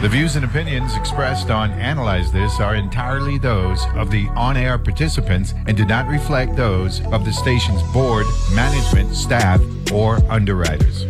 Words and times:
The 0.00 0.08
views 0.08 0.36
and 0.36 0.44
opinions 0.44 0.96
expressed 0.96 1.50
on 1.50 1.72
Analyze 1.72 2.30
This 2.30 2.60
are 2.60 2.76
entirely 2.76 3.36
those 3.36 3.84
of 3.96 4.12
the 4.12 4.28
on 4.36 4.56
air 4.56 4.78
participants 4.78 5.54
and 5.66 5.76
do 5.76 5.84
not 5.84 6.06
reflect 6.06 6.54
those 6.54 7.04
of 7.06 7.24
the 7.24 7.32
station's 7.32 7.82
board, 7.92 8.24
management, 8.54 9.12
staff, 9.16 9.60
or 9.92 10.18
underwriters. 10.30 11.02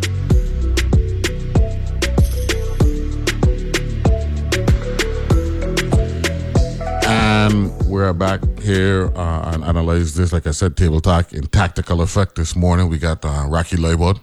And 7.05 7.71
we're 7.85 8.11
back 8.13 8.41
here 8.59 9.15
uh, 9.15 9.51
and 9.53 9.63
analyze 9.65 10.15
this. 10.15 10.33
Like 10.33 10.47
I 10.47 10.51
said, 10.51 10.75
table 10.75 10.99
talk 10.99 11.31
in 11.31 11.45
tactical 11.45 12.01
effect 12.01 12.33
this 12.37 12.55
morning. 12.55 12.89
We 12.89 12.97
got 12.97 13.23
uh, 13.23 13.45
Rocky 13.47 13.77
Liburd, 13.77 14.19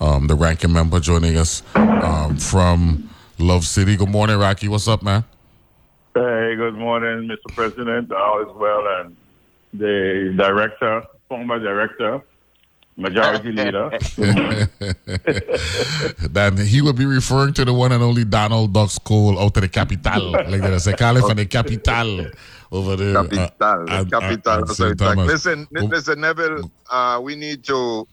um, 0.00 0.26
the 0.26 0.34
ranking 0.34 0.72
member, 0.72 0.98
joining 0.98 1.36
us 1.36 1.62
um, 1.76 2.36
from 2.36 3.08
Love 3.42 3.64
City. 3.66 3.96
Good 3.96 4.08
morning, 4.08 4.38
Rocky. 4.38 4.68
What's 4.68 4.86
up, 4.86 5.02
man? 5.02 5.24
Hey, 6.14 6.54
good 6.56 6.74
morning, 6.74 7.28
Mr. 7.28 7.54
President. 7.54 8.12
All 8.12 8.40
is 8.42 8.54
well, 8.54 8.86
and 9.00 9.16
the 9.74 10.32
director, 10.36 11.02
former 11.28 11.58
director, 11.58 12.20
majority 12.96 13.50
leader. 13.52 13.90
then 16.30 16.56
he 16.56 16.82
would 16.82 16.96
be 16.96 17.06
referring 17.06 17.52
to 17.54 17.64
the 17.64 17.72
one 17.72 17.90
and 17.92 18.02
only 18.02 18.24
Donald 18.24 18.72
Duck 18.72 18.90
School 18.90 19.38
out 19.40 19.56
of 19.56 19.62
the 19.62 19.68
capital. 19.68 20.32
like 20.32 20.60
they 20.60 20.78
say, 20.78 20.92
calling 20.92 21.26
from 21.26 21.36
the 21.36 21.46
capital 21.46 22.26
over 22.70 22.94
there. 22.96 23.14
Capital, 23.14 23.48
uh, 23.60 23.84
the 23.84 23.92
and- 23.92 24.10
capital. 24.12 24.52
and 24.58 24.68
So 24.70 24.92
like, 25.00 25.16
listen, 25.16 25.66
Oh. 25.76 25.84
listen, 25.84 26.20
Neville. 26.20 26.70
Uh, 26.90 27.20
we 27.22 27.34
need 27.34 27.64
to 27.64 28.06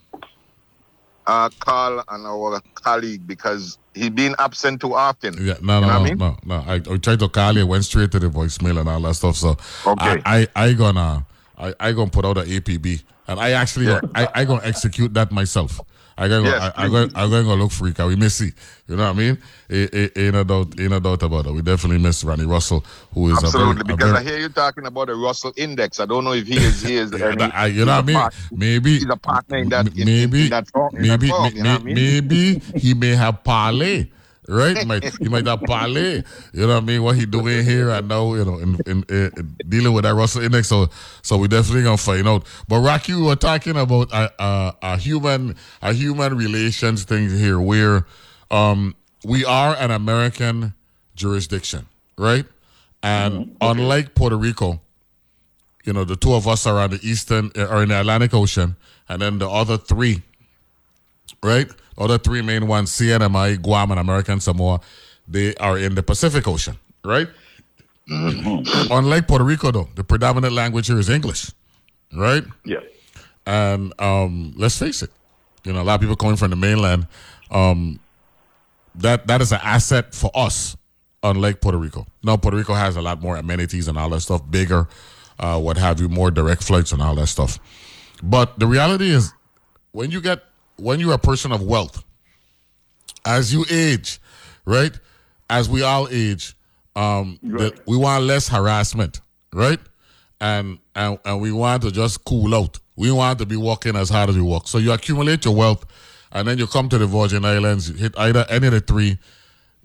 uh, 1.28 1.50
call 1.60 2.04
on 2.08 2.26
our 2.26 2.60
colleague 2.74 3.28
because 3.28 3.78
he 4.00 4.10
been 4.10 4.36
absent 4.40 4.82
too 4.82 4.94
often. 4.96 5.34
Yeah, 5.40 5.56
no, 5.62 5.80
no, 5.82 5.88
what 5.88 5.96
I 5.96 5.98
no, 6.00 6.04
mean? 6.04 6.18
no, 6.18 6.38
no. 6.46 6.56
I, 6.68 6.76
I 6.76 6.98
tried 6.98 7.20
to 7.20 7.30
call 7.30 7.56
you, 7.58 7.68
went 7.68 7.86
straight 7.86 8.12
to 8.12 8.20
the 8.20 8.30
voicemail 8.30 8.80
and 8.80 8.90
all 8.90 9.02
that 9.02 9.14
stuff. 9.16 9.36
So 9.36 9.50
Okay. 9.86 10.22
I, 10.26 10.48
I, 10.56 10.66
I 10.68 10.74
gonna, 10.74 11.26
I, 11.58 11.74
I 11.80 11.92
gonna 11.92 12.10
put 12.10 12.26
out 12.26 12.38
an 12.38 12.46
APB, 12.46 13.04
and 13.28 13.40
I 13.40 13.52
actually, 13.52 13.88
Yeah. 13.88 14.02
I, 14.16 14.28
I 14.36 14.46
gonna 14.46 14.62
execute 14.64 15.14
that 15.14 15.32
myself. 15.32 15.80
I 16.22 16.28
gonna, 16.28 16.50
Yes, 16.50 16.74
I, 16.76 16.84
I 16.86 16.90
gonna, 16.90 17.12
I 17.16 17.30
gonna 17.30 17.44
go 17.44 17.56
look 17.56 17.72
freak. 17.72 17.98
We 18.00 18.16
miss 18.18 18.42
it. 18.42 18.54
You 18.90 18.98
know 18.98 19.04
what 19.04 19.16
I 19.16 19.20
mean? 19.20 19.38
Ain't, 19.70 19.94
ain't, 19.96 20.18
ain't 20.18 20.34
no 20.34 20.44
doubt, 20.44 20.80
ain't 20.80 20.90
no 20.92 21.00
doubt 21.00 21.24
about 21.24 21.46
it. 21.46 21.54
We 21.54 21.62
definitely 21.62 22.00
miss 22.00 22.24
Ronnie 22.26 22.46
Russell, 22.46 22.84
who 23.14 23.30
is 23.32 23.38
Absolutely, 23.42 23.72
a 23.72 23.74
very, 23.76 23.80
a 23.82 23.84
because 23.96 24.12
very, 24.12 24.18
I 24.18 24.30
hear 24.30 24.40
you 24.40 24.50
talking 24.50 24.86
about 24.86 25.08
the 25.08 25.16
Russell 25.16 25.54
Index. 25.56 26.00
I 26.02 26.06
don't 26.06 26.26
know 26.26 26.34
if 26.34 26.46
he 26.46 26.58
is. 26.58 26.82
He 26.82 26.96
is. 26.98 27.12
Yeah, 27.18 27.28
any- 27.28 27.44
I- 27.44 27.68
you 27.68 27.86
know 27.86 27.94
what 27.96 28.04
I 28.04 28.08
mean? 28.08 28.16
part- 28.18 28.34
Maybe 28.52 28.92
he's 29.00 29.10
a 29.10 29.16
partner 29.16 29.58
in 29.58 29.70
that. 29.70 29.88
in- 29.88 30.00
in- 30.00 30.06
maybe 30.06 30.40
in 30.40 30.44
in 30.46 30.50
that 30.50 30.70
maybe 30.92 31.28
form, 31.30 31.44
may- 31.44 31.58
you 31.58 31.64
know 31.64 31.76
I 31.76 31.80
mean? 31.80 31.96
maybe 31.96 32.60
he 32.76 32.94
may 32.94 33.16
have 33.16 33.42
parlay. 33.44 34.08
Right, 34.52 34.76
he 34.76 34.84
might 34.84 35.04
he 35.20 35.30
might 35.30 35.46
have 35.46 35.62
parlay. 35.62 36.24
You 36.54 36.66
know 36.66 36.70
what 36.70 36.78
I 36.78 36.80
mean? 36.80 37.04
What 37.04 37.16
he 37.18 37.28
doing 37.28 37.64
here? 37.64 37.92
I 37.92 38.02
know. 38.02 38.34
You 38.34 38.46
know, 38.46 38.58
in, 38.58 38.80
in, 38.88 39.04
in 39.08 39.56
dealing 39.70 39.94
with 39.94 40.06
that 40.06 40.16
Russell 40.16 40.42
Index. 40.42 40.68
So 40.70 40.90
so 41.22 41.38
we 41.38 41.48
definitely 41.48 41.84
gonna 41.84 41.98
find 41.98 42.28
out. 42.28 42.48
But 42.68 42.80
Rocky, 42.80 43.14
we 43.14 43.22
were 43.22 43.36
talking 43.36 43.78
about 43.78 44.12
a, 44.12 44.32
a, 44.42 44.76
a 44.82 44.98
human 44.98 45.56
a 45.84 45.94
human 45.94 46.36
relations 46.36 47.04
thing 47.04 47.30
here, 47.30 47.60
where 47.60 48.08
um 48.50 48.96
we 49.24 49.46
are 49.46 49.76
an 49.76 49.92
American 49.92 50.74
jurisdiction, 51.16 51.86
right? 52.18 52.46
And 53.04 53.56
unlike 53.62 54.16
Puerto 54.16 54.36
Rico, 54.36 54.82
you 55.86 55.94
know, 55.94 56.04
the 56.06 56.16
two 56.16 56.34
of 56.34 56.48
us 56.48 56.66
are 56.66 56.80
on 56.80 56.90
the 56.90 57.00
eastern 57.04 57.52
uh, 57.56 57.68
are 57.68 57.84
in 57.84 57.90
the 57.90 58.00
Atlantic 58.00 58.34
Ocean, 58.34 58.76
and 59.08 59.22
then 59.22 59.38
the 59.38 59.50
other 59.50 59.78
three, 59.78 60.24
right? 61.44 61.68
Other 61.98 62.18
three 62.18 62.42
main 62.42 62.68
ones, 62.68 62.92
CNMI, 62.92 63.62
Guam, 63.62 63.92
and 63.92 64.00
American 64.00 64.40
Samoa, 64.40 64.80
they 65.28 65.56
are 65.56 65.78
in 65.78 65.96
the 65.96 66.04
Pacific 66.04 66.48
Ocean, 66.48 66.78
right? 67.04 67.28
Unlike 68.10 69.28
Puerto 69.28 69.44
Rico, 69.44 69.72
though, 69.72 69.90
the 69.96 70.04
predominant 70.04 70.54
language 70.54 70.88
here 70.88 70.98
is 70.98 71.10
English, 71.10 71.52
right? 72.16 72.44
yeah. 72.66 72.80
And 73.46 73.94
um, 74.00 74.54
let's 74.58 74.78
face 74.78 75.02
it, 75.02 75.12
you 75.64 75.74
know, 75.74 75.82
a 75.82 75.84
lot 75.84 75.96
of 75.96 76.02
people 76.02 76.16
coming 76.16 76.36
from 76.36 76.52
the 76.52 76.56
mainland, 76.56 77.08
um, 77.52 78.00
that 78.96 79.28
that 79.28 79.42
is 79.42 79.52
an 79.52 79.60
asset 79.64 80.14
for 80.14 80.30
us, 80.36 80.78
unlike 81.24 81.62
Puerto 81.62 81.78
Rico. 81.78 82.06
Now, 82.24 82.38
Puerto 82.38 82.58
Rico 82.58 82.74
has 82.74 82.96
a 82.96 83.02
lot 83.02 83.22
more 83.22 83.38
amenities 83.38 83.88
and 83.88 83.98
all 83.98 84.10
that 84.10 84.22
stuff, 84.22 84.42
bigger, 84.50 84.88
uh, 85.40 85.60
what 85.60 85.78
have 85.78 86.00
you, 86.00 86.10
more 86.10 86.32
direct 86.32 86.64
flights 86.64 86.92
and 86.92 87.02
all 87.02 87.16
that 87.16 87.28
stuff. 87.28 87.60
But 88.22 88.60
the 88.60 88.68
reality 88.68 89.10
is, 89.10 89.34
when 89.92 90.12
you 90.12 90.22
get 90.22 90.44
when 90.80 91.00
you're 91.00 91.14
a 91.14 91.20
person 91.20 91.52
of 91.52 91.62
wealth, 91.62 92.04
as 93.26 93.54
you 93.54 93.66
age, 93.70 94.20
right? 94.66 94.98
As 95.50 95.70
we 95.70 95.82
all 95.84 96.08
age, 96.10 96.56
um, 96.96 97.40
the- 97.58 97.80
we 97.86 97.98
want 97.98 98.24
less 98.24 98.48
harassment, 98.48 99.22
right? 99.54 99.80
And, 100.42 100.80
and 100.96 101.20
and 101.26 101.42
we 101.42 101.52
want 101.52 101.82
to 101.84 101.92
just 101.92 102.24
cool 102.24 102.56
out. 102.56 102.80
We 102.96 103.12
want 103.12 103.40
to 103.40 103.46
be 103.46 103.56
working 103.58 103.96
as 103.96 104.10
hard 104.10 104.30
as 104.30 104.36
we 104.36 104.42
work. 104.42 104.68
So 104.68 104.78
you 104.78 104.92
accumulate 104.92 105.44
your 105.46 105.56
wealth, 105.56 105.86
and 106.32 106.48
then 106.48 106.58
you 106.58 106.68
come 106.68 106.88
to 106.90 106.98
the 106.98 107.08
Virgin 107.08 107.44
Islands, 107.46 107.90
you 107.90 107.96
hit 107.96 108.14
either 108.18 108.46
any 108.50 108.68
of 108.68 108.74
the 108.74 108.80
three. 108.80 109.18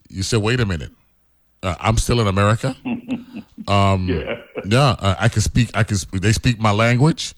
You 0.09 0.23
say, 0.23 0.37
wait 0.37 0.61
a 0.61 0.67
minute, 0.67 0.93
uh, 1.63 1.75
I'm 1.81 1.97
still 1.99 2.21
in 2.21 2.27
America. 2.29 2.77
Yeah. 4.09 4.37
Yeah, 4.67 4.95
I, 5.01 5.17
I 5.21 5.29
can 5.29 5.41
speak. 5.43 5.71
I 5.75 5.85
can. 5.85 5.97
They 6.13 6.33
speak 6.33 6.61
my 6.61 6.71
language. 6.71 7.35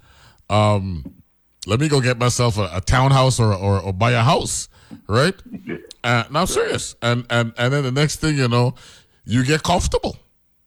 Um, 0.51 1.05
let 1.67 1.81
me 1.81 1.89
go 1.89 2.01
get 2.01 2.19
myself 2.19 2.57
a, 2.59 2.71
a 2.73 2.81
townhouse 2.81 3.39
or, 3.39 3.53
or 3.53 3.81
or 3.81 3.93
buy 3.93 4.13
a 4.13 4.23
house, 4.23 4.69
right? 5.09 5.35
Uh, 6.03 6.25
now 6.31 6.43
I'm 6.43 6.47
serious. 6.47 6.95
And 7.03 7.27
and 7.29 7.53
and 7.59 7.73
then 7.73 7.83
the 7.85 7.93
next 7.93 8.17
thing 8.21 8.37
you 8.37 8.49
know, 8.49 8.75
you 9.25 9.45
get 9.45 9.63
comfortable, 9.63 10.17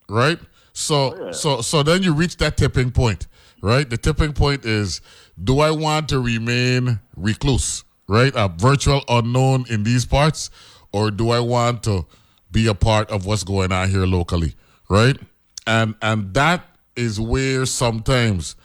right? 0.08 0.40
So 0.74 1.32
so 1.32 1.62
so 1.62 1.84
then 1.84 2.04
you 2.04 2.14
reach 2.14 2.38
that 2.38 2.58
tipping 2.58 2.92
point, 2.92 3.28
right? 3.62 3.90
The 3.90 3.98
tipping 3.98 4.34
point 4.34 4.66
is: 4.66 5.02
Do 5.42 5.60
I 5.60 5.72
want 5.72 6.10
to 6.10 6.20
remain 6.20 7.00
recluse, 7.16 7.84
right? 8.08 8.34
A 8.36 8.50
virtual 8.50 9.04
unknown 9.08 9.66
in 9.70 9.84
these 9.84 10.06
parts, 10.06 10.50
or 10.92 11.12
do 11.12 11.30
I 11.32 11.40
want 11.40 11.84
to 11.84 12.06
be 12.52 12.68
a 12.68 12.76
part 12.76 13.10
of 13.10 13.26
what's 13.26 13.44
going 13.44 13.72
on 13.72 13.90
here 13.90 14.06
locally, 14.06 14.56
right? 14.90 15.18
And 15.66 15.96
and 16.02 16.34
that 16.34 16.66
is 16.96 17.20
where 17.20 17.66
sometimes 17.66 18.56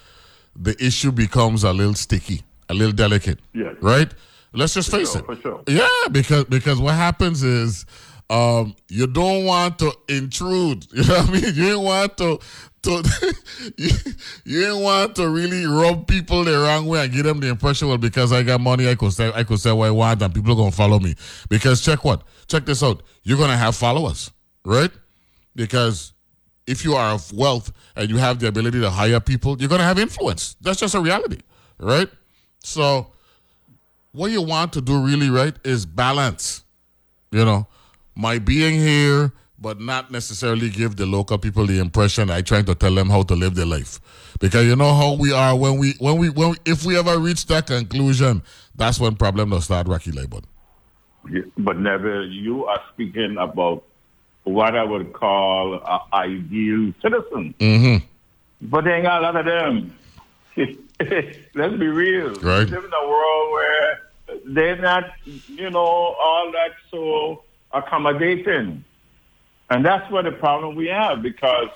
the 0.56 0.76
issue 0.84 1.12
becomes 1.12 1.64
a 1.64 1.72
little 1.72 1.94
sticky, 1.94 2.42
a 2.68 2.74
little 2.74 2.92
delicate. 2.92 3.40
Yes. 3.52 3.76
Right? 3.80 4.12
Let's 4.52 4.74
just 4.74 4.90
face 4.90 5.12
sure, 5.12 5.20
it. 5.20 5.26
for 5.26 5.36
sure. 5.36 5.62
Yeah, 5.66 5.88
because 6.10 6.44
because 6.44 6.78
what 6.78 6.94
happens 6.94 7.42
is 7.42 7.84
um 8.30 8.74
you 8.88 9.06
don't 9.06 9.44
want 9.44 9.78
to 9.80 9.92
intrude. 10.08 10.86
You 10.92 11.04
know 11.04 11.14
what 11.14 11.28
I 11.28 11.32
mean? 11.32 11.54
You 11.54 11.68
don't 11.70 11.84
want 11.84 12.16
to 12.18 12.38
to 12.82 13.34
you, 13.76 13.90
you 14.44 14.60
don't 14.66 14.82
want 14.82 15.16
to 15.16 15.28
really 15.28 15.66
rub 15.66 16.06
people 16.06 16.44
the 16.44 16.56
wrong 16.56 16.86
way 16.86 17.02
and 17.04 17.12
give 17.12 17.24
them 17.24 17.40
the 17.40 17.48
impression 17.48 17.88
well 17.88 17.98
because 17.98 18.32
I 18.32 18.42
got 18.42 18.60
money 18.60 18.88
I 18.88 18.94
could 18.94 19.12
say 19.12 19.32
I 19.34 19.42
could 19.42 19.58
say 19.58 19.72
what 19.72 19.88
I 19.88 19.90
want 19.90 20.22
and 20.22 20.32
people 20.32 20.52
are 20.52 20.56
gonna 20.56 20.70
follow 20.70 21.00
me. 21.00 21.16
Because 21.48 21.84
check 21.84 22.04
what? 22.04 22.22
Check 22.46 22.64
this 22.64 22.82
out. 22.82 23.02
You're 23.24 23.38
gonna 23.38 23.56
have 23.56 23.74
followers, 23.74 24.30
right? 24.64 24.90
Because 25.56 26.13
if 26.66 26.84
you 26.84 26.94
are 26.94 27.14
of 27.14 27.32
wealth 27.32 27.72
and 27.96 28.08
you 28.10 28.16
have 28.16 28.38
the 28.38 28.48
ability 28.48 28.80
to 28.80 28.90
hire 28.90 29.20
people, 29.20 29.56
you're 29.58 29.68
going 29.68 29.80
to 29.80 29.84
have 29.84 29.98
influence. 29.98 30.56
That's 30.60 30.80
just 30.80 30.94
a 30.94 31.00
reality, 31.00 31.38
right? 31.78 32.08
So, 32.60 33.08
what 34.12 34.30
you 34.30 34.42
want 34.42 34.72
to 34.74 34.80
do 34.80 35.04
really, 35.04 35.28
right, 35.28 35.54
is 35.64 35.84
balance. 35.84 36.64
You 37.30 37.44
know, 37.44 37.66
my 38.14 38.38
being 38.38 38.74
here, 38.80 39.32
but 39.58 39.80
not 39.80 40.10
necessarily 40.10 40.70
give 40.70 40.96
the 40.96 41.06
local 41.06 41.38
people 41.38 41.66
the 41.66 41.78
impression 41.78 42.30
I 42.30 42.42
trying 42.42 42.64
to 42.66 42.74
tell 42.74 42.94
them 42.94 43.10
how 43.10 43.22
to 43.24 43.34
live 43.34 43.54
their 43.54 43.66
life. 43.66 44.00
Because 44.40 44.66
you 44.66 44.76
know 44.76 44.94
how 44.94 45.14
we 45.14 45.32
are 45.32 45.56
when 45.56 45.78
we 45.78 45.94
when 45.98 46.18
we 46.18 46.30
when 46.30 46.50
we, 46.50 46.56
if 46.64 46.84
we 46.84 46.98
ever 46.98 47.18
reach 47.18 47.46
that 47.46 47.66
conclusion, 47.66 48.42
that's 48.74 49.00
when 49.00 49.16
problem 49.16 49.50
will 49.50 49.60
start 49.60 49.88
Rocky 49.88 50.12
Liburd. 50.12 50.44
Yeah, 51.30 51.42
But 51.58 51.78
never 51.78 52.24
you 52.24 52.66
are 52.66 52.80
speaking 52.92 53.36
about 53.38 53.84
what 54.44 54.76
I 54.76 54.84
would 54.84 55.12
call 55.12 55.74
an 55.74 56.00
ideal 56.12 56.92
citizen. 57.02 57.54
Mm-hmm. 57.58 58.04
But 58.62 58.84
they 58.84 58.92
ain't 58.92 59.04
got 59.04 59.20
a 59.20 59.22
lot 59.22 59.36
of 59.36 59.44
them. 59.46 59.98
Let's 61.54 61.76
be 61.76 61.86
real. 61.86 62.34
Right. 62.34 62.64
We 62.64 62.76
live 62.76 62.84
in 62.84 62.92
a 62.92 63.08
world 63.08 63.52
where 63.52 64.00
they're 64.46 64.76
not, 64.80 65.04
you 65.24 65.70
know, 65.70 65.80
all 65.80 66.52
that 66.52 66.72
so 66.90 67.42
accommodating. 67.72 68.84
And 69.70 69.84
that's 69.84 70.10
what 70.10 70.24
the 70.24 70.32
problem 70.32 70.76
we 70.76 70.86
have 70.86 71.22
because 71.22 71.68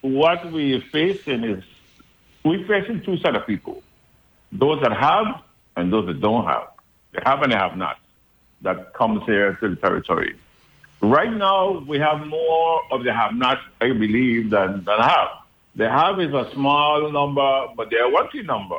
what 0.00 0.50
we're 0.50 0.80
facing 0.80 1.44
is 1.44 1.62
we're 2.44 2.66
facing 2.66 3.02
two 3.02 3.18
set 3.18 3.36
of 3.36 3.46
people. 3.46 3.82
Those 4.52 4.80
that 4.82 4.92
have 4.92 5.42
and 5.76 5.92
those 5.92 6.06
that 6.06 6.20
don't 6.20 6.44
have. 6.46 6.68
They 7.12 7.20
have 7.24 7.42
and 7.42 7.52
they 7.52 7.56
have 7.56 7.76
not. 7.76 7.98
That 8.62 8.94
comes 8.94 9.24
here 9.26 9.54
to 9.54 9.68
the 9.68 9.76
territory. 9.76 10.36
Right 11.02 11.32
now, 11.32 11.78
we 11.88 11.98
have 11.98 12.26
more 12.26 12.80
of 12.92 13.04
the 13.04 13.12
have-nots, 13.12 13.62
I 13.80 13.92
believe, 13.92 14.50
than, 14.50 14.84
than 14.84 15.00
have. 15.00 15.28
The 15.76 15.88
have 15.88 16.20
is 16.20 16.32
a 16.34 16.50
small 16.52 17.10
number, 17.10 17.68
but 17.76 17.90
they're 17.90 18.04
a 18.04 18.10
wealthy 18.10 18.42
number. 18.42 18.78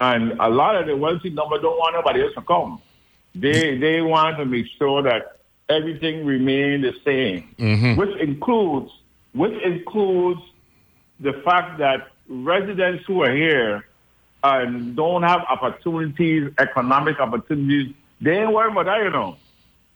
And 0.00 0.32
a 0.40 0.48
lot 0.48 0.76
of 0.76 0.86
the 0.86 0.96
wealthy 0.96 1.30
number 1.30 1.58
don't 1.58 1.76
want 1.76 1.94
nobody 1.94 2.22
else 2.22 2.34
to 2.34 2.42
come. 2.42 2.80
They 3.34 3.76
they 3.78 4.00
want 4.00 4.38
to 4.38 4.44
make 4.44 4.66
sure 4.78 5.02
that 5.02 5.38
everything 5.68 6.24
remain 6.24 6.80
the 6.80 6.94
same, 7.04 7.54
mm-hmm. 7.58 7.96
which 7.96 8.16
includes 8.18 8.90
which 9.32 9.62
includes 9.62 10.40
the 11.20 11.34
fact 11.44 11.78
that 11.78 12.08
residents 12.28 13.04
who 13.06 13.22
are 13.22 13.34
here 13.34 13.86
and 14.42 14.96
don't 14.96 15.22
have 15.22 15.42
opportunities, 15.48 16.50
economic 16.58 17.20
opportunities, 17.20 17.94
they 18.20 18.38
ain't 18.38 18.52
worried 18.52 18.72
about 18.72 18.86
that, 18.86 19.02
you 19.04 19.10
know. 19.10 19.36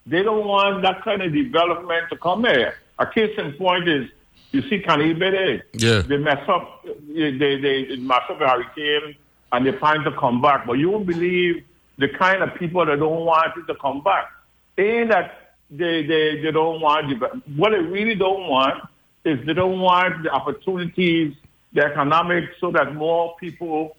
They 0.06 0.22
don't 0.22 0.46
want 0.46 0.82
that 0.82 1.02
kind 1.02 1.22
of 1.22 1.32
development 1.32 2.10
to 2.10 2.16
come 2.16 2.44
here. 2.44 2.74
A 2.98 3.06
case 3.06 3.36
in 3.38 3.52
point 3.54 3.88
is, 3.88 4.10
you 4.52 4.62
see 4.68 4.80
Caneel 4.80 5.18
Bay. 5.18 5.62
Yeah. 5.72 6.02
They 6.02 6.16
mess 6.18 6.46
up, 6.48 6.84
they, 7.08 7.32
they, 7.32 7.60
they 7.60 7.96
mess 7.96 8.20
up 8.28 8.40
a 8.40 8.48
hurricane 8.48 9.16
and 9.52 9.66
they 9.66 9.72
plan 9.72 10.00
to 10.04 10.12
come 10.12 10.40
back. 10.40 10.66
But 10.66 10.74
you 10.74 10.90
won't 10.90 11.06
believe 11.06 11.64
the 11.98 12.08
kind 12.08 12.42
of 12.42 12.54
people 12.56 12.84
that 12.86 12.98
don't 12.98 13.24
want 13.24 13.56
it 13.56 13.66
to 13.66 13.74
come 13.80 14.02
back. 14.02 14.30
Ain't 14.78 15.10
that 15.10 15.54
they, 15.70 16.02
they, 16.06 16.40
they 16.42 16.50
don't 16.52 16.80
want, 16.80 17.08
deve- 17.08 17.42
what 17.56 17.70
they 17.70 17.78
really 17.78 18.14
don't 18.14 18.48
want 18.48 18.84
is 19.24 19.44
they 19.46 19.54
don't 19.54 19.80
want 19.80 20.22
the 20.22 20.30
opportunities, 20.30 21.34
the 21.72 21.82
economics, 21.82 22.48
so 22.60 22.70
that 22.72 22.94
more 22.94 23.34
people 23.40 23.96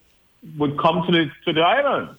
would 0.56 0.78
come 0.78 1.02
to 1.06 1.12
the, 1.12 1.30
to 1.44 1.52
the 1.52 1.60
island. 1.60 2.16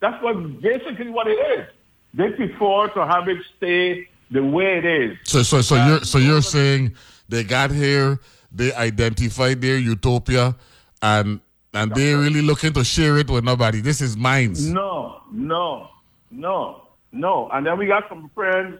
That's 0.00 0.22
what 0.22 0.60
basically 0.60 1.08
what 1.08 1.26
it 1.26 1.58
is. 1.58 1.66
They 2.14 2.30
prefer 2.30 2.88
to 2.88 3.06
have 3.06 3.28
it 3.28 3.38
stay 3.56 4.08
the 4.30 4.42
way 4.42 4.78
it 4.78 4.84
is. 4.84 5.18
So 5.24 5.42
so 5.42 5.60
so 5.60 5.76
uh, 5.76 5.86
you're 5.86 6.04
so 6.04 6.18
you're 6.18 6.42
saying 6.42 6.94
they 7.28 7.44
got 7.44 7.70
here, 7.70 8.18
they 8.52 8.72
identified 8.74 9.60
their 9.60 9.78
utopia, 9.78 10.56
and 11.02 11.40
and 11.72 11.94
they're 11.94 12.18
really 12.18 12.42
looking 12.42 12.72
to 12.72 12.84
share 12.84 13.18
it 13.18 13.30
with 13.30 13.44
nobody. 13.44 13.80
This 13.80 14.00
is 14.00 14.16
mine. 14.16 14.54
No, 14.58 15.22
no, 15.30 15.88
no, 16.30 16.82
no. 17.12 17.48
And 17.52 17.64
then 17.64 17.78
we 17.78 17.86
got 17.86 18.08
some 18.08 18.30
friends, 18.34 18.78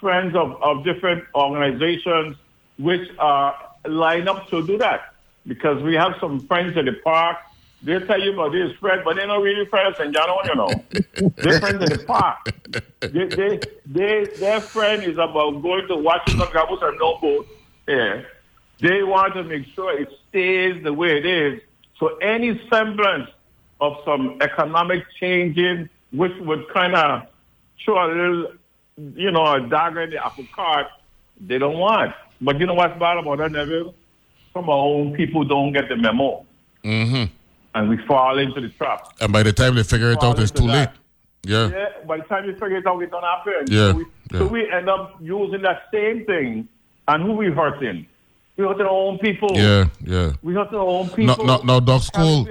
friends 0.00 0.34
of, 0.34 0.60
of 0.62 0.84
different 0.84 1.24
organizations 1.34 2.36
which 2.78 3.10
are 3.18 3.54
lined 3.86 4.28
up 4.28 4.48
to 4.48 4.66
do 4.66 4.78
that. 4.78 5.14
Because 5.46 5.82
we 5.82 5.94
have 5.94 6.14
some 6.20 6.40
friends 6.46 6.76
at 6.76 6.84
the 6.86 6.92
park. 7.04 7.36
They 7.82 7.98
tell 8.00 8.20
you 8.20 8.34
about 8.34 8.52
this 8.52 8.76
friend, 8.76 9.00
but 9.04 9.16
they're 9.16 9.26
not 9.26 9.42
really 9.42 9.66
friends 9.70 9.96
and 9.98 10.14
you 10.14 10.20
know, 10.20 10.40
you 10.44 10.54
know. 10.54 11.32
they're 11.36 11.60
friends 11.60 11.82
at 11.82 11.98
the 11.98 12.04
park. 12.06 12.38
They, 13.00 13.26
they, 13.26 13.60
they, 13.86 14.26
their 14.38 14.60
friend 14.60 15.02
is 15.02 15.16
about 15.16 15.62
going 15.62 15.88
to 15.88 15.96
Washington 15.96 16.46
Gabos 16.48 16.82
and 16.82 16.98
no 16.98 17.18
boat. 17.18 17.46
Yeah. 17.88 18.22
They 18.80 19.02
want 19.02 19.34
to 19.34 19.44
make 19.44 19.66
sure 19.74 19.98
it 19.98 20.08
stays 20.28 20.82
the 20.82 20.92
way 20.92 21.18
it 21.18 21.26
is. 21.26 21.60
So 21.98 22.16
any 22.16 22.60
semblance 22.70 23.30
of 23.80 23.96
some 24.04 24.38
economic 24.40 25.04
changing, 25.18 25.88
which 26.12 26.32
would 26.40 26.68
kind 26.72 26.94
of 26.94 27.22
show 27.76 27.98
a 27.98 28.06
little, 28.06 28.52
you 29.14 29.30
know, 29.30 29.54
a 29.54 29.60
dagger 29.60 30.02
in 30.02 30.10
the 30.10 30.24
apple 30.24 30.46
cart, 30.54 30.86
they 31.40 31.58
don't 31.58 31.78
want. 31.78 32.14
But 32.40 32.58
you 32.58 32.66
know 32.66 32.74
what's 32.74 32.98
bad 32.98 33.18
about 33.18 33.38
that, 33.38 33.52
Neville? 33.52 33.94
Some 34.52 34.64
of 34.64 34.68
our 34.70 34.76
own 34.76 35.14
people 35.14 35.44
don't 35.44 35.72
get 35.72 35.88
the 35.88 35.96
memo. 35.96 36.44
Mm-hmm. 36.84 37.32
And 37.74 37.88
we 37.88 37.96
fall 38.06 38.38
into 38.38 38.60
the 38.60 38.68
trap. 38.70 39.12
And 39.20 39.32
by 39.32 39.42
the 39.44 39.52
time 39.52 39.74
they 39.76 39.82
figure 39.84 40.10
it 40.10 40.22
out, 40.22 40.38
it's 40.40 40.50
too 40.50 40.64
late. 40.64 40.88
Yeah. 41.44 41.68
Yeah, 41.70 41.86
by 42.06 42.18
the 42.18 42.24
time 42.24 42.44
you 42.44 42.52
figure 42.52 42.76
it 42.78 42.86
out, 42.86 43.00
it 43.02 43.10
don't 43.10 43.22
happen. 43.22 43.64
Yeah, 43.68 43.92
So 43.92 43.96
we, 43.96 44.04
yeah. 44.32 44.38
so 44.40 44.46
we 44.48 44.70
end 44.70 44.88
up 44.88 45.16
using 45.20 45.62
that 45.62 45.84
same 45.92 46.24
thing. 46.26 46.68
And 47.08 47.22
who 47.22 47.32
we 47.32 47.46
hurting? 47.50 48.06
We 48.56 48.64
hurting 48.64 48.82
our 48.86 48.88
own 48.90 49.18
people. 49.18 49.50
Yeah, 49.54 49.86
yeah. 50.04 50.32
We 50.42 50.52
hurting 50.54 50.76
our 50.78 50.84
own 50.86 51.06
No, 51.06 51.12
people. 51.14 51.44
no, 51.46 51.58
no, 51.62 51.80
Doc 51.80 52.02
School. 52.02 52.46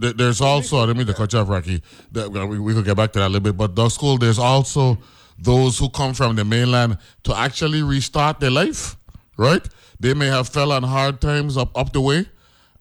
There's 0.00 0.40
also, 0.40 0.88
I 0.88 0.92
mean 0.92 1.06
to 1.06 1.14
cut 1.14 1.32
you 1.32 1.38
off, 1.40 1.48
Rocky. 1.48 1.82
That- 2.12 2.30
We, 2.30 2.58
we 2.58 2.72
could 2.72 2.84
get 2.84 2.96
back 2.96 3.12
to 3.12 3.18
that 3.18 3.26
a 3.26 3.28
little 3.28 3.40
bit, 3.40 3.56
but 3.56 3.74
Doc 3.74 3.90
School, 3.92 4.16
there's 4.16 4.38
also 4.38 4.98
those 5.38 5.78
who 5.78 5.90
come 5.90 6.14
from 6.14 6.36
the 6.36 6.44
mainland 6.44 6.96
to 7.24 7.36
actually 7.36 7.82
restart 7.82 8.40
their 8.40 8.50
life, 8.50 8.96
right? 9.36 9.68
They 10.00 10.14
may 10.14 10.26
have 10.28 10.48
fell 10.48 10.72
on 10.72 10.82
hard 10.84 11.20
times 11.20 11.56
up, 11.58 11.76
up 11.76 11.92
the 11.92 12.00
way, 12.00 12.26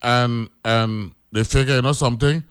and 0.01 0.49
and 0.63 1.11
they 1.35 1.43
figure, 1.43 1.75
you 1.75 1.81
know 1.81 1.91
something, 1.91 2.43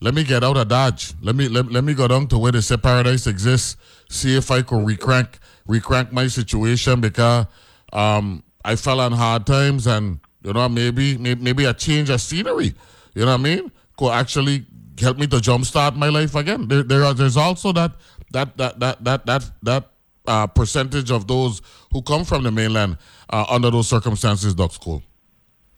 let 0.00 0.14
me 0.14 0.22
get 0.22 0.44
out 0.44 0.56
of 0.56 0.68
Dodge. 0.68 1.12
Let 1.20 1.34
me 1.34 1.48
let, 1.48 1.70
let 1.72 1.82
me 1.82 1.92
go 1.92 2.06
down 2.06 2.28
to 2.28 2.38
where 2.38 2.52
they 2.52 2.60
say 2.60 2.76
paradise 2.76 3.26
exists, 3.26 3.76
see 4.08 4.36
if 4.36 4.50
I 4.50 4.62
could 4.62 4.78
recrank 4.86 5.28
recrank 5.68 6.12
my 6.12 6.28
situation 6.28 7.00
because 7.00 7.46
um 7.92 8.44
I 8.64 8.76
fell 8.76 9.00
on 9.00 9.12
hard 9.12 9.44
times 9.46 9.86
and 9.86 10.20
you 10.42 10.52
know 10.52 10.68
maybe 10.68 11.18
maybe, 11.18 11.42
maybe 11.42 11.64
a 11.64 11.74
change 11.74 12.10
of 12.10 12.20
scenery. 12.20 12.74
You 13.14 13.24
know 13.24 13.32
what 13.32 13.40
I 13.40 13.42
mean? 13.42 13.72
Could 13.96 14.12
actually 14.12 14.66
help 15.00 15.18
me 15.18 15.26
to 15.26 15.36
jumpstart 15.36 15.96
my 15.96 16.08
life 16.08 16.36
again. 16.36 16.68
There, 16.68 16.84
there 16.84 17.04
are 17.04 17.14
there's 17.14 17.36
also 17.36 17.72
that 17.72 17.92
that 18.30 18.56
that 18.56 18.78
that 18.78 19.02
that 19.04 19.26
that 19.26 19.50
that 19.62 19.90
uh, 20.28 20.46
percentage 20.46 21.10
of 21.10 21.26
those 21.26 21.60
who 21.92 22.02
come 22.02 22.24
from 22.24 22.44
the 22.44 22.52
mainland 22.52 22.98
uh, 23.30 23.46
under 23.48 23.70
those 23.70 23.88
circumstances, 23.88 24.54
Doc 24.54 24.72
School. 24.72 25.02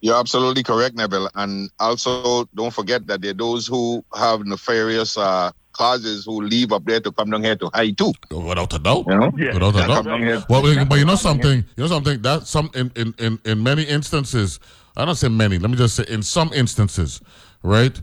You're 0.01 0.19
absolutely 0.19 0.63
correct, 0.63 0.95
Neville. 0.95 1.29
And 1.35 1.69
also, 1.79 2.45
don't 2.55 2.73
forget 2.73 3.05
that 3.07 3.21
there 3.21 3.31
are 3.31 3.35
those 3.35 3.67
who 3.67 4.03
have 4.15 4.43
nefarious 4.45 5.15
uh, 5.17 5.51
clauses 5.73 6.25
who 6.25 6.41
leave 6.41 6.71
up 6.71 6.83
there 6.85 6.99
to 6.99 7.11
come 7.11 7.29
down 7.29 7.43
here 7.43 7.55
to 7.57 7.69
hide 7.73 7.97
too. 7.97 8.11
Without 8.31 8.73
a 8.73 8.79
doubt. 8.79 9.05
You 9.07 9.15
know? 9.19 9.31
Yeah. 9.37 9.53
Without 9.53 9.75
a 9.75 9.77
doubt. 9.77 9.87
come 9.87 10.05
down 10.05 10.21
here- 10.23 10.43
Well, 10.49 10.63
they 10.63 10.83
but 10.85 10.97
you 10.97 11.05
know 11.05 11.15
something. 11.15 11.61
here- 11.61 11.65
You 11.77 11.83
know 11.83 11.87
something. 11.87 12.21
That 12.23 12.47
some 12.47 12.71
in, 12.73 12.91
in 12.95 13.13
in 13.19 13.39
in 13.45 13.61
many 13.63 13.83
instances. 13.83 14.59
I 14.97 15.05
don't 15.05 15.15
say 15.15 15.29
many. 15.29 15.57
Let 15.59 15.69
me 15.71 15.77
just 15.77 15.95
say 15.95 16.05
in 16.09 16.21
some 16.23 16.51
instances, 16.51 17.21
right? 17.63 17.99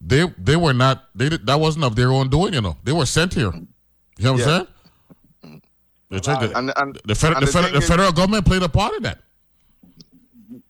They 0.00 0.26
they 0.38 0.56
were 0.56 0.72
not. 0.72 1.04
They 1.14 1.28
did, 1.28 1.46
that 1.46 1.60
wasn't 1.60 1.84
of 1.84 1.96
their 1.96 2.10
own 2.12 2.30
doing. 2.30 2.54
You 2.54 2.62
know, 2.62 2.76
they 2.82 2.92
were 2.92 3.06
sent 3.06 3.34
here. 3.34 3.52
You 3.52 4.24
know 4.24 4.32
what 4.32 4.40
Yeah. 4.40 4.46
I'm 4.46 4.66
saying? 5.44 5.62
They 6.10 6.18
check 6.18 6.40
the, 6.40 6.58
And, 6.58 6.72
and, 6.76 6.98
the, 7.04 7.14
federal, 7.14 7.38
and 7.38 7.46
the, 7.46 7.52
federal, 7.52 7.64
thing 7.70 7.72
the 7.74 7.78
is- 7.84 7.88
federal 7.88 8.10
government 8.12 8.44
played 8.46 8.62
a 8.62 8.68
part 8.68 8.94
in 8.94 9.02
that. 9.04 9.20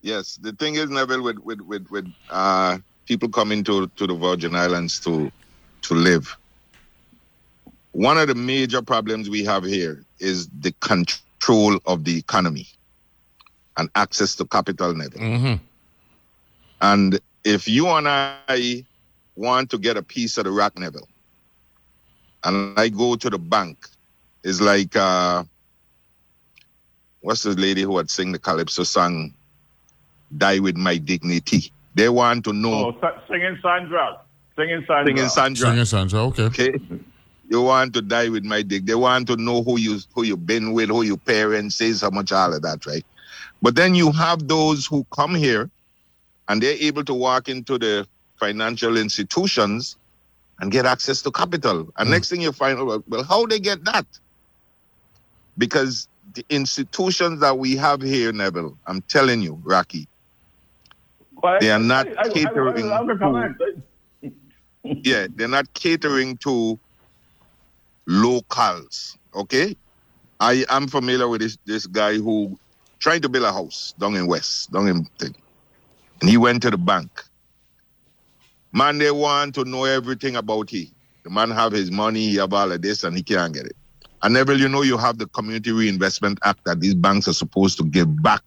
Yes, 0.03 0.39
the 0.41 0.53
thing 0.53 0.77
is, 0.77 0.89
Neville, 0.89 1.23
with 1.23 1.39
with 1.39 1.61
with, 1.61 1.91
with 1.91 2.13
uh, 2.31 2.79
people 3.07 3.29
coming 3.29 3.63
to, 3.65 3.87
to 3.87 4.07
the 4.07 4.15
Virgin 4.15 4.55
Islands 4.55 4.99
to 5.01 5.31
to 5.83 5.95
live, 5.95 6.37
one 7.93 8.19
of 8.19 8.29
the 8.29 8.35
major 8.35 8.83
problems 8.83 9.29
we 9.29 9.45
have 9.45 9.65
here 9.65 10.05
is 10.19 10.49
the 10.61 10.73
control 10.81 11.79
of 11.87 12.05
the 12.05 12.17
economy 12.17 12.67
and 13.77 13.89
access 13.95 14.35
to 14.37 14.45
capital, 14.45 14.95
Neville. 14.95 15.21
Mm-hmm. 15.21 15.65
And 16.83 17.21
if 17.45 17.69
you 17.69 17.89
and 17.89 18.09
I 18.09 18.85
want 19.37 19.71
to 19.71 19.79
get 19.79 19.97
a 19.97 20.03
piece 20.03 20.39
of 20.39 20.45
the 20.45 20.51
rock, 20.51 20.79
Neville, 20.79 21.09
and 22.45 22.79
I 22.79 22.89
go 22.89 23.17
to 23.17 23.31
the 23.31 23.39
bank, 23.39 23.87
it's 24.45 24.61
like 24.61 24.97
uh, 24.97 25.45
what's 27.21 27.43
the 27.43 27.51
lady 27.51 27.83
who 27.83 27.97
had 27.99 28.11
sing 28.11 28.33
the 28.33 28.39
calypso 28.39 28.83
song, 28.83 29.35
"Die 30.37 30.59
with 30.61 30.77
My 30.77 30.97
Dignity." 30.97 31.73
They 31.95 32.09
want 32.09 32.45
to 32.45 32.53
know 32.53 32.95
Oh, 33.03 33.13
singing 33.29 33.59
Sandra. 33.63 34.19
Singing 34.57 34.85
Sandra. 34.87 35.07
singing 35.07 35.29
Sandra. 35.29 35.67
Singing 35.71 35.85
Sandra. 35.85 36.21
Okay. 36.27 36.45
Okay. 36.45 36.73
You 37.49 37.63
want 37.63 37.95
to 37.95 38.03
die 38.03 38.29
with 38.29 38.45
my 38.45 38.63
dick. 38.63 38.87
They 38.87 38.95
want 38.95 39.27
to 39.27 39.37
know 39.37 39.63
who 39.65 39.79
you 39.79 39.99
who 40.15 40.23
you 40.23 40.37
been 40.37 40.73
with, 40.73 40.89
who 40.89 41.03
your 41.03 41.17
parents 41.17 41.81
is, 41.81 42.03
how 42.03 42.11
much 42.11 42.31
all 42.31 42.55
of 42.55 42.63
that, 42.63 42.87
right? 42.87 43.05
But 43.61 43.75
then 43.75 43.95
you 43.97 44.13
have 44.13 44.47
those 44.47 44.87
who 44.87 45.05
come 45.11 45.35
here 45.35 45.69
and 46.49 46.63
they're 46.63 46.77
able 46.81 47.05
to 47.05 47.15
walk 47.15 47.49
into 47.49 47.77
the 47.79 48.07
financial 48.39 48.97
institutions 48.97 49.97
and 50.61 50.71
get 50.71 50.87
access 50.87 51.23
to 51.23 51.31
capital. 51.33 51.89
And 51.99 52.09
Mm. 52.09 52.13
next 52.13 52.29
thing 52.31 52.41
you 52.41 52.53
find 52.53 52.79
out, 52.79 53.03
well, 53.09 53.25
how 53.25 53.47
they 53.47 53.59
get 53.59 53.85
that? 53.85 54.07
Because 55.59 56.09
the 56.35 56.45
institutions 56.49 57.41
that 57.41 57.59
we 57.59 57.77
have 57.77 58.01
here, 58.01 58.33
Neville, 58.33 58.79
I'm 58.87 59.03
telling 59.03 59.43
you, 59.43 59.61
Rocky, 59.65 60.07
But 61.41 61.61
They 61.61 61.71
are 61.71 61.79
not 61.79 62.07
I- 62.19 62.29
catering 62.29 62.91
I 62.93 63.03
to- 63.03 63.83
yeah, 64.85 65.27
they're 65.35 65.49
not 65.49 65.73
catering 65.75 66.37
to 66.39 66.79
locals. 68.07 69.17
Okay, 69.35 69.77
I 70.41 70.65
am 70.69 70.89
familiar 70.89 71.29
with 71.29 71.41
this 71.41 71.57
this 71.65 71.87
guy 71.87 72.15
who 72.17 72.59
trying 72.99 73.23
to 73.23 73.29
build 73.29 73.45
a 73.45 73.53
house 73.53 73.95
down 73.99 74.17
in 74.17 74.27
West, 74.27 74.71
down 74.73 74.89
in 74.89 75.05
thing, 75.19 75.35
and 76.21 76.29
he 76.31 76.37
went 76.37 76.63
to 76.63 76.71
the 76.71 76.79
bank. 76.79 77.25
Man, 78.73 78.99
they 78.99 79.11
want 79.11 79.55
to 79.57 79.65
know 79.65 79.85
everything 79.85 80.37
about 80.37 80.71
he. 80.71 80.93
The 81.25 81.31
man 81.31 81.51
have 81.51 81.73
his 81.73 81.91
money, 81.91 82.29
he 82.29 82.37
have 82.37 82.53
all 82.53 82.71
of 82.71 82.81
this, 82.83 83.05
and 83.05 83.17
he 83.17 83.23
can't 83.23 83.53
get 83.53 83.67
it. 83.67 83.77
And 84.23 84.35
Neville, 84.35 84.61
you 84.61 84.69
know, 84.69 84.83
you 84.83 84.97
have 84.97 85.19
the 85.19 85.27
Community 85.27 85.73
Reinvestment 85.73 86.39
Act 86.45 86.61
that 86.67 86.81
these 86.81 86.95
banks 86.95 87.27
are 87.29 87.33
supposed 87.33 87.79
to 87.79 87.85
give 87.85 88.23
back 88.23 88.43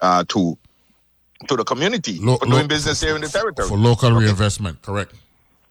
uh, 0.00 0.24
to 0.28 0.56
to 1.46 1.56
the 1.56 1.64
community 1.64 2.18
Lo- 2.20 2.36
for 2.36 2.46
lo- 2.46 2.56
doing 2.56 2.68
business 2.68 3.00
here 3.00 3.14
in 3.14 3.22
the 3.22 3.28
territory 3.28 3.68
For 3.68 3.76
local 3.78 4.12
reinvestment. 4.12 4.82
Correct. 4.82 5.14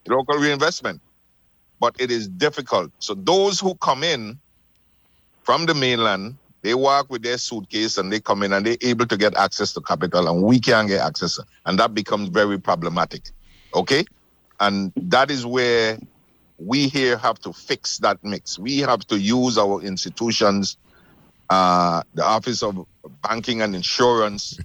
local 0.06 0.36
reinvestment. 0.38 1.00
But 1.80 1.94
it 2.00 2.10
is 2.10 2.26
difficult. 2.28 2.90
So 2.98 3.14
those 3.14 3.60
who 3.60 3.74
come 3.76 4.02
in 4.02 4.38
from 5.42 5.66
the 5.66 5.74
mainland, 5.74 6.36
they 6.62 6.74
walk 6.74 7.10
with 7.10 7.22
their 7.22 7.38
suitcase 7.38 7.98
and 7.98 8.10
they 8.12 8.18
come 8.18 8.42
in 8.42 8.52
and 8.52 8.66
they're 8.66 8.76
able 8.80 9.06
to 9.06 9.16
get 9.16 9.36
access 9.36 9.72
to 9.74 9.80
capital 9.80 10.28
and 10.28 10.42
we 10.42 10.58
can't 10.58 10.88
get 10.88 11.00
access. 11.00 11.38
And 11.66 11.78
that 11.78 11.94
becomes 11.94 12.30
very 12.30 12.58
problematic. 12.58 13.30
Okay? 13.74 14.04
And 14.58 14.92
that 14.96 15.30
is 15.30 15.46
where 15.46 15.98
we 16.58 16.88
here 16.88 17.16
have 17.18 17.38
to 17.40 17.52
fix 17.52 17.98
that 17.98 18.24
mix. 18.24 18.58
We 18.58 18.78
have 18.78 19.06
to 19.08 19.18
use 19.20 19.56
our 19.56 19.80
institutions, 19.82 20.76
uh, 21.50 22.02
the 22.14 22.24
Office 22.24 22.64
of 22.64 22.84
Banking 23.22 23.62
and 23.62 23.76
Insurance, 23.76 24.58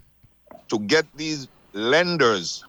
to 0.70 0.80
get 0.80 1.06
these 1.16 1.48
lenders 1.74 2.64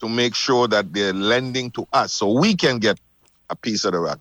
to 0.00 0.08
make 0.08 0.34
sure 0.34 0.68
that 0.68 0.92
they're 0.92 1.12
lending 1.12 1.70
to 1.72 1.86
us 1.92 2.12
so 2.12 2.38
we 2.38 2.54
can 2.54 2.78
get 2.78 2.98
a 3.50 3.56
piece 3.56 3.84
of 3.84 3.92
the 3.92 3.98
rat. 4.00 4.18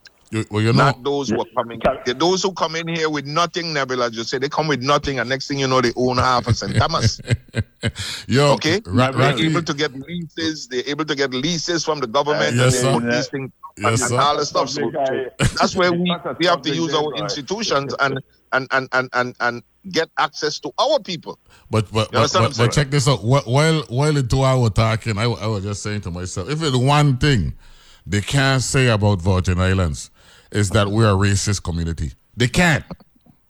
Well, 0.51 0.61
you 0.61 0.73
know, 0.73 0.79
Not 0.85 1.03
those 1.03 1.29
who 1.29 1.39
are 1.39 1.45
coming. 1.55 1.79
they're 2.03 2.13
those 2.13 2.43
who 2.43 2.51
come 2.51 2.75
in 2.75 2.87
here 2.89 3.09
with 3.09 3.25
nothing, 3.25 3.71
Neville, 3.73 4.03
as 4.03 4.13
you 4.17 4.23
say, 4.25 4.37
they 4.37 4.49
come 4.49 4.67
with 4.67 4.81
nothing, 4.81 5.19
and 5.19 5.29
next 5.29 5.47
thing 5.47 5.57
you 5.57 5.67
know, 5.67 5.79
they 5.79 5.93
own 5.95 6.17
half 6.17 6.47
of 6.47 6.57
St. 6.57 6.75
Thomas. 6.75 7.21
yo, 8.27 8.53
Okay? 8.55 8.81
right, 8.87 9.13
they're 9.13 9.31
Rocky, 9.31 9.45
able 9.45 9.63
to 9.63 9.73
get 9.73 9.93
leases. 9.93 10.67
They're 10.67 10.83
able 10.85 11.05
to 11.05 11.15
get 11.15 11.31
leases 11.31 11.85
from 11.85 12.01
the 12.01 12.07
government. 12.07 12.55
Yes, 12.55 12.63
and 12.63 12.73
sir. 12.73 12.87
they 12.87 12.99
put 12.99 13.11
these 13.11 13.27
things 13.29 13.51
Yes, 13.77 14.01
and 14.01 14.09
sir. 14.09 14.19
all 14.19 14.35
the 14.37 14.45
stuff. 14.45 14.69
So, 14.69 14.91
that's 15.39 15.75
where 15.75 15.93
we, 15.93 15.99
we 16.39 16.45
have 16.47 16.61
to 16.63 16.75
use 16.75 16.93
our 16.93 17.13
institutions 17.15 17.93
and 17.99 18.19
and, 18.53 18.67
and, 18.71 18.87
and, 18.93 19.09
and 19.13 19.35
and 19.39 19.63
get 19.91 20.09
access 20.17 20.59
to 20.59 20.71
our 20.79 20.99
people. 20.99 21.39
But 21.69 21.91
but, 21.91 22.11
You 22.11 22.19
but, 22.19 22.31
but, 22.33 22.57
but 22.57 22.71
check 22.71 22.89
this 22.89 23.07
out. 23.07 23.23
While 23.23 23.83
while 23.89 24.13
the 24.13 24.23
two 24.23 24.43
hour 24.43 24.69
talking, 24.69 25.17
I, 25.17 25.23
I 25.23 25.47
was 25.47 25.63
just 25.63 25.83
saying 25.83 26.01
to 26.01 26.11
myself, 26.11 26.49
if 26.49 26.61
it's 26.61 26.75
one 26.77 27.17
thing 27.17 27.53
they 28.05 28.21
can't 28.21 28.61
say 28.61 28.87
about 28.87 29.21
Virgin 29.21 29.59
Islands 29.59 30.11
is 30.51 30.69
that 30.71 30.87
we're 30.87 31.09
a 31.09 31.15
racist 31.15 31.63
community. 31.63 32.13
They 32.35 32.47
can't, 32.47 32.85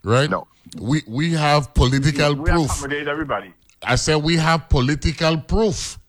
right? 0.03 0.29
No. 0.29 0.47
We 0.79 1.03
we 1.07 1.31
have 1.33 1.73
political 1.73 2.35
we 2.35 2.49
proof. 2.49 2.71
accommodate 2.71 3.07
everybody. 3.07 3.53
I 3.83 3.95
said 3.95 4.17
we 4.17 4.37
have 4.37 4.69
political 4.69 5.37
proof, 5.37 5.99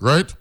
right? 0.00 0.32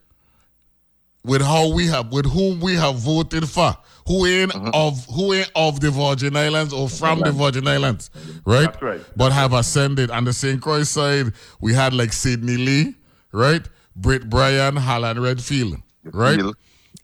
With 1.23 1.41
how 1.43 1.71
we 1.71 1.85
have, 1.87 2.11
with 2.11 2.25
whom 2.25 2.59
we 2.61 2.73
have 2.75 2.95
voted 2.95 3.47
for, 3.47 3.75
who 4.07 4.25
ain't 4.25 4.51
Mm-hmm. 4.51 4.69
of 4.73 5.05
who 5.05 5.33
ain't 5.33 5.51
of 5.55 5.79
the 5.79 5.91
Virgin 5.91 6.35
Islands 6.35 6.73
or 6.73 6.89
from 6.89 7.19
the 7.19 7.31
Virgin 7.31 7.67
Islands, 7.67 8.09
right? 8.45 8.65
That's 8.71 8.81
right. 8.81 9.01
But 9.15 9.31
have 9.31 9.53
ascended. 9.53 10.09
On 10.09 10.23
the 10.25 10.33
St. 10.33 10.59
Croix 10.59 10.83
side, 10.83 11.33
we 11.59 11.73
had 11.75 11.93
like 11.93 12.11
Sidney 12.11 12.57
Lee, 12.57 12.95
right? 13.31 13.61
Britt 13.95 14.29
Bryan, 14.31 14.75
Holland 14.77 15.21
Redfield, 15.21 15.77
right? 16.05 16.39
Feel- 16.39 16.53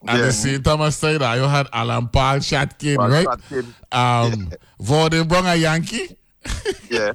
And 0.06 0.18
Yeah. 0.18 0.26
the 0.26 0.32
St. 0.32 0.64
Thomas 0.64 0.96
side, 0.96 1.22
I 1.22 1.36
had 1.48 1.68
Alan 1.72 2.08
Paul 2.08 2.38
Shatkin, 2.38 2.96
Paul 2.96 3.08
right? 3.10 3.26
Shatkin. 3.26 3.64
Um, 3.92 4.52
Vorden 4.80 5.24
Brong 5.28 5.52
a 5.52 5.56
Yankee. 5.56 6.16
Yeah. 6.90 7.12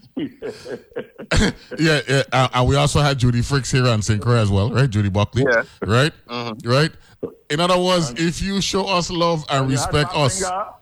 Yeah, 1.79 2.01
yeah. 2.07 2.23
Uh, 2.31 2.47
and 2.53 2.67
we 2.67 2.75
also 2.75 2.99
had 3.01 3.17
Judy 3.17 3.39
Fricks 3.41 3.71
here 3.71 3.87
on 3.87 4.01
St. 4.01 4.21
Croix 4.21 4.37
as 4.37 4.49
well, 4.51 4.71
right? 4.71 4.89
Judy 4.89 5.09
Buckley. 5.09 5.43
Yeah. 5.49 5.63
Right? 5.85 6.13
Right? 6.63 6.91
In 7.49 7.59
other 7.59 7.77
words, 7.79 8.13
if 8.17 8.41
you 8.41 8.61
show 8.61 8.85
us 8.85 9.09
love 9.09 9.43
and 9.49 9.67
respect 9.69 10.15
us, 10.15 10.43
Barshinger. 10.43 10.73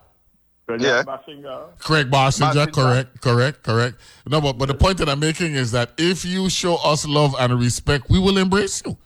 You 0.68 0.72
had 0.74 0.80
Yeah. 0.82 1.02
Barshinger. 1.04 1.78
Craig 1.78 2.10
Barshinger, 2.10 2.66
Barshinger. 2.66 2.72
correct, 2.72 3.20
correct, 3.20 3.62
correct. 3.62 3.96
No, 4.26 4.40
but, 4.40 4.54
but 4.58 4.66
the 4.66 4.74
point 4.74 4.98
that 4.98 5.08
I'm 5.08 5.20
making 5.20 5.54
is 5.54 5.70
that 5.72 5.92
if 5.98 6.24
you 6.24 6.48
show 6.50 6.76
us 6.76 7.06
love 7.06 7.34
and 7.38 7.58
respect, 7.58 8.06
we 8.10 8.18
will 8.18 8.38
embrace 8.38 8.82
you. 8.84 8.96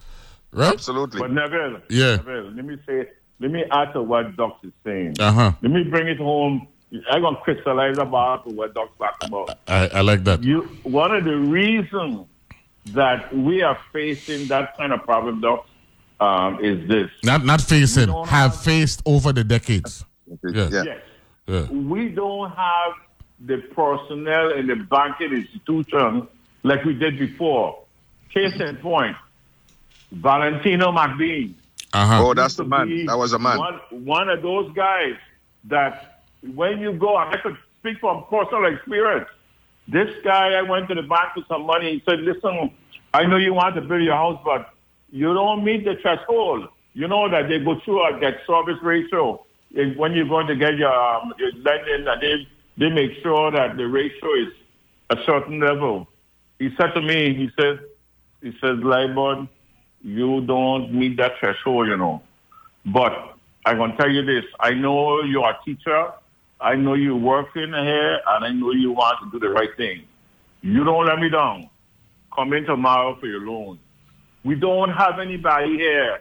Right? 0.51 0.73
Absolutely. 0.73 1.19
But 1.21 1.31
Neville, 1.31 1.81
Yeah. 1.89 2.17
Neville, 2.17 2.51
let 2.55 2.65
me 2.65 2.77
say, 2.87 3.09
let 3.39 3.51
me 3.51 3.63
add 3.71 3.93
to 3.93 4.01
what 4.01 4.35
Doc 4.35 4.59
is 4.63 4.71
saying. 4.85 5.15
Uh 5.19 5.31
huh. 5.31 5.51
Let 5.61 5.71
me 5.71 5.83
bring 5.83 6.07
it 6.07 6.17
home. 6.17 6.67
I'm 7.09 7.21
gonna 7.21 7.37
crystallize 7.37 7.97
about 7.97 8.47
what 8.47 8.73
Doc's 8.73 8.97
talking 8.97 9.27
about. 9.27 9.57
I, 9.67 9.87
I 9.87 10.01
like 10.01 10.23
that. 10.23 10.43
You, 10.43 10.61
one 10.83 11.13
of 11.13 11.25
the 11.25 11.35
reasons 11.35 12.25
that 12.87 13.35
we 13.35 13.61
are 13.61 13.77
facing 13.91 14.47
that 14.47 14.77
kind 14.77 14.93
of 14.93 15.03
problem, 15.03 15.41
Doc, 15.41 15.67
um, 16.19 16.63
is 16.63 16.87
this. 16.87 17.11
Not 17.23 17.43
not 17.45 17.61
facing, 17.61 18.09
have 18.09 18.27
have- 18.27 18.61
faced 18.61 19.01
over 19.05 19.33
the 19.33 19.43
decades. 19.43 20.05
Yeah. 20.43 20.69
yeah. 20.71 20.83
Yes. 20.83 21.01
Yeah. 21.47 21.61
we 21.71 22.09
don't 22.09 22.51
have 22.51 22.93
the 23.39 23.57
personnel 23.73 24.51
in 24.51 24.67
the 24.67 24.75
banking 24.75 25.31
institution 25.31 26.27
like 26.63 26.83
we 26.83 26.93
did 26.93 27.17
before. 27.17 27.83
Case 28.33 28.59
in 28.59 28.75
point, 28.77 29.15
Valentino 30.11 30.91
McBean. 30.91 31.53
Uh 31.93 32.05
huh. 32.05 32.27
Oh, 32.27 32.33
that's 32.33 32.55
the 32.55 32.65
man. 32.65 33.05
That 33.05 33.17
was 33.17 33.33
a 33.33 33.39
man. 33.39 33.57
One, 33.57 33.79
one 33.91 34.29
of 34.29 34.41
those 34.41 34.71
guys 34.73 35.15
that 35.65 36.16
when 36.55 36.79
you 36.79 36.93
go, 36.93 37.15
I 37.17 37.37
could 37.37 37.57
speak 37.79 37.99
from 37.99 38.25
personal 38.29 38.65
experience. 38.73 39.27
This 39.87 40.09
guy, 40.23 40.53
I 40.53 40.61
went 40.63 40.89
to 40.89 40.95
the 40.95 41.01
bank 41.03 41.35
with 41.35 41.47
some 41.47 41.65
money. 41.65 41.93
He 41.93 42.03
said, 42.09 42.19
listen, 42.21 42.71
I 43.13 43.23
know 43.25 43.37
you 43.37 43.53
want 43.53 43.75
to 43.75 43.81
build 43.81 44.03
your 44.03 44.15
house, 44.15 44.39
but 44.43 44.73
you 45.11 45.33
don't 45.33 45.63
meet 45.63 45.85
the 45.85 45.95
threshold. 46.01 46.67
You 46.93 47.07
know 47.07 47.29
that 47.29 47.47
they 47.47 47.59
go 47.59 47.79
through 47.85 48.03
a 48.05 48.19
debt 48.19 48.41
service 48.45 48.77
ratio. 48.81 49.43
If- 49.71 49.97
When 49.97 50.13
you're 50.13 50.27
going 50.27 50.47
to 50.47 50.55
get 50.55 50.77
your, 50.77 50.93
um, 50.93 51.33
your 51.37 51.51
lending, 51.53 52.07
and 52.07 52.21
they, 52.21 52.47
they 52.77 52.89
make 52.89 53.11
sure 53.23 53.51
that 53.51 53.77
the 53.77 53.87
ratio 53.87 54.33
is 54.35 54.53
a 55.09 55.17
certain 55.25 55.59
level. 55.59 56.07
He 56.59 56.69
said 56.77 56.91
to 56.95 57.01
me, 57.01 57.33
he 57.35 57.49
says, 57.59 57.79
he 58.41 58.51
says, 58.59 58.77
Libon, 58.79 59.47
you 60.03 60.41
don't 60.41 60.93
meet 60.93 61.17
that 61.17 61.33
threshold, 61.39 61.87
you 61.87 61.97
know. 61.97 62.21
But 62.85 63.35
I'm 63.65 63.77
going 63.77 63.91
to 63.91 63.97
tell 63.97 64.09
you 64.09 64.23
this. 64.25 64.45
I 64.59 64.71
know 64.71 65.21
you're 65.23 65.49
a 65.49 65.57
teacher. 65.65 66.11
I 66.59 66.75
know 66.75 66.95
you're 66.95 67.15
working 67.15 67.69
here, 67.73 68.19
and 68.27 68.45
I 68.45 68.49
know 68.51 68.71
you 68.71 68.91
want 68.91 69.19
to 69.23 69.39
do 69.39 69.45
the 69.45 69.51
right 69.53 69.69
thing. 69.77 70.03
You 70.61 70.83
don't 70.83 71.05
let 71.05 71.19
me 71.19 71.29
down. 71.29 71.69
Come 72.35 72.53
in 72.53 72.65
tomorrow 72.65 73.15
for 73.19 73.27
your 73.27 73.41
loan. 73.41 73.79
We 74.43 74.55
don't 74.55 74.89
have 74.89 75.19
anybody 75.19 75.77
here 75.77 76.19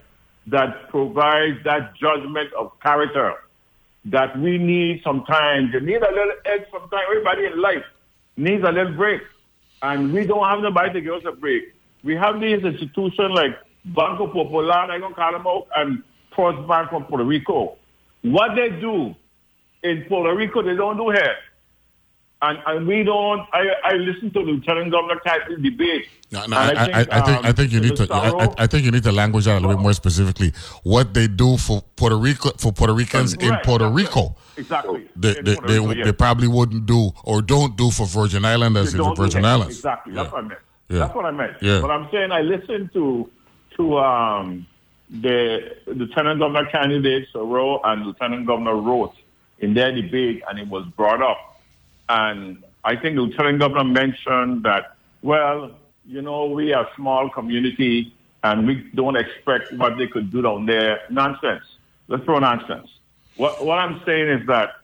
that 0.49 0.89
provides 0.91 1.59
that 1.65 1.95
judgment 1.97 2.53
of 2.53 2.73
character 2.81 3.35
that 4.07 4.39
we 4.39 4.59
need 4.59 5.01
sometimes. 5.03 5.73
You 5.73 5.81
need 5.81 6.03
a 6.03 6.11
little 6.11 6.33
edge 6.45 6.67
sometimes. 6.71 7.03
Everybody 7.11 7.47
in 7.47 7.61
life 7.61 7.85
needs 8.37 8.63
a 8.63 8.73
little 8.73 8.93
break. 8.93 9.23
And 9.83 10.13
we 10.13 10.27
don't 10.27 10.49
have 10.49 10.61
nobody 10.61 10.93
to 10.93 11.01
give 11.01 11.15
us 11.15 11.23
a 11.27 11.33
break. 11.33 11.75
We 12.05 12.15
have 12.15 12.41
these 12.41 12.63
institutions 12.63 13.33
like 13.35 13.57
Banco 13.87 14.27
Popular, 14.27 14.73
I'm 14.73 15.01
going 15.01 15.13
to 15.13 15.15
call 15.15 15.33
them 15.33 15.47
out, 15.47 15.67
and 15.77 16.03
First 16.37 16.67
Bank 16.69 16.91
from 16.91 17.05
Puerto 17.05 17.25
Rico. 17.25 17.77
What 18.23 18.55
they 18.57 18.71
do 18.71 19.15
in 19.83 20.05
Puerto 20.09 20.35
Rico, 20.35 20.63
they 20.63 20.75
don't 20.75 20.97
do 20.97 21.11
here. 21.11 21.37
And, 22.43 22.59
and 22.67 22.87
we 22.87 23.03
don't, 23.03 23.41
I, 23.55 23.65
I 23.83 23.93
listen 23.95 24.31
to 24.33 24.41
the 24.45 24.53
Lieutenant 24.53 24.91
Governor 24.93 25.19
Cathy's 25.21 25.59
debate. 25.63 26.07
No, 26.31 26.45
no, 26.45 26.57
I, 26.57 26.69
I, 26.69 27.01
I, 27.01 27.05
think 27.23 27.45
I 27.45 27.49
um, 27.49 27.55
think 27.55 27.73
you 27.73 27.81
need 27.81 27.97
to 27.97 28.03
I, 28.03 28.07
Sorrow- 28.29 28.41
I- 28.59 28.65
I 28.65 28.67
think 28.67 28.85
you 28.85 28.91
need 28.91 29.05
to 29.05 29.13
language 29.13 29.47
that 29.47 29.53
a 29.53 29.61
little 29.61 29.75
bit 29.75 29.81
more 29.83 29.95
specifically. 29.95 30.53
What 30.83 31.15
they 31.15 31.29
do 31.29 31.57
for 31.57 31.83
Puerto 31.97 32.19
Rico 32.19 32.51
for 32.59 32.73
Puerto 32.73 32.93
Ricans 32.93 33.33
in 33.35 33.49
Right, 33.49 33.63
Puerto. 33.65 33.89
Rico, 33.89 34.37
Exactly. 34.59 35.09
they 35.17 35.33
they, 35.41 35.55
they, 35.67 36.03
they 36.03 36.13
probably 36.13 36.47
wouldn't 36.49 36.85
do 36.85 37.11
or 37.25 37.41
don't 37.41 37.75
do 37.77 37.91
for 37.91 38.07
Virgin 38.07 38.45
Islanders 38.45 38.93
in 38.93 39.15
Virgin. 39.15 39.45
Islands. 39.45 39.77
Exactly. 39.77 40.13
That's 40.13 40.31
what 40.31 40.45
I 40.45 40.49
meant. 40.49 40.61
Yeah. 40.91 40.99
That's 40.99 41.15
what 41.15 41.25
I 41.25 41.31
meant. 41.31 41.57
Yeah. 41.63 41.81
But 41.81 41.91
I'm 41.91 42.09
saying 42.11 42.33
I 42.33 42.43
listened 42.43 42.93
to 42.93 43.31
to 43.77 43.99
um, 43.99 44.67
the 45.09 45.77
Lieutenant 45.87 46.39
Governor 46.41 46.67
candidates 46.71 47.31
Rowe 47.35 47.81
and 47.83 48.05
Lieutenant 48.05 48.47
Governor 48.47 48.77
Roth 48.77 49.15
in 49.59 49.75
their 49.75 49.93
debate, 49.93 50.43
and 50.49 50.59
it 50.59 50.69
was 50.69 50.85
brought 50.97 51.23
up. 51.23 51.61
And 52.09 52.63
I 52.85 52.97
think 52.97 53.17
the 53.17 53.23
Lieutenant 53.23 53.59
Governor 53.59 53.85
mentioned 53.85 54.63
that, 54.65 54.97
well, 55.23 55.73
you 56.07 56.23
know, 56.23 56.47
we 56.47 56.73
are 56.73 56.85
a 56.85 56.91
small 56.95 57.29
community 57.29 58.13
and 58.45 58.67
we 58.67 58.89
don't 58.95 59.17
expect 59.17 59.73
what 59.73 59.99
they 59.99 60.07
could 60.07 60.31
do 60.31 60.43
down 60.43 60.67
there. 60.67 61.01
Nonsense. 61.11 61.65
Let's 62.07 62.25
throw 62.25 62.39
nonsense. 62.39 62.89
What, 63.37 63.65
what 63.65 63.79
I'm 63.79 64.01
saying 64.07 64.29
is 64.29 64.47
that 64.47 64.77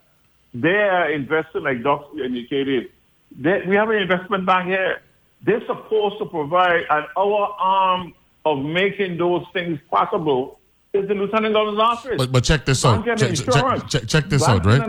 they 0.53 0.75
are 0.75 1.09
investing, 1.09 1.63
like 1.63 1.81
Doc 1.81 2.09
indicated. 2.13 2.91
They, 3.31 3.63
we 3.65 3.75
have 3.75 3.89
an 3.89 3.97
investment 3.97 4.45
bank 4.45 4.67
here. 4.67 5.01
They're 5.43 5.65
supposed 5.65 6.19
to 6.19 6.25
provide, 6.25 6.85
and 6.89 7.05
our 7.17 7.55
arm 7.59 8.13
of 8.45 8.59
making 8.59 9.17
those 9.17 9.45
things 9.53 9.79
possible 9.89 10.59
is 10.93 11.07
the 11.07 11.15
Lieutenant 11.15 11.53
Governor's 11.55 11.79
office. 11.79 12.15
But 12.17 12.31
but 12.31 12.43
check 12.43 12.65
this 12.65 12.85
out. 12.85 13.03
Check, 13.05 13.17
check, 13.17 13.29
insurance. 13.29 13.83
check, 13.91 14.07
check 14.07 14.25
this 14.29 14.43
out, 14.43 14.63
right? 14.65 14.87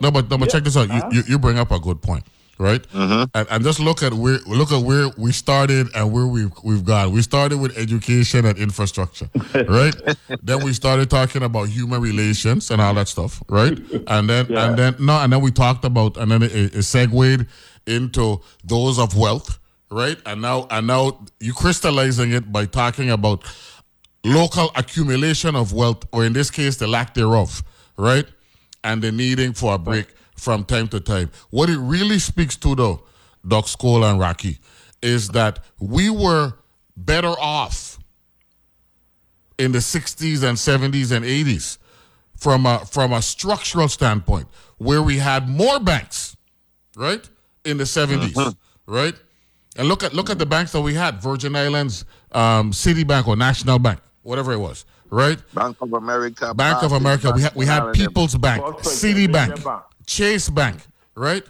No, 0.00 0.10
but 0.10 0.30
no, 0.30 0.38
but 0.38 0.40
Yeah. 0.40 0.46
check 0.46 0.64
this 0.64 0.76
out. 0.76 0.86
You, 0.88 1.00
Huh? 1.00 1.08
you 1.12 1.22
you 1.26 1.38
bring 1.38 1.58
up 1.58 1.72
a 1.72 1.80
good 1.80 2.00
point, 2.00 2.22
right? 2.58 2.80
Mm-hmm. 2.92 3.24
And, 3.34 3.46
and 3.50 3.64
just 3.64 3.80
look 3.80 4.04
at 4.04 4.14
where 4.14 4.38
look 4.46 4.70
at 4.70 4.82
where 4.84 5.08
we 5.18 5.32
started 5.32 5.88
and 5.96 6.12
where 6.12 6.26
we've 6.28 6.52
we've 6.62 6.84
gone. 6.84 7.10
We 7.12 7.22
started 7.22 7.58
with 7.60 7.76
education 7.76 8.44
and 8.46 8.56
infrastructure, 8.56 9.28
right? 9.68 9.94
then 10.42 10.62
we 10.62 10.72
started 10.72 11.10
talking 11.10 11.42
about 11.42 11.68
human 11.68 12.00
relations 12.00 12.70
and 12.70 12.80
all 12.80 12.94
that 12.94 13.08
stuff, 13.08 13.42
right? 13.48 13.76
And 14.06 14.30
then 14.30 14.46
Yeah. 14.48 14.66
and 14.68 14.78
then 14.78 14.94
no, 15.00 15.14
and 15.18 15.32
then 15.32 15.40
we 15.40 15.50
talked 15.50 15.84
about 15.84 16.16
and 16.16 16.30
then 16.30 16.42
it, 16.44 16.52
it 16.76 16.82
segued 16.84 17.46
into 17.86 18.40
those 18.64 18.96
of 19.00 19.16
wealth, 19.16 19.58
right? 19.90 20.18
And 20.24 20.40
now 20.40 20.68
and 20.70 20.86
now 20.86 21.18
you 21.40 21.52
crystallizing 21.52 22.30
it 22.30 22.52
by 22.52 22.66
talking 22.66 23.10
about 23.10 23.42
local 24.24 24.70
accumulation 24.76 25.56
of 25.56 25.72
wealth, 25.72 26.04
or 26.12 26.24
in 26.24 26.32
this 26.32 26.50
case, 26.50 26.76
the 26.76 26.86
lack 26.86 27.14
thereof, 27.14 27.62
right? 27.96 28.26
And 28.84 29.02
the 29.02 29.12
needing 29.12 29.52
for 29.52 29.74
a 29.74 29.78
break 29.78 30.06
from 30.36 30.64
time 30.64 30.88
to 30.88 31.00
time. 31.00 31.30
What 31.50 31.70
it 31.70 31.78
really 31.78 32.18
speaks 32.18 32.56
to, 32.56 32.74
though, 32.74 33.04
Doc 33.46 33.66
Skoll 33.66 34.08
and 34.08 34.18
Rocky, 34.18 34.58
is 35.02 35.28
that 35.28 35.60
we 35.80 36.10
were 36.10 36.54
better 36.96 37.34
off 37.40 37.98
in 39.58 39.72
the 39.72 39.78
60s 39.78 40.42
and 40.42 40.56
70s 40.56 41.12
and 41.14 41.24
80s 41.24 41.78
from 42.36 42.66
a 42.66 42.80
from 42.86 43.12
a 43.12 43.22
structural 43.22 43.88
standpoint, 43.88 44.48
where 44.78 45.00
we 45.02 45.18
had 45.18 45.48
more 45.48 45.78
banks, 45.78 46.36
right, 46.96 47.28
in 47.64 47.76
the 47.76 47.84
70s 47.84 48.32
Mm-hmm. 48.32 48.92
right? 48.92 49.14
And 49.76 49.88
look 49.88 50.02
at 50.02 50.12
look 50.12 50.28
at 50.28 50.38
the 50.38 50.46
banks 50.46 50.72
that 50.72 50.80
we 50.80 50.94
had: 50.94 51.22
Virgin 51.22 51.54
Islands, 51.54 52.04
um, 52.32 52.72
Citibank, 52.72 53.28
or 53.28 53.36
National 53.36 53.78
Bank, 53.78 54.00
whatever 54.22 54.52
it 54.52 54.58
was, 54.58 54.84
right? 55.10 55.38
Bank 55.54 55.76
of 55.80 55.92
America. 55.92 56.54
Bank 56.54 56.82
of 56.82 56.90
Barclays, 56.90 57.00
America. 57.00 57.32
We 57.34 57.42
had 57.42 57.54
we 57.54 57.66
had 57.66 57.80
Bank 57.80 57.94
of 57.94 58.00
Ireland. 58.00 58.08
People's 58.08 58.36
Bank, 58.36 58.78
First 58.78 59.04
Citibank, 59.04 59.32
Bank. 59.32 59.64
Bank. 59.64 59.82
Chase 60.06 60.48
Bank, 60.48 60.86
right? 61.14 61.44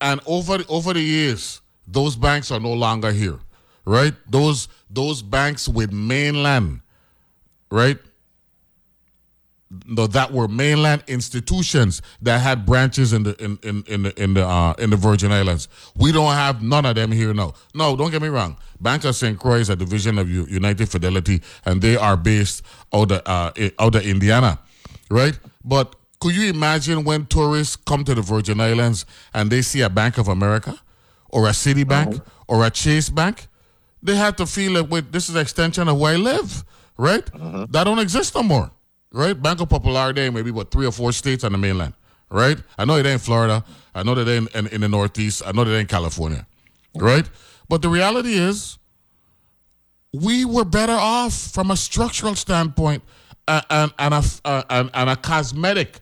And 0.00 0.20
over 0.26 0.58
over 0.68 0.92
the 0.92 1.00
years, 1.00 1.60
those 1.86 2.16
banks 2.16 2.50
are 2.50 2.60
no 2.60 2.72
longer 2.72 3.12
here, 3.12 3.38
right? 3.84 4.14
Those 4.28 4.68
those 4.90 5.22
banks 5.22 5.68
with 5.68 5.92
mainland, 5.92 6.80
right? 7.70 7.98
No, 9.86 10.06
that 10.06 10.32
were 10.32 10.46
mainland 10.46 11.02
institutions 11.08 12.00
that 12.22 12.38
had 12.38 12.64
branches 12.64 13.12
in 13.12 13.24
the 13.24 13.34
in 13.42 13.58
in 13.62 13.82
in 13.88 14.02
the 14.04 14.22
in 14.22 14.34
the 14.34 14.46
uh, 14.46 14.74
in 14.78 14.90
the 14.90 14.96
Virgin 14.96 15.32
Islands. 15.32 15.68
We 15.96 16.12
don't 16.12 16.32
have 16.32 16.62
none 16.62 16.84
of 16.86 16.94
them 16.94 17.10
here 17.10 17.34
now. 17.34 17.54
No, 17.74 17.96
don't 17.96 18.10
get 18.12 18.22
me 18.22 18.28
wrong. 18.28 18.56
Bank 18.80 19.04
of 19.04 19.16
St. 19.16 19.38
Croix 19.38 19.56
is 19.60 19.70
a 19.70 19.76
division 19.76 20.18
of 20.18 20.30
United 20.30 20.88
Fidelity, 20.88 21.42
and 21.64 21.80
they 21.82 21.96
are 21.96 22.16
based 22.16 22.62
out 22.92 23.10
of 23.10 23.22
uh, 23.26 23.52
out 23.80 23.94
of 23.96 24.06
Indiana, 24.06 24.60
right? 25.10 25.36
But 25.64 25.96
could 26.20 26.36
you 26.36 26.48
imagine 26.50 27.02
when 27.04 27.26
tourists 27.26 27.74
come 27.76 28.04
to 28.04 28.14
the 28.14 28.22
Virgin 28.22 28.60
Islands 28.60 29.06
and 29.32 29.50
they 29.50 29.62
see 29.62 29.80
a 29.80 29.90
Bank 29.90 30.18
of 30.18 30.28
America, 30.28 30.78
or 31.30 31.46
a 31.48 31.52
Citibank, 31.52 32.20
or 32.46 32.64
a 32.64 32.70
Chase 32.70 33.08
Bank? 33.10 33.48
They 34.02 34.14
have 34.16 34.36
to 34.36 34.46
feel 34.46 34.72
like, 34.72 34.90
wait, 34.90 35.10
this 35.12 35.28
is 35.28 35.34
an 35.34 35.40
extension 35.40 35.88
of 35.88 35.98
where 35.98 36.14
I 36.14 36.16
live, 36.16 36.64
right? 36.96 37.24
That 37.72 37.84
don't 37.84 37.98
exist 37.98 38.34
no 38.34 38.42
more, 38.42 38.70
right? 39.14 39.40
Banco 39.40 39.64
Popular, 39.64 40.12
they 40.12 40.28
maybe 40.28 40.50
what 40.50 40.70
three 40.70 40.86
or 40.86 40.92
four 40.92 41.12
states 41.12 41.44
on 41.44 41.52
the 41.52 41.58
mainland, 41.58 41.94
right? 42.30 42.58
I 42.76 42.84
know 42.84 42.96
it 42.96 43.06
ain't 43.06 43.20
Florida. 43.20 43.64
I 43.94 44.02
know 44.02 44.14
that 44.14 44.24
they 44.24 44.36
in, 44.36 44.66
in, 44.66 44.80
the 44.80 44.88
Northeast. 44.88 45.42
I 45.46 45.52
know 45.52 45.64
that 45.64 45.70
they 45.70 45.80
in 45.80 45.86
California, 45.86 46.46
right? 46.96 47.28
But 47.68 47.80
the 47.80 47.88
reality 47.88 48.34
is, 48.34 48.78
we 50.12 50.44
were 50.44 50.64
better 50.64 50.92
off 50.92 51.32
from 51.32 51.70
a 51.70 51.76
structural 51.76 52.34
standpoint 52.34 53.02
uh, 53.48 53.62
and, 53.70 53.92
and, 53.98 54.14
a, 54.14 54.22
uh, 54.44 54.62
and, 54.70 54.90
and 54.94 55.10
a 55.10 55.16
cosmetic 55.16 56.00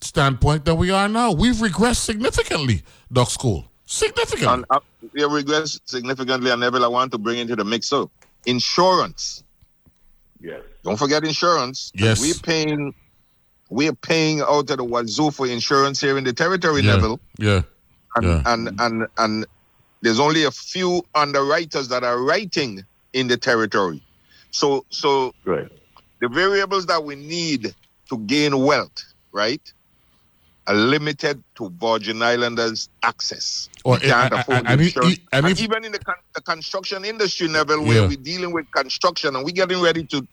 standpoint 0.00 0.64
than 0.64 0.76
we 0.76 0.90
are 0.90 1.08
now. 1.08 1.32
We've 1.32 1.56
regressed 1.56 2.04
significantly, 2.04 2.82
Doc 3.12 3.30
School. 3.30 3.70
Significantly. 3.86 4.52
And 4.52 4.64
uh, 4.70 4.80
we 5.12 5.24
regress 5.24 5.80
significantly, 5.84 6.50
and 6.50 6.60
Neville, 6.60 6.84
I 6.84 6.88
want 6.88 7.12
to 7.12 7.18
bring 7.18 7.38
into 7.38 7.56
the 7.56 7.64
mix 7.64 7.86
so 7.86 8.10
insurance. 8.46 9.44
Yes. 10.40 10.62
Don't 10.84 10.98
forget 10.98 11.24
insurance. 11.24 11.92
Yes. 11.94 12.20
We're 12.20 12.34
paying 12.34 12.94
we're 13.68 13.94
paying 13.94 14.40
out 14.42 14.70
of 14.70 14.76
the 14.76 14.84
wazoo 14.84 15.30
for 15.30 15.46
insurance 15.46 16.00
here 16.00 16.16
in 16.16 16.24
the 16.24 16.32
territory, 16.32 16.82
yeah. 16.82 16.94
Neville. 16.94 17.20
Yeah. 17.38 17.62
And, 18.14 18.24
Yeah. 18.26 18.42
and 18.46 18.80
and 18.80 19.06
and 19.18 19.46
there's 20.02 20.20
only 20.20 20.44
a 20.44 20.50
few 20.50 21.04
underwriters 21.14 21.88
that 21.88 22.04
are 22.04 22.18
writing 22.22 22.84
in 23.12 23.28
the 23.28 23.36
territory. 23.36 24.02
So 24.50 24.84
so 24.90 25.34
Right. 25.44 25.70
the 26.20 26.28
variables 26.28 26.86
that 26.86 27.02
we 27.04 27.16
need 27.16 27.74
to 28.08 28.18
gain 28.18 28.56
wealth, 28.58 29.02
right, 29.32 29.60
are 29.60 29.75
limited 30.74 31.42
to 31.56 31.70
Virgin 31.80 32.22
Islanders' 32.22 32.88
access. 33.02 33.68
Or- 33.84 33.94
we 33.94 34.00
can't 34.08 34.32
and- 34.32 34.40
afford 34.40 34.58
and- 34.58 34.68
and 34.68 34.80
insurance. 34.80 35.18
and 35.32 35.46
if- 35.46 35.60
even 35.60 35.84
in 35.84 35.92
the, 35.92 35.98
con- 35.98 36.14
the 36.34 36.40
construction 36.40 37.04
industry 37.04 37.48
level, 37.48 37.84
where 37.84 38.02
Yeah. 38.02 38.06
we're 38.08 38.16
dealing 38.16 38.52
with 38.52 38.70
construction 38.72 39.36
and 39.36 39.44
we're 39.44 39.52
getting 39.52 39.80
ready 39.80 40.04
to, 40.06 40.26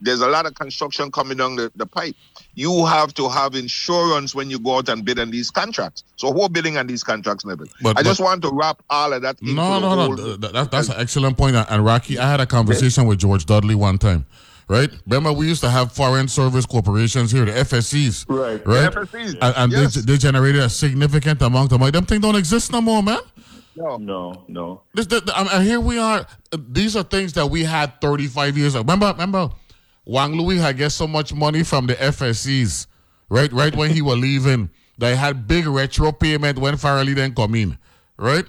there's 0.00 0.20
a 0.20 0.28
lot 0.28 0.46
of 0.46 0.54
construction 0.54 1.10
coming 1.10 1.36
down 1.38 1.56
the, 1.56 1.72
the 1.76 1.84
pipe. 1.84 2.14
You 2.54 2.86
have 2.86 3.12
to 3.14 3.28
have 3.28 3.54
insurance 3.56 4.34
when 4.34 4.48
you 4.48 4.58
go 4.58 4.76
out 4.78 4.88
and 4.88 5.04
bid 5.04 5.18
on 5.18 5.30
these 5.30 5.50
contracts. 5.50 6.04
So 6.16 6.32
who 6.32 6.42
are 6.42 6.48
bidding 6.48 6.76
on 6.78 6.86
these 6.86 7.02
contracts, 7.04 7.44
Neville? 7.44 7.66
But- 7.82 7.98
I 7.98 8.02
just 8.02 8.20
but- 8.20 8.24
want 8.24 8.42
to 8.42 8.50
wrap 8.52 8.80
all 8.90 9.12
of 9.12 9.22
that 9.22 9.42
No, 9.42 9.78
no, 9.80 9.94
no. 9.94 9.96
whole- 9.96 10.16
th- 10.16 10.40
th- 10.40 10.52
that- 10.52 10.70
that's 10.70 10.88
an 10.88 10.94
excellent 10.98 11.36
point. 11.36 11.56
And 11.56 11.84
Rocky, 11.84 12.18
I 12.18 12.30
had 12.30 12.40
a 12.40 12.46
conversation 12.46 13.06
with 13.06 13.18
George 13.18 13.44
Dudley 13.44 13.74
one 13.74 13.98
time, 13.98 14.24
right? 14.68 14.90
Remember, 15.06 15.32
we 15.32 15.48
used 15.48 15.62
to 15.62 15.70
have 15.70 15.92
foreign 15.92 16.28
service 16.28 16.66
corporations 16.66 17.32
here, 17.32 17.44
the 17.44 17.52
FSCs, 17.52 18.26
Right. 18.28 18.64
Right. 18.66 18.92
The 18.92 19.00
FSCs, 19.00 19.38
And, 19.40 19.54
and 19.56 19.72
yes. 19.72 19.94
they, 19.94 20.00
they 20.02 20.16
generated 20.18 20.62
a 20.62 20.68
significant 20.70 21.42
amount 21.42 21.72
of 21.72 21.80
money. 21.80 21.90
Them 21.92 22.04
things 22.06 22.22
don't 22.22 22.36
exist 22.36 22.70
no 22.72 22.80
more, 22.80 23.02
man. 23.02 23.20
No. 23.76 23.96
No, 23.96 24.44
no. 24.48 24.82
This, 24.94 25.06
th- 25.06 25.24
th- 25.24 25.36
and 25.36 25.64
here 25.64 25.80
we 25.80 25.98
are. 25.98 26.26
These 26.70 26.96
are 26.96 27.04
things 27.04 27.32
that 27.34 27.46
we 27.46 27.64
had 27.64 28.00
35 28.00 28.58
years 28.58 28.74
ago. 28.74 28.82
Remember, 28.82 29.06
remember, 29.12 29.50
Juan 30.04 30.32
Luis 30.32 30.60
had 30.60 30.76
get 30.76 30.90
so 30.90 31.06
much 31.06 31.32
money 31.32 31.62
from 31.62 31.86
the 31.86 31.94
FSCs, 31.94 32.86
right? 33.28 33.52
Right 33.52 33.74
when 33.76 33.90
he 33.90 34.02
was 34.02 34.18
leaving, 34.18 34.70
they 34.98 35.14
had 35.14 35.46
big 35.46 35.66
retro 35.66 36.10
payment 36.12 36.58
when 36.58 36.74
Farrelly 36.74 37.14
then 37.14 37.34
come 37.34 37.54
in, 37.54 37.78
right? 38.16 38.44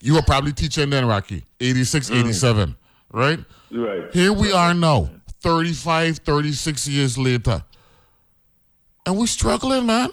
You 0.00 0.14
were 0.14 0.22
probably 0.22 0.52
teaching 0.52 0.88
then, 0.90 1.04
Rocky, 1.06 1.44
86, 1.60 2.08
mm. 2.10 2.20
87, 2.20 2.76
right? 3.12 3.40
Right. 3.70 4.10
Here 4.14 4.32
we 4.32 4.50
are 4.52 4.72
now, 4.72 5.10
35, 5.40 6.18
36 6.18 6.88
years 6.88 7.16
later. 7.18 7.62
And 9.06 9.18
we're 9.18 9.26
struggling, 9.26 9.86
man. 9.86 10.10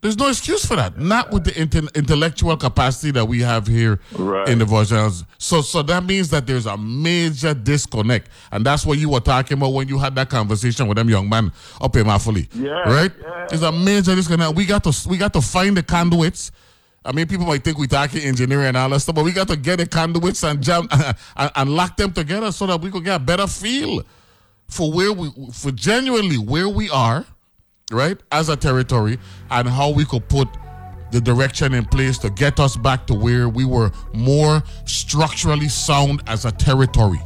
There's 0.00 0.18
no 0.18 0.28
excuse 0.28 0.66
for 0.66 0.74
that. 0.74 0.98
Not 0.98 1.30
with 1.30 1.44
the 1.44 1.52
inte- 1.52 1.94
intellectual 1.94 2.56
capacity 2.56 3.12
that 3.12 3.24
we 3.24 3.40
have 3.42 3.68
here 3.68 4.00
Right. 4.18 4.48
in 4.48 4.58
the 4.58 4.64
Virgin 4.64 4.98
Islands. 4.98 5.22
So, 5.38 5.62
so 5.62 5.80
that 5.84 6.02
means 6.04 6.28
that 6.30 6.44
there's 6.44 6.66
a 6.66 6.76
major 6.76 7.54
disconnect, 7.54 8.28
and 8.50 8.66
that's 8.66 8.84
what 8.84 8.98
you 8.98 9.08
were 9.10 9.20
talking 9.20 9.58
about 9.58 9.68
when 9.74 9.86
you 9.86 9.98
had 9.98 10.16
that 10.16 10.28
conversation 10.28 10.88
with 10.88 10.96
them 10.98 11.08
young 11.08 11.28
man 11.28 11.52
up 11.80 11.94
in 11.94 12.04
Mafolie. 12.04 12.48
Yeah, 12.52 12.72
right. 12.92 13.12
yeah. 13.22 13.46
There's 13.48 13.62
a 13.62 13.70
major 13.70 14.16
disconnect. 14.16 14.56
We 14.56 14.64
got 14.66 14.82
to 14.84 15.08
we 15.08 15.16
got 15.18 15.32
to 15.34 15.40
find 15.40 15.76
the 15.76 15.84
conduits. 15.84 16.50
I 17.04 17.12
mean, 17.12 17.26
people 17.26 17.46
might 17.46 17.64
think 17.64 17.78
we 17.78 17.86
talking 17.88 18.22
engineering 18.22 18.68
and 18.68 18.76
all 18.76 18.88
that 18.90 19.00
stuff, 19.00 19.14
but 19.14 19.24
we 19.24 19.32
got 19.32 19.48
to 19.48 19.56
get 19.56 19.78
the 19.78 19.86
conduits 19.86 20.44
and 20.44 20.62
jam 20.62 20.88
and, 21.36 21.50
and 21.54 21.70
lock 21.70 21.96
them 21.96 22.12
together 22.12 22.52
so 22.52 22.66
that 22.66 22.80
we 22.80 22.90
could 22.90 23.04
get 23.04 23.16
a 23.16 23.24
better 23.24 23.46
feel 23.46 24.02
for 24.68 24.92
where 24.92 25.12
we 25.12 25.30
for 25.52 25.70
genuinely 25.72 26.38
where 26.38 26.68
we 26.68 26.88
are, 26.90 27.26
right, 27.90 28.18
as 28.30 28.48
a 28.48 28.56
territory, 28.56 29.18
and 29.50 29.68
how 29.68 29.90
we 29.90 30.04
could 30.04 30.28
put 30.28 30.48
the 31.10 31.20
direction 31.20 31.74
in 31.74 31.84
place 31.84 32.18
to 32.18 32.30
get 32.30 32.58
us 32.58 32.76
back 32.76 33.06
to 33.06 33.14
where 33.14 33.48
we 33.48 33.64
were 33.64 33.90
more 34.14 34.62
structurally 34.86 35.68
sound 35.68 36.22
as 36.26 36.46
a 36.46 36.52
territory 36.52 37.20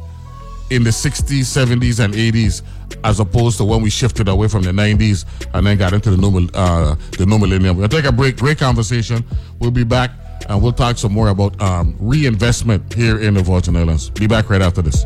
in 0.69 0.83
the 0.83 0.89
60s, 0.89 1.45
70s, 1.45 2.03
and 2.03 2.13
80s, 2.13 2.61
as 3.03 3.19
opposed 3.19 3.57
to 3.57 3.65
when 3.65 3.81
we 3.81 3.89
shifted 3.89 4.27
away 4.27 4.47
from 4.47 4.63
the 4.63 4.71
90s 4.71 5.25
and 5.53 5.65
then 5.65 5.77
got 5.77 5.93
into 5.93 6.09
the 6.09 6.17
new, 6.17 6.49
uh, 6.53 6.95
the 7.17 7.25
new 7.25 7.37
millennium. 7.37 7.77
We'll 7.77 7.87
take 7.87 8.05
a 8.05 8.11
break. 8.11 8.37
Great 8.37 8.57
conversation. 8.57 9.23
We'll 9.59 9.71
be 9.71 9.83
back 9.83 10.11
and 10.49 10.61
we'll 10.61 10.73
talk 10.73 10.97
some 10.97 11.13
more 11.13 11.29
about 11.29 11.59
um, 11.61 11.95
reinvestment 11.99 12.93
here 12.93 13.19
in 13.19 13.33
the 13.33 13.43
Virgin 13.43 13.75
Islands. 13.75 14.09
Be 14.09 14.27
back 14.27 14.49
right 14.49 14.61
after 14.61 14.81
this. 14.81 15.05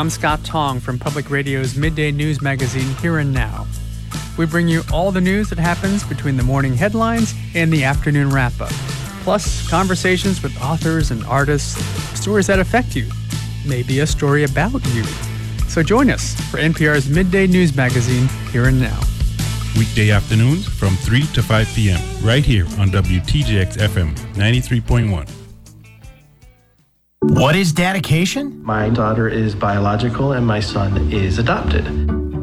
I'm 0.00 0.08
Scott 0.08 0.42
Tong 0.44 0.80
from 0.80 0.98
Public 0.98 1.28
Radio's 1.28 1.76
midday 1.76 2.10
news 2.10 2.40
magazine 2.40 2.96
Here 3.02 3.18
and 3.18 3.34
Now. 3.34 3.66
We 4.38 4.46
bring 4.46 4.66
you 4.66 4.80
all 4.90 5.12
the 5.12 5.20
news 5.20 5.50
that 5.50 5.58
happens 5.58 6.04
between 6.04 6.38
the 6.38 6.42
morning 6.42 6.72
headlines 6.72 7.34
and 7.54 7.70
the 7.70 7.84
afternoon 7.84 8.30
wrap 8.30 8.58
up, 8.62 8.72
plus 9.24 9.68
conversations 9.68 10.42
with 10.42 10.58
authors 10.62 11.10
and 11.10 11.22
artists, 11.24 11.78
stories 12.18 12.46
that 12.46 12.58
affect 12.58 12.96
you, 12.96 13.10
maybe 13.66 14.00
a 14.00 14.06
story 14.06 14.44
about 14.44 14.82
you. 14.94 15.04
So 15.68 15.82
join 15.82 16.08
us 16.08 16.34
for 16.50 16.56
NPR's 16.56 17.10
midday 17.10 17.46
news 17.46 17.76
magazine 17.76 18.26
Here 18.52 18.68
and 18.68 18.80
Now. 18.80 19.00
weekday 19.76 20.12
afternoons 20.12 20.66
from 20.66 20.96
3 20.96 21.26
to 21.34 21.42
5 21.42 21.68
p.m. 21.74 22.00
right 22.24 22.42
here 22.46 22.64
on 22.78 22.88
WTJX 22.88 23.76
FM 23.76 24.16
93.1. 24.32 25.39
What 27.22 27.54
is 27.54 27.72
dedication? 27.72 28.64
My 28.64 28.88
daughter 28.88 29.28
is 29.28 29.54
biological 29.54 30.32
and 30.32 30.46
my 30.46 30.58
son 30.58 31.12
is 31.12 31.38
adopted. 31.38 31.86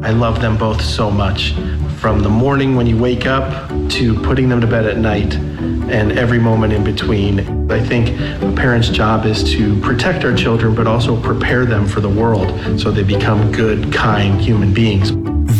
I 0.04 0.10
love 0.10 0.40
them 0.40 0.56
both 0.56 0.80
so 0.80 1.10
much. 1.10 1.52
From 1.98 2.20
the 2.20 2.28
morning 2.28 2.76
when 2.76 2.86
you 2.86 2.96
wake 2.96 3.26
up 3.26 3.68
to 3.90 4.14
putting 4.22 4.48
them 4.48 4.60
to 4.60 4.68
bed 4.68 4.86
at 4.86 4.98
night 4.98 5.34
and 5.34 6.12
every 6.12 6.38
moment 6.38 6.72
in 6.72 6.84
between. 6.84 7.40
I 7.72 7.84
think 7.84 8.10
a 8.40 8.52
parent's 8.54 8.88
job 8.88 9.26
is 9.26 9.42
to 9.52 9.80
protect 9.80 10.24
our 10.24 10.32
children, 10.32 10.76
but 10.76 10.86
also 10.86 11.20
prepare 11.20 11.66
them 11.66 11.88
for 11.88 12.00
the 12.00 12.08
world 12.08 12.80
so 12.80 12.92
they 12.92 13.02
become 13.02 13.50
good, 13.50 13.92
kind 13.92 14.40
human 14.40 14.72
beings. 14.72 15.10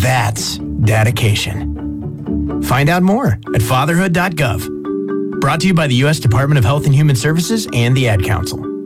That's 0.00 0.59
dedication. 0.59 2.62
Find 2.62 2.88
out 2.88 3.02
more 3.02 3.40
at 3.52 3.62
fatherhood.gov. 3.62 5.40
Brought 5.40 5.61
to 5.62 5.66
you 5.66 5.74
by 5.74 5.88
the 5.88 5.96
U.S. 5.96 6.20
Department 6.20 6.59
of 6.59 6.64
Health 6.64 6.87
and 6.87 6.94
Human 6.94 7.16
Services 7.16 7.66
and 7.72 7.96
the 7.96 8.09
Ad 8.09 8.22
Council. 8.22 8.78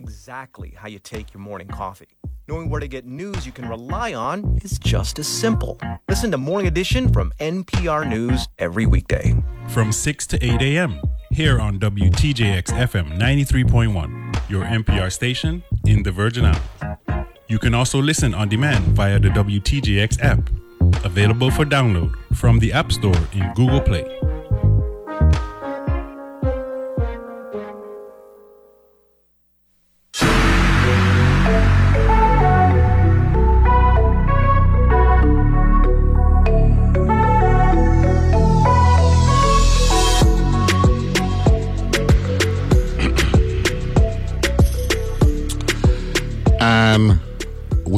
Exactly 0.00 0.72
how 0.74 0.88
you 0.88 0.98
take 0.98 1.34
your 1.34 1.42
morning 1.42 1.68
coffee. 1.68 2.08
Knowing 2.48 2.70
where 2.70 2.80
to 2.80 2.88
get 2.88 3.04
news 3.04 3.44
you 3.44 3.52
can 3.52 3.68
rely 3.68 4.14
on 4.14 4.58
is 4.62 4.78
just 4.78 5.18
as 5.18 5.28
simple. 5.28 5.78
Listen 6.08 6.30
to 6.30 6.38
Morning 6.38 6.66
Edition 6.66 7.12
from 7.12 7.34
NPR 7.38 8.08
News 8.08 8.48
every 8.58 8.86
weekday. 8.86 9.34
From 9.68 9.92
6 9.92 10.26
to 10.28 10.42
8 10.42 10.62
a.m. 10.62 11.02
here 11.30 11.60
on 11.60 11.78
WTJX 11.78 12.72
FM 12.88 13.18
93.1, 13.18 14.48
your 14.48 14.64
NPR 14.64 15.12
station 15.12 15.62
in 15.84 16.02
the 16.02 16.10
Virgin 16.10 16.46
Islands. 16.46 17.28
You 17.48 17.58
can 17.58 17.74
also 17.74 18.00
listen 18.00 18.32
on 18.32 18.48
demand 18.48 18.96
via 18.96 19.18
the 19.20 19.28
WTJX 19.28 20.22
app, 20.22 20.48
available 21.04 21.50
for 21.50 21.66
download 21.66 22.14
from 22.34 22.58
the 22.58 22.72
App 22.72 22.90
Store 22.90 23.20
in 23.34 23.52
Google 23.54 23.82
Play. 23.82 24.19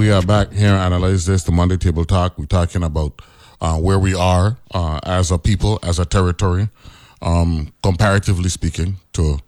We 0.02 0.10
are 0.10 0.20
back 0.20 0.50
here 0.52 0.74
analyze 0.74 1.26
this, 1.26 1.44
the 1.44 1.52
Monday 1.52 1.76
Table 1.76 2.04
Talk. 2.04 2.36
We're 2.36 2.46
talking 2.46 2.82
about 2.82 3.22
uh, 3.60 3.78
where 3.78 4.00
we 4.00 4.16
are 4.16 4.56
uh, 4.74 4.98
as 5.04 5.30
a 5.30 5.38
people, 5.38 5.78
as 5.84 6.00
a 6.00 6.04
territory, 6.04 6.68
um, 7.22 7.72
comparatively 7.84 8.48
speaking 8.48 8.96
to 9.12 9.38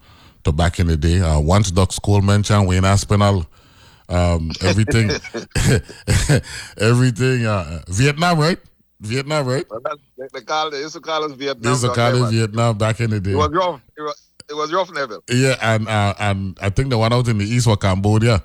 to 0.45 0.53
back 0.53 0.79
in 0.79 0.87
the 0.87 0.97
day. 0.97 1.21
Uh, 1.21 1.41
once 1.41 1.73
Doug 1.73 1.93
School 1.93 2.23
mentioned 2.23 2.69
Wayne 2.69 2.85
Aspinall, 2.85 3.47
um, 4.09 4.53
everything, 4.63 5.11
everything, 6.79 7.47
uh, 7.47 7.83
Vietnam, 7.89 8.39
right? 8.39 8.59
Vietnam, 9.01 9.49
right? 9.49 9.67
Well, 9.69 9.81
They, 10.17 10.29
they 10.35 10.41
call 10.43 10.69
it, 10.69 10.71
they 10.71 10.83
used 10.83 10.95
to 10.95 11.01
call 11.01 11.25
us 11.25 11.33
Vietnam. 11.33 11.63
This 11.65 11.79
is 11.79 11.85
a 11.85 11.89
back 11.89 11.97
kind 11.97 12.15
then, 12.15 12.23
of 12.23 12.31
man. 12.31 12.39
Vietnam 12.39 12.79
back 12.79 13.01
in 13.01 13.11
the 13.11 13.19
day. 13.19 13.33
It 13.33 13.35
was 13.35 13.51
rough. 13.51 13.81
It 13.99 14.03
was, 14.03 14.23
it 14.49 14.55
was 14.55 14.73
rough, 14.73 14.93
Neville. 14.93 15.25
Yeah, 15.29 15.57
and 15.61 15.89
uh, 15.89 16.15
and 16.21 16.57
I 16.63 16.71
think 16.71 16.91
the 16.91 16.99
one 16.99 17.13
out 17.13 17.27
in 17.27 17.39
the 17.39 17.45
east 17.45 17.67
was 17.67 17.79
Cambodia. 17.79 18.45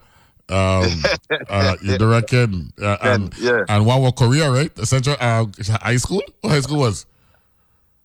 Um, 0.50 1.04
uh, 1.50 1.76
you 1.82 1.98
reckon? 2.10 2.74
Uh, 2.82 2.98
and 3.02 3.38
Yeah. 3.38 3.64
and 3.70 3.86
one 3.86 4.02
was 4.02 4.14
Korea, 4.18 4.50
right? 4.52 4.74
The 4.76 4.86
central 4.86 5.16
uh, 5.20 5.46
high 5.82 5.98
school. 5.98 6.22
What 6.42 6.52
high 6.52 6.60
school 6.62 6.80
was? 6.80 7.06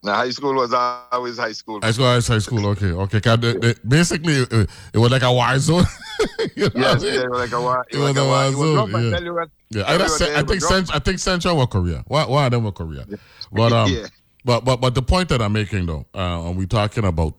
Now, 0.02 0.16
high 0.16 0.30
school 0.30 0.54
was 0.54 0.72
always 0.74 1.38
high 1.38 1.52
school. 1.52 1.80
High 1.80 1.92
school, 1.92 2.04
high 2.04 2.20
high 2.20 2.38
school. 2.38 2.66
Okay, 2.66 2.90
okay. 2.92 3.20
they- 3.36 3.54
they- 3.56 3.74
basically, 3.88 4.34
it, 4.34 4.68
it 4.92 4.98
was 4.98 5.10
like 5.10 5.22
a 5.22 5.32
war 5.32 5.58
zone. 5.58 5.84
you 6.54 6.68
know 6.74 6.90
what 6.90 7.00
I 7.00 7.04
mean? 7.04 7.14
yeah, 7.14 7.20
it 7.22 7.30
was 7.30 7.40
like 7.40 7.52
a 7.52 7.60
war. 7.62 7.86
It 7.90 7.96
was 7.98 8.16
a 8.16 8.24
war 8.24 8.52
zone, 8.52 8.76
rough, 8.76 8.90
yeah. 9.22 9.30
what. 9.30 9.48
Yeah, 9.70 9.84
I, 9.86 9.96
there 9.96 10.36
I 10.36 10.42
think. 10.42 10.60
Cent- 10.60 10.94
I 10.94 10.98
think 10.98 11.18
Central 11.18 11.56
was 11.56 11.68
Korea. 11.70 12.04
One 12.06 12.44
of 12.44 12.50
them 12.50 12.64
was 12.64 12.74
Korea. 12.74 13.06
But 13.50 13.72
um, 13.72 13.90
Yeah. 13.90 14.06
but 14.44 14.64
but 14.66 14.76
but 14.82 14.94
the 14.94 15.02
point 15.02 15.30
that 15.30 15.40
I'm 15.40 15.54
making 15.54 15.86
though, 15.86 16.04
uh, 16.14 16.48
and 16.48 16.56
we 16.58 16.66
talking 16.66 17.04
about 17.04 17.34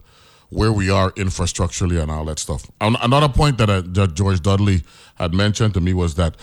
where 0.49 0.71
we 0.71 0.89
are 0.89 1.12
infrastructurally 1.13 2.01
and 2.01 2.10
all 2.12 2.25
that 2.25 2.39
stuff. 2.39 2.69
Another 2.79 3.29
point 3.29 3.58
that, 3.58 3.69
uh, 3.69 3.81
that 3.86 4.13
George 4.13 4.41
Dudley 4.41 4.84
had 5.15 5.34
mentioned 5.34 5.73
to 5.73 5.81
me 5.81 5.93
was 5.93 6.15
that 6.15 6.36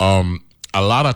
um, 0.00 0.44
a 0.74 0.82
lot 0.82 1.06
of 1.06 1.14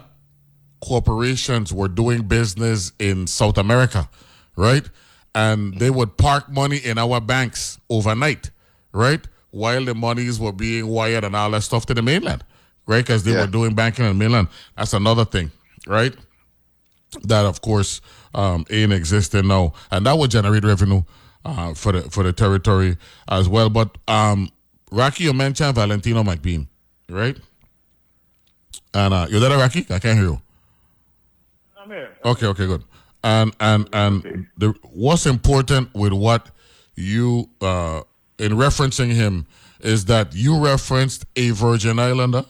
corporations 0.80 1.72
were 1.72 1.88
doing 1.88 2.22
business 2.22 2.92
in 2.98 3.26
South 3.26 3.56
America, 3.58 4.08
right? 4.56 4.88
And 5.34 5.74
they 5.78 5.90
would 5.90 6.16
park 6.16 6.50
money 6.50 6.76
in 6.76 6.98
our 6.98 7.20
banks 7.20 7.78
overnight, 7.90 8.50
right? 8.92 9.26
While 9.50 9.84
the 9.84 9.94
monies 9.94 10.38
were 10.38 10.52
being 10.52 10.86
wired 10.86 11.24
and 11.24 11.34
all 11.34 11.50
that 11.52 11.62
stuff 11.62 11.86
to 11.86 11.94
the 11.94 12.02
mainland, 12.02 12.44
right? 12.86 12.98
Because 13.04 13.24
they 13.24 13.32
Yeah. 13.32 13.42
were 13.42 13.46
doing 13.46 13.74
banking 13.74 14.04
in 14.04 14.10
the 14.10 14.14
mainland. 14.24 14.48
That's 14.76 14.92
another 14.92 15.24
thing, 15.24 15.50
right? 15.86 16.14
That 17.22 17.46
of 17.46 17.60
course 17.60 18.00
um, 18.34 18.66
ain't 18.70 18.92
existing 18.92 19.46
now, 19.46 19.72
and 19.90 20.04
that 20.06 20.18
would 20.18 20.30
generate 20.30 20.64
revenue 20.64 21.02
uh, 21.44 21.74
for 21.74 21.92
the 21.92 22.02
for 22.10 22.22
the 22.22 22.32
territory 22.32 22.96
as 23.28 23.48
well. 23.48 23.70
But 23.70 23.96
um, 24.08 24.50
Rocky, 24.90 25.24
you 25.24 25.32
mentioned 25.32 25.74
Valentino 25.74 26.22
McBean, 26.22 26.66
right? 27.08 27.36
And 28.92 29.14
uh, 29.14 29.26
you 29.28 29.40
there, 29.40 29.56
Rocky? 29.56 29.86
I 29.90 29.98
can't 29.98 30.18
hear 30.18 30.28
you. 30.28 30.42
I'm 31.78 31.90
here. 31.90 32.10
Okay, 32.24 32.46
okay, 32.46 32.66
good. 32.66 32.84
And 33.22 33.54
and 33.60 33.88
and 33.92 34.46
the 34.56 34.74
what's 34.82 35.26
important 35.26 35.94
with 35.94 36.12
what 36.12 36.50
you 36.94 37.48
uh 37.60 38.02
in 38.38 38.52
referencing 38.52 39.12
him 39.12 39.46
is 39.80 40.04
that 40.06 40.34
you 40.34 40.58
referenced 40.62 41.24
a 41.36 41.50
Virgin 41.50 41.98
Islander, 41.98 42.44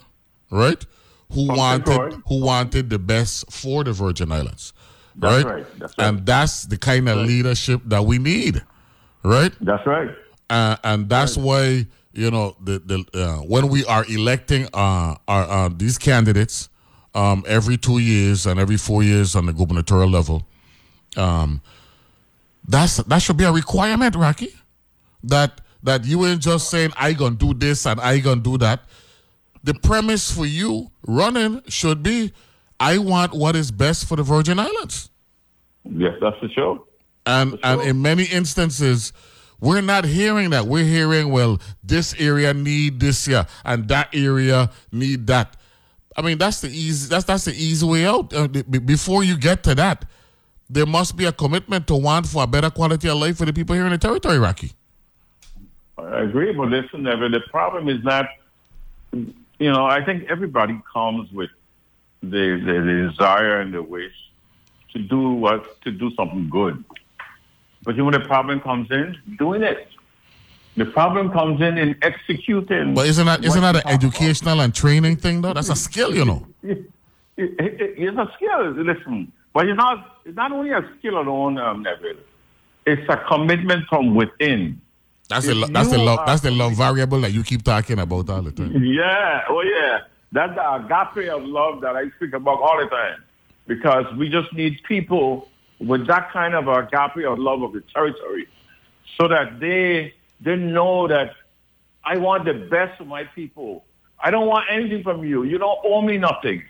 right? 0.51 0.85
Who 1.33 1.49
wanted 1.49 2.23
who 2.27 2.45
wanted 2.45 2.91
the 2.91 2.99
best 2.99 3.51
for 3.51 3.83
the 3.85 3.93
Virgin 3.93 4.31
Islands. 4.31 4.73
right? 5.19 5.31
That's 5.31 5.45
right, 5.45 5.79
that's 5.79 5.99
right. 5.99 6.07
And 6.09 6.27
that's 6.27 6.65
the 6.65 6.77
kind 6.77 7.09
of 7.09 7.19
leadership 7.27 7.81
that 7.87 8.05
we 8.05 8.19
need. 8.19 8.63
Right? 9.25 9.53
That's 9.61 9.87
right. 9.87 10.11
uh, 10.51 10.77
and 10.85 11.09
that's 11.09 11.37
why 11.37 11.87
you 12.13 12.31
know 12.31 12.57
the 12.63 12.79
the 12.79 13.05
uh, 13.15 13.39
when 13.39 13.69
we 13.69 13.85
are 13.87 14.05
electing 14.09 14.67
uh, 14.75 15.17
our, 15.27 15.45
uh, 15.45 15.71
these 15.75 15.99
candidates 15.99 16.69
um, 17.15 17.43
every 17.47 17.77
two 17.77 17.99
years 17.99 18.47
and 18.47 18.61
every 18.61 18.77
four 18.77 19.03
years 19.03 19.35
on 19.35 19.47
the 19.47 19.53
gubernatorial 19.53 20.11
level, 20.11 20.47
um, 21.17 21.61
that's 22.69 22.99
that 22.99 23.19
should 23.21 23.37
be 23.37 23.45
a 23.45 23.53
requirement, 23.53 24.15
Rocky. 24.17 24.55
That 25.23 25.61
that 25.83 26.05
you 26.05 26.25
ain't 26.27 26.43
just 26.43 26.71
saying 26.71 26.93
I 26.97 27.13
gonna 27.15 27.35
do 27.37 27.55
this 27.55 27.87
and 27.87 28.01
I 28.01 28.19
gonna 28.19 28.41
do 28.41 28.59
that. 28.59 28.83
The 29.63 29.75
premise 29.75 30.31
for 30.31 30.45
you 30.45 30.91
running 31.07 31.63
should 31.69 32.03
be 32.03 32.33
I 32.79 32.99
want 32.99 33.33
what 33.33 33.57
is 33.57 33.71
best 33.71 34.07
for 34.07 34.17
the 34.17 34.23
Virgin 34.23 34.59
Islands. 34.59 35.09
Yes, 35.85 36.15
that's 36.21 36.39
for 36.39 36.49
sure. 36.49 36.85
And 37.27 37.59
and 37.63 37.81
in 37.81 38.03
many 38.03 38.25
instances, 38.25 39.13
we're 39.61 39.81
not 39.81 40.05
hearing 40.05 40.51
that. 40.51 40.67
We're 40.67 40.85
hearing, 40.85 41.31
well, 41.31 41.61
this 41.83 42.15
area 42.19 42.53
need 42.53 43.01
this 43.01 43.27
year, 43.27 43.47
and 43.65 43.89
that 43.89 44.15
area 44.15 44.71
need 44.93 45.27
that. 45.29 45.57
I 46.17 46.23
mean, 46.23 46.39
that's 46.39 46.61
the 46.61 46.69
easy. 46.69 47.09
That's 47.09 47.25
that's 47.25 47.47
the 47.47 47.55
easy 47.55 47.87
way 47.87 48.07
out. 48.07 48.33
Uh, 48.35 48.47
be- 48.49 48.63
before 48.79 49.25
you 49.25 49.37
get 49.39 49.63
to 49.65 49.75
that, 49.77 50.05
there 50.69 50.87
must 50.87 51.17
be 51.17 51.25
a 51.25 51.33
commitment 51.33 51.87
to 51.89 51.95
want 51.95 52.27
for 52.27 52.43
a 52.43 52.47
better 52.47 52.71
quality 52.71 53.09
of 53.09 53.17
life 53.17 53.39
for 53.39 53.47
the 53.47 53.53
people 53.53 53.75
here 53.75 53.85
in 53.85 53.93
the 53.93 53.99
territory, 53.99 54.39
Rocky. 54.39 54.73
I 55.97 56.23
agree, 56.23 56.53
but 56.53 56.69
listen, 56.69 57.07
Evan, 57.07 57.33
the 57.33 57.41
problem 57.41 57.89
is 57.89 58.03
not, 58.03 58.27
you 59.13 59.33
know, 59.73 59.87
I 59.87 60.05
think 60.05 60.25
everybody 60.29 60.81
comes 60.93 61.31
with 61.33 61.51
the, 62.21 62.61
the, 62.65 62.73
the 62.85 63.09
desire 63.11 63.61
and 63.61 63.73
the 63.73 63.83
wish 63.83 64.13
to 64.93 64.99
do 64.99 65.31
what, 65.31 65.81
to 65.83 65.93
do 65.93 66.11
something 66.15 66.49
good. 66.51 66.85
But 67.85 67.93
you 67.95 67.99
know, 67.99 68.05
when 68.07 68.15
the 68.21 68.27
problem 68.27 68.61
comes 68.61 68.91
in, 68.91 69.17
doing 69.39 69.63
it. 69.63 69.89
The 70.77 70.85
problem 70.87 71.31
comes 71.31 71.61
in 71.61 71.79
in 71.79 71.95
executing. 72.03 72.95
But 72.95 73.07
isn't 73.07 73.25
that 73.27 73.45
isn't 73.45 73.61
that 73.63 73.77
an 73.77 73.83
talk 73.83 73.93
about. 73.93 73.95
educational 74.05 74.61
and 74.61 74.75
training 74.75 75.17
thing 75.19 75.41
though? 75.43 75.53
That's 75.53 75.69
a 75.69 75.77
skill, 75.77 76.13
you 76.15 76.25
know. 76.25 76.47
It- 76.65 76.91
it- 77.37 77.55
it- 77.61 77.95
it's 77.97 78.17
a 78.19 78.29
skill. 78.37 78.71
Listen, 78.73 79.31
but 79.53 79.69
it's 79.69 79.77
not. 79.77 80.21
It's 80.25 80.37
not 80.37 80.51
only 80.51 80.71
a 80.71 80.85
skill 80.99 81.19
alone, 81.19 81.59
um, 81.59 81.83
Neville. 81.83 82.17
It's 82.87 83.09
a 83.09 83.17
commitment 83.29 83.87
from 83.89 84.15
within. 84.17 84.81
That's 85.29 85.47
the 85.47 85.53
If 85.53 85.59
lo- 85.59 85.69
that's 85.69 85.91
the 85.91 85.99
love 85.99 86.21
that's 86.27 86.41
the 86.43 86.51
love 86.51 86.73
variable 86.75 87.21
that 87.21 87.33
you 87.33 87.43
keep 87.45 87.63
talking 87.63 87.99
about 88.01 88.29
all 88.29 88.43
the 88.43 88.51
time. 88.53 88.73
Yeah, 88.85 89.43
oh 89.49 89.63
yeah. 89.63 90.01
That's 90.33 90.55
the 90.57 90.75
agape 90.75 91.29
of 91.31 91.45
love 91.45 91.81
that 91.83 91.95
I 91.95 92.11
speak 92.17 92.35
about 92.35 92.61
all 92.61 92.79
the 92.81 92.87
time. 92.89 93.23
Because 93.69 94.07
we 94.17 94.29
just 94.29 94.53
need 94.53 94.81
people 94.83 95.49
with 95.87 96.07
that 96.07 96.31
kind 96.33 96.55
of 96.55 96.69
agape 96.69 97.25
of 97.27 97.39
love 97.39 97.63
of 97.63 97.73
the 97.73 97.83
territory 97.95 98.47
so 99.17 99.29
that 99.29 99.61
they 99.61 100.15
they 100.41 100.57
know 100.57 101.07
that 101.09 101.31
I 102.05 102.17
want 102.19 102.45
the 102.45 102.55
best 102.55 102.99
for 102.99 103.05
my 103.05 103.25
people. 103.25 103.85
I 104.21 104.31
don't 104.31 104.47
want 104.47 104.67
anything 104.71 105.03
from 105.03 105.25
you. 105.25 105.45
You 105.45 105.59
don't 105.59 105.79
owe 105.85 106.03
me 106.03 106.19
nothing. 106.19 106.63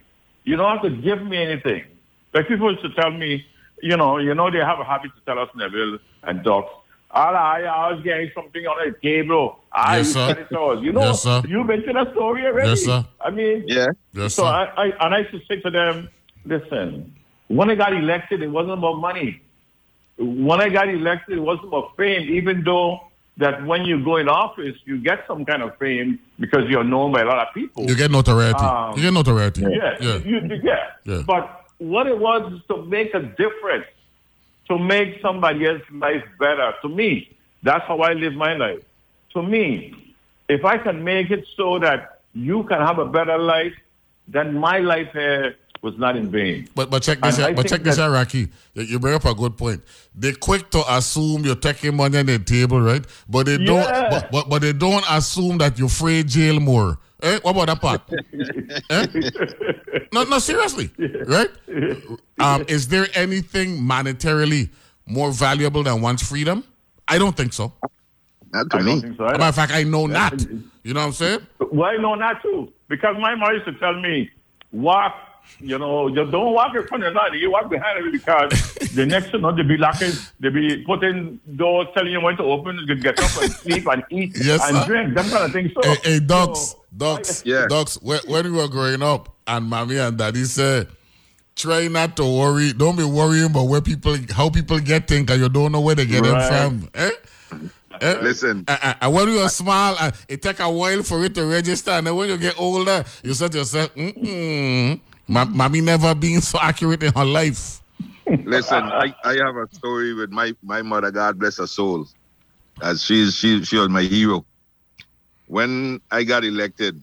You 0.45 0.57
don't 0.57 0.71
have 0.73 0.83
to 0.83 0.91
give 0.91 1.23
me 1.25 1.39
anything. 1.39 1.85
Like 2.33 2.49
people 2.49 2.71
used 2.71 2.83
to 2.85 2.91
tell 3.01 3.11
me, 3.11 3.45
you 3.83 3.97
know, 3.97 4.19
you 4.19 4.35
know, 4.35 4.51
they 4.51 4.59
have 4.59 4.79
a 4.81 4.85
habit 4.85 5.11
to 5.17 5.21
tell 5.25 5.39
us 5.39 5.49
Neville 5.55 5.99
and 6.23 6.43
Doc. 6.43 6.67
All 7.11 7.35
I, 7.37 7.61
I 7.63 7.93
was 7.93 8.03
getting 8.03 8.31
something 8.35 8.67
on 8.67 8.77
the 8.91 8.97
table. 9.01 9.61
I 9.73 9.99
Yes, 9.99 10.07
used 10.07 10.13
sir. 10.19 10.35
to 10.35 10.41
it 10.41 10.49
to 10.51 10.61
us. 10.61 10.83
You 10.83 10.93
know, 10.93 11.01
Yes, 11.03 11.23
sir. 11.23 11.43
you've 11.47 11.67
been 11.69 11.83
to 11.85 11.93
that 11.93 12.13
story 12.13 12.45
already. 12.45 12.71
Yes, 12.71 12.83
sir. 12.85 13.05
I 13.21 13.31
mean, 13.31 13.65
Yeah. 13.69 13.87
Yes, 14.13 14.35
so 14.35 14.43
sir. 14.43 14.49
I, 14.49 14.65
I 14.77 15.07
and 15.07 15.15
I 15.15 15.19
used 15.21 15.31
to 15.31 15.41
say 15.47 15.61
to 15.61 15.71
them, 15.71 16.09
listen, 16.45 17.14
when 17.49 17.71
I 17.71 17.75
got 17.75 17.93
elected, 17.93 18.43
it 18.43 18.49
wasn't 18.49 18.79
about 18.79 18.99
money. 19.01 19.41
When 20.19 20.61
I 20.61 20.69
got 20.69 20.89
elected, 20.89 21.39
it 21.39 21.41
wasn't 21.41 21.69
about 21.69 21.97
fame, 21.97 22.29
even 22.35 22.63
though 22.65 23.01
that 23.37 23.67
when 23.67 23.85
you 23.85 24.03
go 24.05 24.17
in 24.17 24.29
office, 24.29 24.77
you 24.85 24.99
get 24.99 25.25
some 25.27 25.45
kind 25.45 25.63
of 25.63 25.77
fame 25.79 26.21
because 26.39 26.69
you're 26.69 26.85
known 26.85 27.13
by 27.13 27.23
a 27.23 27.25
lot 27.25 27.47
of 27.49 27.53
people. 27.53 27.85
You 27.85 27.97
get 27.97 28.11
notoriety. 28.11 28.65
Um, 28.65 28.95
you 28.97 29.03
get 29.03 29.13
notoriety. 29.13 29.63
Yeah, 29.63 29.97
Yeah. 30.01 30.17
You, 30.19 30.41
you- 30.41 30.61
yeah. 30.63 30.91
Yeah. 31.05 31.23
But 31.27 31.65
what 31.79 32.07
it 32.07 32.19
was 32.19 32.53
is 32.53 32.61
to 32.69 32.85
make 32.85 33.13
a 33.13 33.21
difference, 33.21 33.87
to 34.69 34.79
make 34.79 35.21
somebody 35.21 35.67
else's 35.67 35.85
life 35.91 36.25
better. 36.39 36.73
To 36.83 36.89
me, 36.89 37.37
that's 37.65 37.85
how 37.89 37.99
I 37.99 38.13
live 38.13 38.35
my 38.35 38.55
life. 38.55 38.83
To 39.33 39.43
me, 39.43 40.15
if 40.49 40.65
I 40.65 40.79
can 40.79 41.03
make 41.03 41.31
it 41.31 41.45
so 41.57 41.81
that 41.81 42.21
you 42.35 42.63
can 42.65 42.81
have 42.81 42.99
a 43.01 43.05
better 43.07 43.37
life, 43.37 43.75
then 44.29 44.57
my 44.57 44.79
life 44.79 45.09
here 45.13 45.57
was 45.85 45.97
not 45.99 46.17
in 46.17 46.31
vain. 46.31 46.67
But 46.75 46.91
but 46.91 47.03
check 47.03 47.21
this 47.21 47.37
And 47.37 47.45
I 47.45 47.51
out. 47.51 47.57
But 47.57 47.69
check 47.69 47.83
this 47.83 47.99
out, 47.99 48.11
Rocky. 48.11 48.49
You- 48.75 48.83
You 48.85 48.99
bring 48.99 49.15
up 49.15 49.25
a 49.27 49.35
good 49.35 49.57
point. 49.57 49.83
They're 50.15 50.33
quick 50.35 50.71
to 50.71 50.83
assume 50.97 51.45
you're 51.45 51.55
taking 51.69 51.95
money 51.97 52.19
on 52.19 52.27
the 52.27 52.39
table, 52.39 52.81
right? 52.81 53.05
But 53.29 53.47
they 53.47 53.59
don't. 53.59 53.85
Yeah. 53.85 54.09
But, 54.11 54.33
but 54.33 54.49
but 54.51 54.63
they 54.63 54.73
don't 54.73 55.05
assume 55.11 55.59
that 55.59 55.79
you're 55.79 55.89
free 55.91 56.25
jail 56.25 56.59
more. 56.59 56.99
Eh? 57.23 57.39
What 57.43 57.53
about 57.53 57.67
that 57.69 57.81
part? 57.81 58.01
eh? 58.91 59.07
No, 60.13 60.25
no, 60.25 60.39
seriously, 60.39 60.91
right? 61.27 61.51
Um, 62.39 62.65
is 62.69 62.89
there 62.89 63.07
anything 63.15 63.79
monetarily 63.79 64.71
more 65.07 65.31
valuable 65.33 65.83
than 65.83 66.01
one's 66.03 66.23
freedom? 66.23 66.65
I 67.09 67.19
don't 67.19 67.37
think 67.37 67.53
so. 67.53 67.73
Not 68.53 68.71
to 68.71 68.77
I 68.77 68.83
me. 68.83 68.91
don't 68.93 69.01
think 69.03 69.17
so. 69.17 69.25
As 69.25 69.31
a 69.31 69.35
either. 69.35 69.39
matter 69.39 69.49
of 69.49 69.55
fact, 69.55 69.73
I 69.73 69.83
know 69.85 70.07
not. 70.07 70.41
You 70.83 70.93
know 70.95 71.01
what 71.01 71.07
I'm 71.07 71.13
saying? 71.13 71.41
Why 71.71 71.97
know 71.97 72.15
not 72.15 72.43
too? 72.43 72.73
Because 72.89 73.17
my 73.19 73.35
mother 73.35 73.55
used 73.55 73.67
to 73.67 73.73
tell 73.79 73.99
me, 74.01 74.31
walk, 74.73 75.15
you 75.61 75.79
know, 75.79 76.09
you 76.09 76.25
don't 76.31 76.53
walk 76.53 76.75
in 76.75 76.87
front 76.89 77.05
of 77.05 77.15
nobody, 77.15 77.39
you 77.39 77.51
walk 77.51 77.71
behind 77.71 78.05
it 78.07 78.13
because 78.13 78.53
the 78.95 79.07
next 79.07 79.27
thing 79.27 79.35
you 79.37 79.41
know, 79.41 79.55
they 79.55 79.63
be 79.63 79.77
locking, 79.77 80.13
they 80.41 80.49
be 80.51 80.83
putting 80.85 81.41
doors, 81.57 81.87
telling 81.95 82.13
you 82.13 82.21
when 82.21 82.37
to 82.37 82.43
open, 82.43 82.79
you 82.87 82.95
get 82.97 83.21
up 83.21 83.37
and 83.37 83.55
sleep 83.63 83.87
and 83.87 84.03
eat 84.11 84.33
Yes, 84.37 84.61
and 84.69 84.79
sir. 84.79 84.85
drink, 84.87 85.15
them 85.15 85.31
kind 85.31 85.45
of 85.45 85.53
things. 85.53 85.71
So, 85.75 85.81
Hey, 85.83 85.97
hey 86.05 86.21
dogs, 86.21 86.71
so, 86.71 86.83
dogs, 86.97 87.43
Yeah. 87.47 87.67
dogs. 87.69 87.99
When, 88.03 88.19
when 88.27 88.45
we 88.45 88.51
were 88.59 88.69
growing 88.69 89.03
up, 89.03 89.29
and 89.47 89.67
mommy 89.67 89.99
and 89.99 90.17
daddy 90.17 90.45
said, 90.45 90.89
"Try 91.55 91.89
not 91.89 92.17
to 92.17 92.25
worry. 92.25 92.73
Don't 92.73 92.97
be 92.97 93.05
worrying 93.05 93.45
about 93.47 93.65
where 93.65 93.81
people, 93.83 94.17
how 94.31 94.49
people 94.51 94.79
get 94.81 95.07
things, 95.07 95.31
and 95.31 95.41
you 95.41 95.49
don't 95.51 95.71
know 95.73 95.81
where 95.83 95.95
they 95.95 96.07
get 96.07 96.23
Right. 96.25 96.49
them 96.51 96.81
from." 96.81 96.89
Eh? 96.95 97.11
Eh? 98.01 98.17
Listen, 98.23 98.65
and 98.67 99.13
when 99.15 99.29
you 99.29 99.39
are 99.39 99.49
small, 99.51 99.95
uh, 100.01 100.11
it 100.29 100.43
take 100.43 100.59
a 100.61 100.69
while 100.71 101.03
for 101.03 101.23
it 101.25 101.35
to 101.37 101.45
register, 101.47 101.93
and 101.93 102.07
then 102.07 102.17
when 102.17 102.29
you 102.29 102.37
get 102.39 102.59
older, 102.59 103.05
you 103.23 103.35
say 103.35 103.49
to 103.49 103.59
yourself, 103.59 103.95
"Mm-mm, 103.95 104.99
Ma- 105.27 105.45
mommy 105.45 105.81
never 105.81 106.15
been 106.15 106.41
so 106.41 106.59
accurate 106.61 107.03
in 107.03 107.13
her 107.13 107.25
life." 107.25 107.81
listen. 108.27 108.83
I, 108.83 109.15
I 109.25 109.35
have 109.45 109.57
a 109.57 109.67
story 109.73 110.15
with 110.15 110.31
my, 110.31 110.55
my 110.63 110.83
mother. 110.83 111.11
God 111.11 111.39
bless 111.39 111.59
her 111.59 111.67
soul. 111.67 112.07
As 112.83 113.03
she's 113.03 113.35
she 113.35 113.65
she 113.65 113.77
was 113.77 113.89
my 113.89 114.03
hero. 114.03 114.45
When 115.47 116.01
I 116.11 116.25
got 116.25 116.45
elected, 116.45 117.03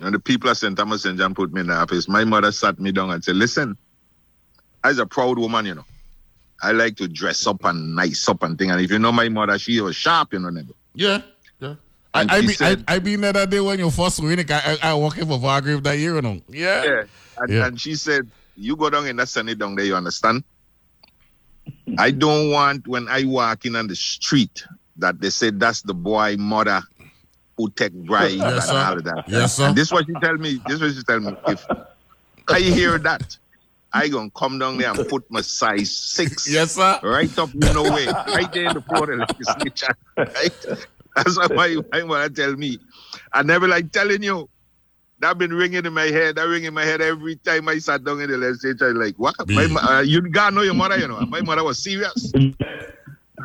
and 0.00 0.14
the 0.14 0.18
people 0.18 0.50
of 0.50 0.56
St. 0.56 0.76
Thomas 0.76 1.02
St. 1.02 1.18
John 1.18 1.34
put 1.34 1.52
me 1.52 1.60
in 1.60 1.68
the 1.68 1.74
office, 1.74 2.08
my 2.08 2.24
mother 2.24 2.50
sat 2.52 2.78
me 2.80 2.90
down 2.90 3.10
and 3.10 3.22
said, 3.22 3.36
"Listen, 3.36 3.76
I's 4.82 4.98
a 4.98 5.06
proud 5.06 5.38
woman, 5.38 5.66
you 5.66 5.74
know. 5.74 5.84
I 6.62 6.72
like 6.72 6.96
to 6.96 7.08
dress 7.08 7.46
up 7.46 7.64
and 7.64 7.94
nice 7.94 8.28
up 8.28 8.42
and 8.42 8.58
thing. 8.58 8.70
And 8.70 8.80
if 8.80 8.90
you 8.90 8.98
know 8.98 9.12
my 9.12 9.28
mother, 9.28 9.58
she 9.58 9.80
was 9.80 9.94
sharp, 9.94 10.32
you 10.32 10.40
know. 10.40 10.50
Never. 10.50 10.72
Yeah. 10.94 11.22
I, 12.14 12.26
I, 12.28 12.40
be, 12.40 12.48
said- 12.48 12.84
I, 12.88 12.94
I 12.94 12.98
been 12.98 13.20
there 13.20 13.32
that 13.32 13.50
day 13.50 13.60
when 13.60 13.78
you 13.78 13.90
first 13.90 14.20
win 14.20 14.38
it. 14.38 14.50
I, 14.50 14.78
I, 14.82 14.90
I 14.90 14.94
working 14.94 15.26
for 15.26 15.38
Vargrave 15.38 15.82
that 15.84 15.98
year, 15.98 16.16
you 16.16 16.22
know. 16.22 16.40
Yeah. 16.48 16.84
Yeah. 16.84 17.02
And, 17.38 17.52
Yeah. 17.52 17.66
and 17.66 17.80
she 17.80 17.94
said, 17.94 18.28
You 18.56 18.76
go 18.76 18.90
down 18.90 19.06
in 19.06 19.16
that 19.16 19.28
sunny 19.28 19.54
down 19.54 19.74
there, 19.76 19.84
you 19.84 19.94
understand? 19.94 20.42
I 21.98 22.10
don't 22.10 22.50
want 22.50 22.88
when 22.88 23.08
I 23.08 23.24
walk 23.24 23.66
in 23.66 23.76
on 23.76 23.86
the 23.88 23.94
street 23.96 24.64
that 24.96 25.20
they 25.20 25.30
say 25.30 25.50
that's 25.50 25.82
the 25.82 25.94
boy 25.94 26.36
mother 26.38 26.80
who 27.56 27.70
take 27.70 27.92
bribes 27.92 28.34
Yes, 28.36 28.68
and 28.68 28.78
all 28.78 28.96
of 28.96 29.04
that. 29.04 29.24
Yes, 29.28 29.56
sir. 29.56 29.66
And 29.68 29.76
this 29.76 29.88
is 29.88 29.92
what 29.92 30.06
she 30.06 30.12
tell 30.14 30.36
me. 30.36 30.60
This 30.66 30.80
is 30.80 30.80
what 30.80 30.94
she 30.94 31.02
tell 31.02 31.20
me. 31.20 31.36
If 31.48 31.66
I 32.48 32.60
hear 32.60 32.98
that, 32.98 33.36
I 33.92 34.08
gonna 34.08 34.30
come 34.30 34.58
down 34.58 34.78
there 34.78 34.90
and 34.92 35.08
put 35.08 35.30
my 35.30 35.40
size 35.40 35.90
six 35.94 36.48
Yes, 36.50 36.72
sir. 36.76 36.98
right 37.02 37.36
up 37.38 37.52
in 37.54 37.60
know 37.60 37.82
way, 37.84 38.06
right 38.06 38.50
there 38.52 38.66
in 38.68 38.74
the 38.74 38.82
floor 38.82 39.10
of 39.12 39.18
the 39.18 39.26
legislature. 39.28 39.94
Right? 40.16 40.86
That's 41.18 41.36
what 41.38 41.54
my, 41.54 41.76
my 41.92 42.02
mother 42.02 42.28
tell 42.28 42.54
me. 42.56 42.78
I 43.32 43.42
never 43.42 43.68
like 43.68 43.92
telling 43.92 44.22
you. 44.22 44.48
That 45.20 45.36
been 45.36 45.52
ringing 45.52 45.84
in 45.84 45.92
my 45.92 46.04
head. 46.04 46.36
That 46.36 46.44
ring 46.44 46.62
in 46.62 46.72
my 46.74 46.84
head 46.84 47.00
every 47.00 47.34
time 47.34 47.68
I 47.68 47.78
sat 47.78 48.04
down 48.04 48.20
in 48.20 48.30
the 48.30 48.38
legislature. 48.38 48.94
Like, 48.94 49.16
what? 49.18 49.34
My, 49.48 49.66
Be- 49.66 49.76
uh, 49.76 50.00
you 50.00 50.20
gotta 50.22 50.54
know 50.54 50.62
your 50.62 50.74
mother, 50.74 50.96
you 50.96 51.08
know. 51.08 51.18
My 51.26 51.40
mother 51.40 51.64
was 51.64 51.82
serious. 51.82 52.32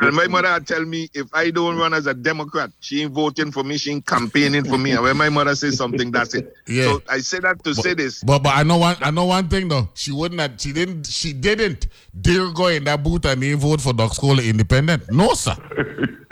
And 0.08 0.16
my 0.16 0.28
mother 0.28 0.60
tell 0.60 0.86
me 0.86 1.10
if 1.14 1.28
I 1.34 1.50
don't 1.52 1.78
run 1.78 1.94
as 1.94 2.08
a 2.08 2.14
Democrat, 2.14 2.72
she 2.80 3.02
ain't 3.04 3.12
voting 3.12 3.52
for 3.52 3.64
me, 3.64 3.78
she 3.78 3.92
ain't 3.92 4.06
campaigning 4.06 4.66
for 4.66 4.78
me. 4.78 4.92
And 4.92 5.04
when 5.04 5.18
my 5.18 5.30
mother 5.30 5.56
says 5.56 5.78
something, 5.78 6.12
that's 6.12 6.34
it. 6.34 6.54
Yeah. 6.68 6.84
So 6.84 7.02
I 7.10 7.20
say 7.20 7.40
that 7.40 7.64
to 7.64 7.74
say 7.74 7.94
this. 7.94 8.24
But 8.24 8.40
but 8.40 8.56
I 8.56 8.64
know 8.64 8.78
one 8.78 8.96
I 9.02 9.12
know 9.12 9.26
one 9.26 9.48
thing 9.48 9.68
though. 9.68 9.90
She 9.94 10.12
wouldn't 10.12 10.42
have, 10.42 10.60
she 10.60 10.74
didn't 10.74 11.08
she 11.08 11.34
didn't 11.34 11.88
dare 12.20 12.52
go 12.52 12.68
in 12.68 12.84
that 12.86 13.04
booth 13.04 13.26
and 13.26 13.42
didn't 13.42 13.60
vote 13.60 13.82
for 13.82 13.94
Doc 13.94 14.14
Scholar 14.14 14.44
independent. 14.44 15.12
No 15.12 15.34
sir. 15.34 15.56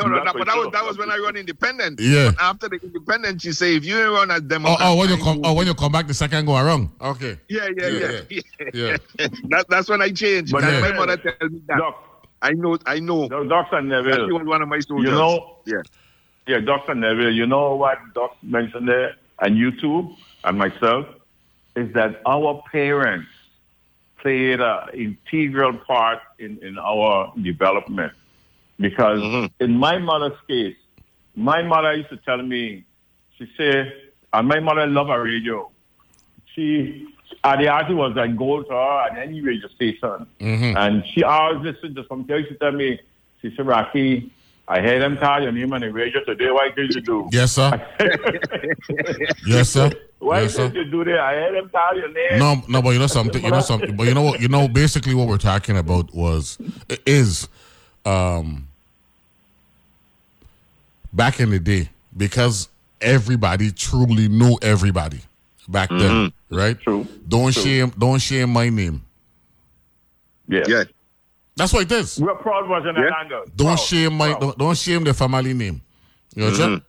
No, 0.01 0.07
no, 0.07 0.15
That's 0.15 0.25
that, 0.25 0.37
but 0.37 0.47
that 0.47 0.57
was 0.57 0.69
that 0.73 0.83
was 0.83 0.97
when 0.97 1.11
I 1.11 1.17
run 1.17 1.35
independent. 1.35 1.99
Yeah. 1.99 2.31
But 2.31 2.41
after 2.41 2.69
the 2.69 2.79
independent, 2.81 3.41
she 3.41 3.51
say 3.51 3.75
if 3.75 3.85
you 3.85 3.99
ain't 3.99 4.11
run 4.11 4.31
as 4.31 4.41
Oh, 4.41 4.43
oh 4.43 4.47
Democrat, 4.47 4.77
oh 4.81 4.93
oh 4.93 4.95
when 4.95 5.09
you 5.09 5.17
come 5.17 5.41
oh 5.43 5.53
when 5.53 5.67
you 5.67 5.73
come 5.73 5.91
back 5.91 6.07
the 6.07 6.13
second 6.13 6.45
go 6.45 6.57
around. 6.57 6.89
Okay. 6.99 7.37
Yeah, 7.47 7.67
yeah, 7.77 7.87
yeah. 7.87 8.21
Yeah, 8.29 8.41
yeah. 8.73 8.73
Yeah. 8.73 9.27
that, 9.49 9.65
that's 9.69 9.89
when 9.89 10.01
I 10.01 10.11
changed. 10.11 10.51
But 10.51 10.63
yeah. 10.63 10.81
my 10.81 10.91
mother 10.93 11.17
tell 11.17 11.49
me 11.49 11.61
that. 11.67 11.77
Doc, 11.77 12.10
I 12.41 12.51
know, 12.53 12.77
I 12.85 12.99
know. 12.99 13.27
Doc- 13.27 13.47
Dr. 13.47 13.81
Neville, 13.81 14.27
she 14.27 14.31
was 14.33 14.45
one 14.45 14.61
of 14.61 14.67
my 14.67 14.79
soldiers. 14.79 15.11
you 15.11 15.15
know, 15.17 15.57
yeah. 15.65 15.81
Yeah, 16.47 16.59
Dr. 16.59 16.95
Neville, 16.95 17.31
you 17.33 17.45
know 17.45 17.75
what 17.75 17.99
Doc 18.15 18.35
mentioned 18.41 18.87
there, 18.87 19.15
and 19.39 19.55
you 19.57 19.71
too, 19.79 20.15
and 20.43 20.57
myself, 20.57 21.05
is 21.75 21.93
that 21.93 22.21
our 22.25 22.63
parents 22.71 23.27
played 24.19 24.59
an 24.59 24.89
integral 24.93 25.77
part 25.77 26.19
in, 26.39 26.57
in 26.63 26.77
our 26.79 27.31
development. 27.41 28.13
Because 28.79 29.19
Mhm. 29.21 29.51
in 29.59 29.77
my 29.77 29.99
mother's 29.99 30.37
case, 30.47 30.75
my 31.35 31.61
mother 31.61 31.93
used 31.93 32.09
to 32.09 32.17
tell 32.17 32.41
me, 32.41 32.83
she 33.37 33.47
said, 33.55 33.93
and 34.33 34.47
my 34.47 34.59
mother 34.59 34.87
loved 34.87 35.09
her 35.11 35.23
radio. 35.23 35.69
She, 36.55 37.07
uh, 37.43 37.55
the 37.57 37.67
artist 37.67 37.95
was 37.95 38.15
like 38.15 38.35
go 38.37 38.61
to 38.63 38.69
her 38.71 39.07
at 39.11 39.17
any 39.17 39.41
radio 39.41 39.67
station. 39.69 40.27
Mhm. 40.39 40.75
And 40.77 41.03
she 41.13 41.23
always 41.23 41.63
listened 41.63 41.95
to 41.95 42.05
some 42.07 42.23
things. 42.25 42.47
She 42.49 42.55
tell 42.55 42.71
me, 42.71 42.99
she 43.41 43.53
said, 43.55 43.65
Rocky, 43.65 44.31
I 44.67 44.79
heard 44.79 45.01
them 45.01 45.17
call 45.17 45.41
your 45.41 45.51
name 45.51 45.73
on 45.73 45.81
the 45.81 45.91
radio 45.91 46.23
today. 46.23 46.51
Why 46.51 46.69
did 46.75 46.93
you 46.93 47.01
do? 47.01 47.27
Yes 47.31 47.53
sir. 47.53 47.71
Yes 49.45 49.69
sir. 49.71 49.89
Why 50.19 50.41
Yes, 50.41 50.55
did 50.55 50.75
you 50.75 50.85
do 50.85 51.03
that? 51.05 51.19
I 51.19 51.33
heard 51.33 51.55
them 51.55 51.69
call 51.69 51.95
your 51.97 52.09
name. 52.13 52.37
No, 52.37 52.61
no, 52.67 52.81
but 52.81 52.91
you 52.91 52.99
know 52.99 53.07
something. 53.07 53.43
You 53.43 53.49
know 53.49 53.61
something. 53.61 53.95
But 53.95 54.05
you 54.07 54.13
know 54.13 54.21
what? 54.21 54.39
You 54.39 54.47
know 54.49 54.67
basically 54.67 55.15
what 55.15 55.27
we're 55.27 55.37
talking 55.39 55.77
about 55.77 56.13
was 56.13 56.59
is 57.07 57.47
um 58.05 58.67
back 61.11 61.39
in 61.39 61.49
the 61.49 61.59
day 61.59 61.89
because 62.15 62.69
everybody 63.01 63.71
truly 63.71 64.27
knew 64.27 64.57
everybody 64.61 65.19
back 65.67 65.89
mm-hmm. 65.89 65.99
then, 65.99 66.33
right? 66.49 66.79
True. 66.81 67.07
Don't 67.27 67.53
True. 67.53 67.63
shame. 67.63 67.93
Don't 67.97 68.19
shame 68.19 68.49
my 68.51 68.69
name. 68.69 69.03
Yeah. 70.47 70.63
Yeah. 70.67 70.83
That's 71.55 71.73
what 71.73 71.83
it 71.83 71.91
is. 71.91 72.19
We're 72.19 72.35
proud 72.35 72.67
was 72.69 72.83
in 72.87 72.95
Yeah. 72.95 73.09
anger. 73.21 73.41
Don't 73.55 73.67
Proud. 73.67 73.79
shame 73.79 74.13
my. 74.13 74.37
Don't, 74.39 74.57
don't 74.57 74.77
shame 74.77 75.03
the 75.03 75.13
family 75.13 75.53
name. 75.53 75.81
You 76.35 76.43
know 76.45 76.51
what 76.51 76.61
I'm? 76.61 76.81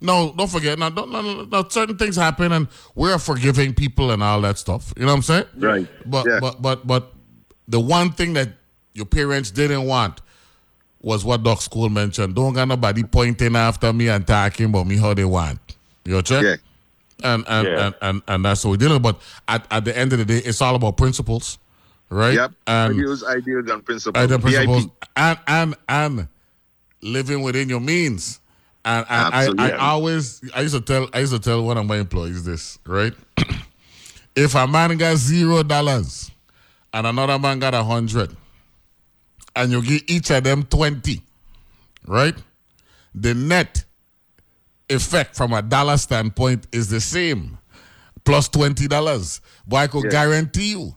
No, 0.00 0.34
don't 0.36 0.50
forget. 0.50 0.78
Now, 0.78 0.90
don't, 0.90 1.12
no, 1.12 1.22
no, 1.22 1.44
no, 1.44 1.68
certain 1.68 1.96
things 1.96 2.16
happen, 2.16 2.50
and 2.50 2.66
we're 2.96 3.18
forgiving 3.18 3.72
people 3.72 4.10
and 4.10 4.20
all 4.22 4.40
that 4.40 4.58
stuff. 4.58 4.92
You 4.96 5.02
know 5.02 5.12
what 5.12 5.16
I'm 5.18 5.22
saying? 5.22 5.44
Right. 5.56 5.88
But 6.04 6.26
Yeah. 6.26 6.38
but 6.40 6.60
but 6.60 6.86
but 6.86 7.12
the 7.68 7.78
one 7.80 8.10
thing 8.10 8.32
that 8.34 8.48
your 8.94 9.06
parents 9.06 9.50
didn't 9.50 9.84
want 9.84 10.20
was 11.00 11.24
what 11.24 11.42
Doc 11.42 11.60
School 11.62 11.88
mentioned. 11.88 12.34
Don't 12.34 12.52
got 12.54 12.66
nobody 12.68 13.02
pointing 13.04 13.56
after 13.56 13.92
me 13.92 14.08
and 14.08 14.26
talking 14.26 14.66
about 14.66 14.86
me 14.86 14.96
how 14.96 15.14
they 15.14 15.24
want. 15.24 15.60
You 16.04 16.12
know 16.12 16.18
what 16.18 16.30
I'm 16.32 16.36
Yeah. 16.36 16.42
saying? 16.50 16.58
And 17.24 17.44
and, 17.48 17.66
Yeah. 17.68 17.86
and 17.86 17.94
and 18.02 18.22
and 18.28 18.44
that's 18.44 18.64
what 18.64 18.72
we 18.72 18.76
dealing. 18.78 18.94
with. 18.94 19.02
But 19.02 19.20
at, 19.48 19.66
at 19.70 19.84
the 19.84 19.96
end 19.96 20.12
of 20.12 20.18
the 20.18 20.24
day, 20.24 20.38
it's 20.38 20.60
all 20.60 20.74
about 20.74 20.96
principles, 20.96 21.58
right? 22.10 22.34
Yep. 22.34 22.52
And 22.66 22.94
Ideals, 22.94 23.24
ideals, 23.24 23.70
and 23.70 23.84
principles. 23.84 24.28
the 24.28 24.38
principles 24.38 24.86
and 25.16 25.38
and 25.46 25.74
and 25.88 26.28
living 27.02 27.42
within 27.42 27.68
your 27.68 27.80
means. 27.80 28.40
And, 28.84 29.06
and 29.08 29.60
I. 29.60 29.68
I 29.68 29.76
always 29.76 30.42
I 30.54 30.62
used 30.62 30.74
to 30.74 30.80
tell 30.80 31.08
I 31.12 31.20
used 31.20 31.32
to 31.32 31.38
tell 31.38 31.64
one 31.64 31.78
of 31.78 31.86
my 31.86 31.98
employees 31.98 32.44
this, 32.44 32.78
right? 32.86 33.14
if 34.36 34.54
a 34.54 34.66
man 34.66 34.96
got 34.96 35.16
zero 35.16 35.62
dollars 35.62 36.30
and 36.92 37.06
another 37.06 37.38
man 37.38 37.58
got 37.60 37.74
a 37.74 37.84
hundred, 37.84 38.34
and 39.54 39.70
you 39.70 39.82
give 39.82 40.02
each 40.08 40.30
of 40.30 40.42
them 40.44 40.64
twenty, 40.64 41.22
right? 42.06 42.34
The 43.14 43.34
net 43.34 43.84
effect 44.88 45.36
from 45.36 45.52
a 45.52 45.62
dollar 45.62 45.96
standpoint 45.96 46.66
is 46.72 46.88
the 46.88 47.00
same, 47.00 47.58
plus 48.24 48.48
twenty 48.48 48.88
dollars. 48.88 49.40
But 49.66 49.76
I 49.76 49.86
could 49.86 50.10
guarantee 50.10 50.72
you, 50.72 50.94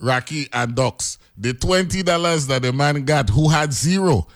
Rocky 0.00 0.48
and 0.52 0.74
Docs, 0.74 1.18
the 1.36 1.54
twenty 1.54 2.02
dollars 2.02 2.46
that 2.48 2.62
the 2.62 2.72
man 2.72 3.04
got 3.04 3.30
who 3.30 3.48
had 3.48 3.72
zero, 3.72 4.26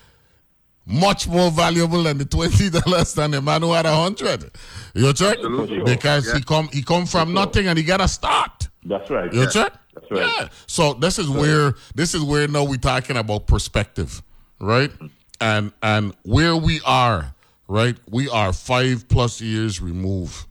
much 0.86 1.28
more 1.28 1.50
valuable 1.50 2.02
than 2.02 2.18
the 2.18 2.24
twenty 2.24 2.70
dollars 2.80 3.14
than 3.14 3.32
the 3.32 3.40
man 3.40 3.62
who 3.62 3.72
had 3.72 3.86
a 3.86 3.94
hundred. 3.94 4.50
You 4.94 5.12
check 5.12 5.36
Absolutely. 5.38 5.84
because 5.84 6.32
he 6.32 6.42
come 6.42 6.68
he 6.72 6.82
come 6.82 7.06
from 7.06 7.32
nothing 7.32 7.66
and 7.66 7.78
he 7.78 7.84
got 7.84 8.00
a 8.00 8.08
start. 8.08 8.68
That's 8.84 9.10
right. 9.10 9.32
You 9.32 9.42
yeah. 9.42 9.48
check? 9.48 9.72
That's 9.94 10.10
right. 10.10 10.20
Yeah. 10.40 10.48
So 10.66 10.94
this 10.94 11.18
is 11.18 11.28
where 11.28 11.74
this 11.94 12.14
is 12.14 12.22
where 12.22 12.46
now 12.48 12.64
we're 12.64 12.76
talking 12.76 13.16
about 13.16 13.46
perspective, 13.46 14.22
right? 14.58 14.90
Mm. 14.90 15.10
And 15.42 15.72
and 15.82 16.14
where 16.22 16.56
we 16.56 16.80
are, 16.84 17.34
right? 17.70 17.96
We 18.10 18.28
are 18.28 18.52
five 18.52 19.08
plus 19.08 19.40
years 19.40 19.80
removed, 19.80 20.46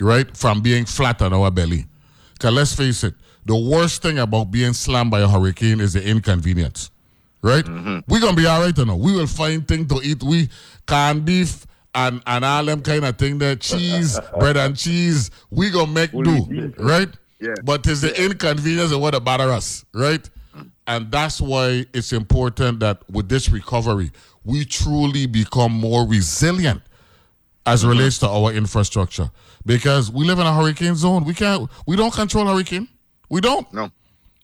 right, 0.00 0.34
from 0.36 0.62
being 0.62 0.84
flat 0.84 1.20
on 1.20 1.32
our 1.32 1.50
belly. 1.50 1.86
Cause 2.38 2.52
let's 2.52 2.74
face 2.74 3.02
it, 3.02 3.14
the 3.44 3.56
worst 3.56 4.02
thing 4.02 4.18
about 4.18 4.50
being 4.50 4.72
slammed 4.72 5.10
by 5.10 5.20
a 5.20 5.28
hurricane 5.28 5.80
is 5.80 5.92
the 5.94 6.06
inconvenience. 6.06 6.90
Right? 7.42 7.64
Mm-hmm. 7.64 7.98
We're 8.10 8.20
gonna 8.20 8.36
be 8.36 8.46
all 8.46 8.62
right 8.62 8.78
or 8.78 8.86
no. 8.86 8.96
We 8.96 9.12
will 9.12 9.26
find 9.26 9.66
things 9.68 9.88
to 9.88 10.00
eat. 10.02 10.22
We 10.22 10.48
canned 10.86 11.26
beef 11.26 11.66
and, 11.94 12.22
and 12.26 12.44
all 12.44 12.64
them 12.64 12.80
kind 12.80 13.04
of 13.04 13.18
thing 13.18 13.38
there, 13.38 13.56
cheese, 13.56 14.18
bread 14.38 14.56
and 14.56 14.76
cheese. 14.76 15.30
We 15.50 15.70
gonna 15.70 15.92
make 15.92 16.12
do, 16.12 16.72
right? 16.78 17.08
Yeah. 17.40 17.54
But 17.62 17.86
it's 17.86 18.00
the 18.00 18.24
inconvenience 18.24 18.92
of 18.92 19.00
what 19.00 19.22
bother 19.22 19.50
us, 19.52 19.84
right? 19.92 20.28
And 20.86 21.10
that's 21.10 21.40
why 21.40 21.86
it's 21.94 22.12
important 22.12 22.80
that 22.80 23.08
with 23.10 23.28
this 23.28 23.48
recovery, 23.50 24.10
we 24.44 24.64
truly 24.64 25.26
become 25.26 25.72
more 25.72 26.06
resilient 26.06 26.82
as 27.66 27.82
it 27.82 27.86
mm-hmm. 27.86 27.98
relates 27.98 28.18
to 28.18 28.28
our 28.28 28.52
infrastructure. 28.52 29.30
Because 29.64 30.10
we 30.10 30.26
live 30.26 30.38
in 30.38 30.46
a 30.46 30.54
hurricane 30.54 30.94
zone. 30.94 31.24
We 31.24 31.34
can't 31.34 31.70
we 31.86 31.96
don't 31.96 32.12
control 32.12 32.46
hurricane. 32.46 32.88
We 33.30 33.40
don't. 33.40 33.72
No. 33.72 33.90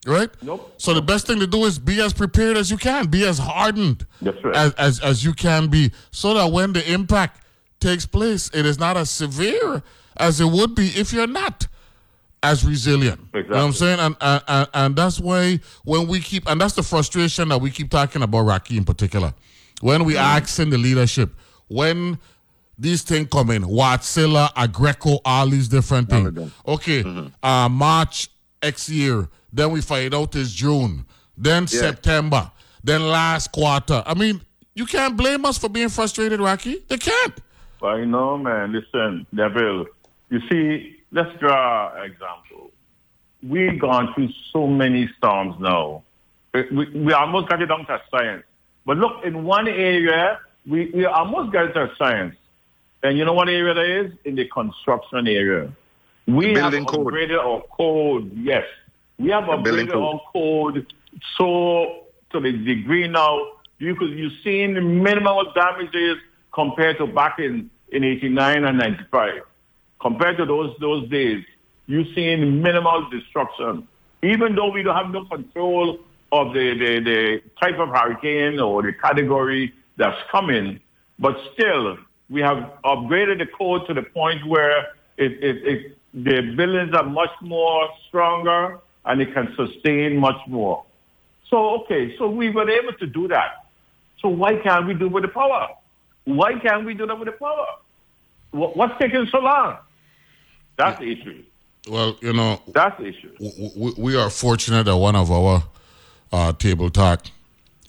Right? 0.07 0.31
Nope. 0.43 0.73
So 0.79 0.95
the 0.95 1.03
best 1.03 1.27
thing 1.27 1.41
to 1.41 1.47
do 1.47 1.67
is 1.67 1.79
be 1.79 2.01
as 2.01 2.15
prepared 2.15 2.57
as 2.57 2.71
you 2.71 2.79
can, 2.79 3.09
be 3.09 3.27
as 3.27 3.39
hardened 3.39 4.07
That's 4.23 4.43
right. 4.43 4.57
as, 4.57 4.73
as 4.75 5.01
as 5.01 5.25
you 5.25 5.35
can 5.35 5.69
be, 5.69 5.93
so 6.11 6.33
that 6.33 6.51
when 6.51 6.73
the 6.73 6.91
impact 6.91 7.45
takes 7.81 8.07
place, 8.07 8.51
it 8.55 8.65
is 8.65 8.79
not 8.79 8.97
as 8.97 9.11
severe 9.11 9.83
as 10.17 10.41
it 10.41 10.47
would 10.47 10.75
be 10.75 10.87
if 10.89 11.13
you're 11.13 11.27
not 11.27 11.67
as 12.43 12.65
resilient. 12.65 13.21
You 13.35 13.43
know 13.43 13.49
what 13.49 13.59
I'm 13.59 13.73
saying? 13.73 14.01
And, 14.01 14.17
and 14.21 14.69
and 14.73 14.97
that's 14.97 15.21
why 15.21 15.61
when 15.85 16.09
we 16.09 16.21
keep 16.21 16.49
and 16.49 16.61
that's 16.61 16.75
the 16.75 16.83
frustration 16.83 17.49
that 17.49 17.61
we 17.61 17.71
keep 17.71 17.91
talking 17.91 18.23
about 18.23 18.43
Rocky 18.43 18.77
in 18.77 18.85
particular. 18.85 19.35
When 19.81 20.05
we 20.05 20.17
ask 20.17 20.59
in 20.59 20.71
the 20.71 20.79
leadership, 20.79 21.31
when 21.69 22.19
these 22.79 23.03
things 23.03 23.29
come 23.31 23.51
in, 23.51 23.63
Wärtsilä, 23.63 24.49
Aggreko, 24.55 25.21
all 25.25 25.49
these 25.49 25.69
different 25.69 26.09
things. 26.09 26.53
Okay, 26.67 27.05
uh, 27.43 27.69
March 27.69 28.29
X 28.63 28.89
year, 28.89 29.29
then 29.53 29.71
we 29.71 29.81
find 29.81 30.15
out 30.15 30.35
it's 30.35 30.53
June, 30.53 31.05
then 31.37 31.67
September, 31.67 32.51
then 32.83 33.09
last 33.09 33.53
quarter. 33.53 34.03
I 34.07 34.15
mean, 34.15 34.41
you 34.75 34.87
can't 34.87 35.17
blame 35.17 35.45
us 35.45 35.59
for 35.59 35.69
being 35.69 35.89
frustrated, 35.91 36.41
Rocky. 36.41 36.85
You 36.89 36.99
can't. 36.99 37.35
I 37.83 38.05
know, 38.05 38.37
man. 38.39 38.73
Listen, 38.73 39.27
Neville. 39.33 39.87
You 40.31 40.41
see, 40.51 41.00
let's 41.13 41.39
draw 41.39 41.95
an 41.97 42.11
example. 42.11 42.71
We've 43.43 43.81
gone 43.81 44.13
through 44.15 44.29
so 44.53 44.67
many 44.67 45.11
storms 45.19 45.57
now. 45.59 46.03
We, 46.53 46.91
we, 46.91 47.13
almost 47.13 47.49
got 47.49 47.63
it 47.63 47.67
down 47.67 47.87
to 47.87 48.01
science. 48.11 48.45
But 48.85 48.97
look, 48.99 49.25
in 49.25 49.45
one 49.45 49.69
area, 49.69 50.41
we, 50.67 50.91
we 50.93 51.05
almost 51.05 51.53
got 51.53 51.67
it 51.67 51.73
to 51.75 51.91
science. 51.97 52.35
And 53.03 53.17
you 53.17 53.25
know 53.25 53.33
what 53.33 53.49
area 53.49 53.73
that 53.73 53.87
is? 53.87 54.13
In 54.25 54.35
the 54.35 54.47
construction 54.49 55.27
area. 55.29 55.73
We 56.27 56.55
have 56.55 56.73
upgraded 56.73 57.39
our 57.39 57.63
code, 57.77 58.33
yes. 58.37 58.65
We 59.19 59.31
have 59.31 59.47
building 59.47 59.87
upgraded 59.87 59.93
code. 59.93 60.03
our 60.03 60.21
code 60.33 60.93
so 61.37 62.05
to 62.31 62.41
the 62.41 62.53
degree 62.53 63.09
now 63.09 63.39
you 63.79 63.95
could 63.97 64.11
you've 64.11 64.33
seen 64.45 64.75
the 64.75 64.81
minimal 64.81 65.53
damages 65.55 66.19
compared 66.53 66.99
to 66.99 67.07
back 67.07 67.39
in, 67.39 67.71
in 67.93 68.05
89 68.05 68.65
and 68.65 68.79
95. 68.79 69.43
Compared 70.01 70.39
to 70.39 70.47
those 70.47 70.75
those 70.81 71.09
days, 71.09 71.45
you've 71.87 72.15
seen 72.15 72.63
minimal 72.63 73.09
destruction. 73.11 73.87
Even 74.23 74.55
though 74.55 74.71
we 74.71 74.83
don't 74.83 74.97
have 74.97 75.11
no 75.11 75.25
control 75.25 75.99
of 76.33 76.53
the, 76.53 76.75
the, 76.79 77.01
the 77.01 77.43
type 77.61 77.79
of 77.79 77.89
hurricane 77.89 78.61
or 78.61 78.83
the 78.83 78.93
category 78.93 79.75
that's 79.97 80.19
coming, 80.31 80.81
but 81.19 81.37
still, 81.53 81.99
we 82.29 82.41
have 82.41 82.71
upgraded 82.85 83.39
the 83.39 83.47
code 83.47 83.87
to 83.89 83.95
the 83.95 84.03
point 84.03 84.47
where 84.47 84.81
it, 85.17 85.33
it, 85.43 85.67
it, 85.67 85.99
the 86.15 86.55
buildings 86.57 86.95
are 86.95 87.05
much 87.05 87.31
more 87.43 87.89
stronger 88.09 88.79
and 89.05 89.21
it 89.21 89.35
can 89.35 89.55
sustain 89.57 90.17
much 90.17 90.41
more. 90.47 90.85
So, 91.49 91.83
okay, 91.83 92.17
so 92.17 92.29
we 92.29 92.51
were 92.51 92.69
able 92.71 92.93
to 92.95 93.07
do 93.07 93.27
that. 93.29 93.67
So 94.21 94.29
why 94.29 94.57
can't 94.57 94.87
we 94.87 94.95
do 94.95 95.07
it 95.07 95.13
with 95.13 95.25
the 95.25 95.29
power? 95.29 95.69
Why 96.25 96.59
can't 96.59 96.85
we 96.85 96.95
do 96.95 97.07
that 97.07 97.19
with 97.19 97.27
the 97.27 97.33
power? 97.33 97.67
What's 98.53 98.95
taking 99.01 99.27
so 99.33 99.39
long? 99.39 99.79
That's 100.81 100.99
the 100.99 101.13
issue. 101.13 101.45
Well, 101.89 102.17
you 102.21 102.33
know, 102.33 102.61
That's 102.69 102.97
the 102.99 103.07
issue. 103.07 103.33
w- 103.35 103.69
w- 103.71 103.95
we 103.99 104.17
are 104.17 104.31
fortunate 104.31 104.85
that 104.85 104.97
one 104.97 105.17
of 105.17 105.31
our 105.31 105.63
uh, 106.33 106.53
table 106.53 106.91
talk 106.91 107.27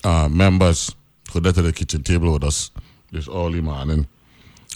uh, 0.04 0.28
members 0.30 0.94
who 1.32 1.40
led 1.40 1.56
to 1.56 1.62
the 1.62 1.72
kitchen 1.74 2.04
table 2.04 2.32
with 2.34 2.44
us 2.44 2.72
this 3.12 3.28
early 3.28 3.62
morning 3.62 4.08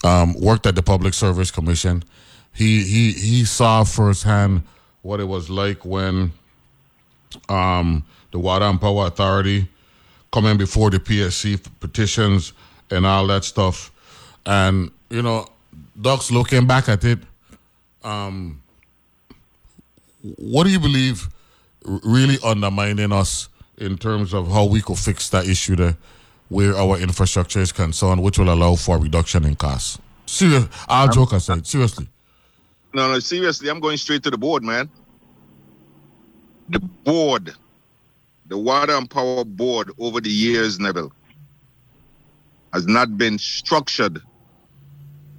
um, 0.04 0.34
worked 0.40 0.66
at 0.66 0.76
the 0.76 0.84
Public 0.84 1.14
Service 1.14 1.52
Commission. 1.52 2.04
He 2.54 2.84
he 2.84 3.12
he 3.12 3.44
saw 3.46 3.84
firsthand 3.84 4.64
what 5.02 5.20
it 5.20 5.26
was 5.26 5.50
like 5.50 5.84
when 5.86 6.32
um, 7.50 8.04
the 8.32 8.40
Water 8.40 8.66
and 8.66 8.80
Power 8.80 9.08
Authority 9.08 9.68
coming 10.32 10.58
before 10.58 10.90
the 10.90 11.00
PSC 11.00 11.60
for 11.62 11.70
petitions 11.80 12.54
and 12.92 13.06
all 13.06 13.28
that 13.28 13.44
stuff. 13.44 13.92
And 14.46 14.92
you 15.10 15.22
know, 15.22 15.48
Doc's 16.00 16.32
looking 16.32 16.66
back 16.68 16.88
at 16.90 17.04
it. 17.04 17.20
Um, 18.06 18.62
what 20.38 20.66
do 20.66 20.70
you 20.70 20.80
believe 20.80 21.28
really 21.84 22.38
undermining 22.44 23.12
us 23.12 23.50
in 23.78 23.98
terms 23.98 24.34
of 24.34 24.48
how 24.50 24.66
we 24.66 24.82
could 24.82 24.98
fix 24.98 25.30
that 25.30 25.48
issue 25.48 25.76
there, 25.76 25.98
where 26.50 26.76
our 26.76 26.98
infrastructure 27.00 27.60
is 27.60 27.72
concerned, 27.72 28.22
which 28.22 28.38
will 28.38 28.54
allow 28.54 28.76
for 28.76 29.00
reduction 29.00 29.44
in 29.44 29.56
costs? 29.56 30.00
Serious, 30.28 30.68
I'll 30.88 31.10
joke 31.10 31.34
aside. 31.34 31.66
Seriously, 31.66 32.08
No, 32.94 33.12
no, 33.12 33.20
seriously, 33.20 33.70
I'm 33.70 33.80
going 33.80 33.98
straight 33.98 34.24
to 34.24 34.32
the 34.32 34.38
board, 34.38 34.64
man. 34.64 34.90
The 36.70 36.80
board, 36.80 37.54
the 38.48 38.58
Water 38.58 38.94
and 38.94 39.10
Power 39.10 39.44
Board 39.44 39.92
over 40.00 40.22
the 40.22 40.32
years, 40.32 40.80
Neville, 40.80 41.12
has 42.74 42.88
not 42.88 43.18
been 43.18 43.38
structured 43.38 44.22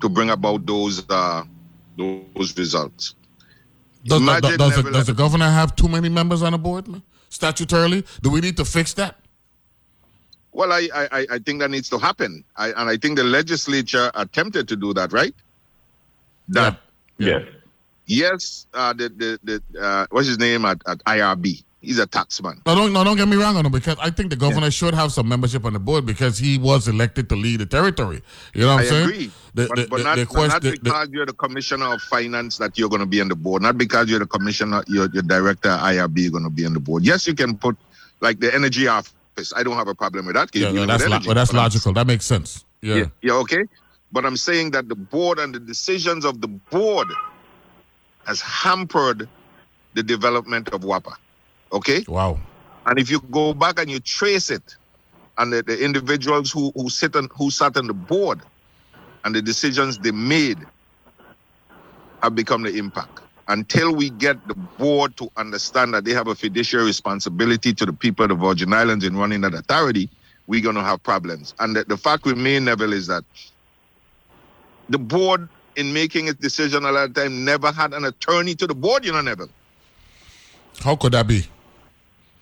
to 0.01 0.09
bring 0.09 0.31
about 0.31 0.67
those 0.67 1.05
uh, 1.11 1.45
those 1.97 2.57
results. 2.57 3.15
does, 4.05 4.19
the, 4.21 4.25
Imagine 4.25 4.59
does, 4.59 4.71
the, 4.71 4.77
level 4.77 4.93
does 4.93 5.07
the 5.07 5.15
governor 5.15 5.49
have 5.51 5.75
too 5.77 5.89
many 5.89 6.09
members 6.09 6.43
on 6.43 6.53
the 6.53 6.59
board. 6.59 6.87
Statutorily, 7.31 8.07
do 8.23 8.31
we 8.31 8.41
need 8.41 8.57
to 8.57 8.65
fix 8.65 8.95
that? 8.95 9.17
Well, 10.53 10.73
I, 10.73 10.89
I, 10.95 11.09
I- 11.21 11.27
I 11.33 11.39
think 11.39 11.61
that 11.61 11.71
needs 11.71 11.89
to 11.91 11.99
happen. 11.99 12.45
I, 12.57 12.69
and 12.69 12.89
I 12.89 12.97
think 12.97 13.17
the 13.17 13.25
legislature 13.25 14.11
attempted 14.15 14.69
to 14.69 14.77
do 14.77 14.95
that, 14.95 15.13
right? 15.13 15.35
That, 16.49 16.79
Yes. 17.19 17.43
yes, 18.07 18.67
uh, 18.75 18.93
the, 18.93 19.09
the, 19.09 19.61
the, 19.73 19.81
uh, 19.83 20.07
what's 20.11 20.29
his 20.29 20.39
name 20.39 20.65
at, 20.65 20.81
at 20.87 20.99
IRB? 21.05 21.65
He's 21.83 21.99
a 21.99 22.07
taxman. 22.07 22.65
No, 22.67 22.75
don't 22.75 22.93
no, 22.93 23.05
don't 23.05 23.17
get 23.17 23.29
me 23.29 23.37
wrong 23.37 23.57
on 23.57 23.67
him 23.67 23.71
because 23.71 23.97
I 24.01 24.11
think 24.11 24.31
the 24.31 24.37
governor 24.37 24.71
should 24.71 24.95
have 24.95 25.13
some 25.13 25.29
membership 25.29 25.65
on 25.65 25.75
the 25.75 25.79
board 25.79 26.05
because 26.07 26.39
he 26.39 26.59
was 26.59 26.89
elected 26.89 27.29
to 27.29 27.37
lead 27.37 27.61
the 27.61 27.67
territory. 27.67 28.23
You 28.55 28.63
know 28.63 28.75
what 28.77 28.79
I 28.79 28.83
I'm 28.83 28.89
saying? 28.89 29.05
agree. 29.05 29.31
The, 29.55 29.67
but, 29.69 29.77
the, 29.77 29.87
but 29.89 29.97
the- 29.99 30.03
not, 30.05 30.17
the 30.17 30.25
but 30.25 30.35
quest- 30.35 30.53
not 30.53 30.63
because 30.63 31.09
you're 31.11 31.27
the 31.27 31.33
commissioner 31.35 31.93
of 31.95 32.01
finance 32.03 32.59
that 32.59 32.77
you're 32.79 32.89
going 32.89 33.01
to 33.01 33.07
be 33.07 33.21
on 33.21 33.29
the 33.29 33.37
board. 33.37 33.63
Not 33.63 33.77
because 33.79 34.09
you're 34.09 34.19
the 34.19 34.27
commissioner, 34.27 34.83
you're 34.89 35.09
your 35.11 35.23
director 35.23 35.69
IRB, 35.69 36.19
you're 36.19 36.31
going 36.33 36.45
to 36.45 36.51
be 36.51 36.65
on 36.67 36.73
the 36.73 36.81
board. 36.81 37.05
Yes, 37.05 37.27
you 37.27 37.35
can 37.35 37.57
put 37.57 37.77
like 38.21 38.41
the 38.41 38.53
energy 38.55 38.89
office. 38.89 39.53
I 39.55 39.63
don't 39.63 39.77
have 39.77 39.89
a 39.89 39.95
problem 39.95 40.27
with 40.27 40.35
that. 40.35 40.55
yeah, 40.57 40.71
You're 40.71 40.87
that's 40.87 41.07
lo- 41.07 41.21
well, 41.27 41.35
that's 41.35 41.53
logical. 41.53 41.93
That 41.93 42.07
makes 42.07 42.25
sense. 42.25 42.65
Yeah. 42.81 42.95
Yeah, 42.97 43.05
yeah, 43.23 43.33
okay. 43.35 43.65
But 44.13 44.25
I'm 44.25 44.37
saying 44.39 44.71
that 44.71 44.89
the 44.89 44.95
board 44.97 45.39
and 45.39 45.55
the 45.55 45.61
decisions 45.61 46.25
of 46.25 46.41
the 46.41 46.49
board 46.49 47.09
has 48.27 48.41
hampered 48.41 49.29
the 49.95 50.03
development 50.03 50.69
of 50.71 50.81
WAPA. 50.83 51.13
Okay? 51.73 52.05
Wow. 52.09 52.39
And 52.87 52.99
if 52.99 53.11
you 53.11 53.21
go 53.21 53.53
back 53.55 53.81
and 53.81 53.91
you 53.91 54.01
trace 54.01 54.51
it, 54.51 54.77
and 55.39 55.53
the, 55.53 55.63
the 55.63 55.85
individuals 55.85 56.51
who, 56.51 56.73
who 56.75 56.89
sit 56.89 57.15
on 57.15 57.29
who 57.37 57.51
sat 57.51 57.77
on 57.77 57.87
the 57.87 57.95
board 57.95 58.41
and 59.25 59.35
the 59.35 59.43
decisions 59.43 59.99
they 59.99 60.13
made 60.13 60.59
have 62.23 62.35
become 62.35 62.63
the 62.63 62.75
impact. 62.77 63.21
until 63.49 63.95
we 63.95 64.11
get 64.11 64.47
the 64.49 64.55
board 64.55 65.17
to 65.17 65.31
understand 65.37 65.95
that 65.95 66.05
they 66.05 66.13
have 66.13 66.29
a 66.29 66.35
fiduciary 66.35 66.85
responsibility 66.87 67.73
to 67.73 67.87
the 67.87 67.93
people 67.93 68.25
of 68.25 68.31
the 68.31 68.35
Virgin 68.35 68.73
Islands 68.73 69.05
in 69.05 69.17
running 69.17 69.43
that 69.43 69.55
authority, 69.55 70.11
we're 70.47 70.63
going 70.63 70.75
to 70.75 70.83
have 70.83 71.03
problems. 71.03 71.55
And 71.61 71.77
the, 71.77 71.85
the 71.85 71.97
fact 71.97 72.27
me, 72.27 72.59
Neville, 72.59 72.93
is 72.93 73.07
that 73.07 73.25
the 74.89 74.99
board, 74.99 75.49
in 75.77 75.93
making 75.93 76.29
its 76.29 76.41
decision 76.41 76.85
a 76.85 76.93
lot 76.93 77.11
of 77.11 77.15
time, 77.15 77.45
never 77.45 77.71
had 77.71 77.93
an 77.93 78.05
attorney 78.05 78.55
to 78.57 78.67
the 78.67 78.75
board, 78.75 79.05
you 79.05 79.13
know, 79.13 79.21
Neville. 79.21 79.51
How 80.81 80.97
could 80.97 81.13
that 81.13 81.27
be? 81.27 81.47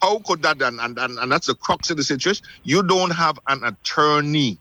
How 0.04 0.18
could 0.18 0.42
that, 0.42 0.60
and, 0.60 0.78
and, 0.80 0.98
and, 0.98 1.18
and 1.18 1.32
that's 1.32 1.46
the 1.46 1.54
crux 1.54 1.88
of 1.90 1.96
the 1.96 2.04
situation. 2.04 2.44
You 2.62 2.82
don't 2.82 3.10
have 3.10 3.38
an 3.48 3.64
attorney 3.64 4.58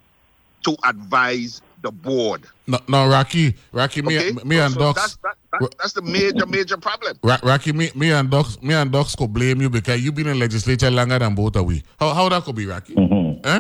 to 0.63 0.75
advise 0.85 1.61
the 1.81 1.91
board. 1.91 2.43
No, 2.65 2.79
no, 2.87 3.09
Rocky, 3.09 3.53
Rocky, 3.73 4.01
me, 4.01 4.17
Okay? 4.17 4.31
me 4.45 4.57
and 4.59 4.73
so 4.73 4.79
Docs, 4.79 5.01
That's, 5.01 5.15
that, 5.17 5.35
that, 5.59 5.75
that's 5.79 5.91
the 5.91 6.01
major, 6.01 6.45
major 6.45 6.77
problem. 6.77 7.17
Ra- 7.21 7.39
Rocky, 7.43 7.73
me, 7.73 7.91
me 7.93 8.11
and 8.13 8.29
Docs, 8.29 8.61
me 8.61 8.73
and 8.73 8.89
Docs 8.89 9.15
could 9.17 9.33
blame 9.33 9.59
you 9.59 9.69
because 9.69 10.01
you've 10.01 10.15
been 10.15 10.27
in 10.27 10.39
legislature 10.39 10.89
longer 10.89 11.19
than 11.19 11.35
both 11.35 11.57
of 11.57 11.65
we. 11.65 11.83
How, 11.99 12.13
how 12.13 12.29
that 12.29 12.43
could 12.45 12.55
be, 12.55 12.65
Rocky? 12.65 12.93
Eh? 13.43 13.59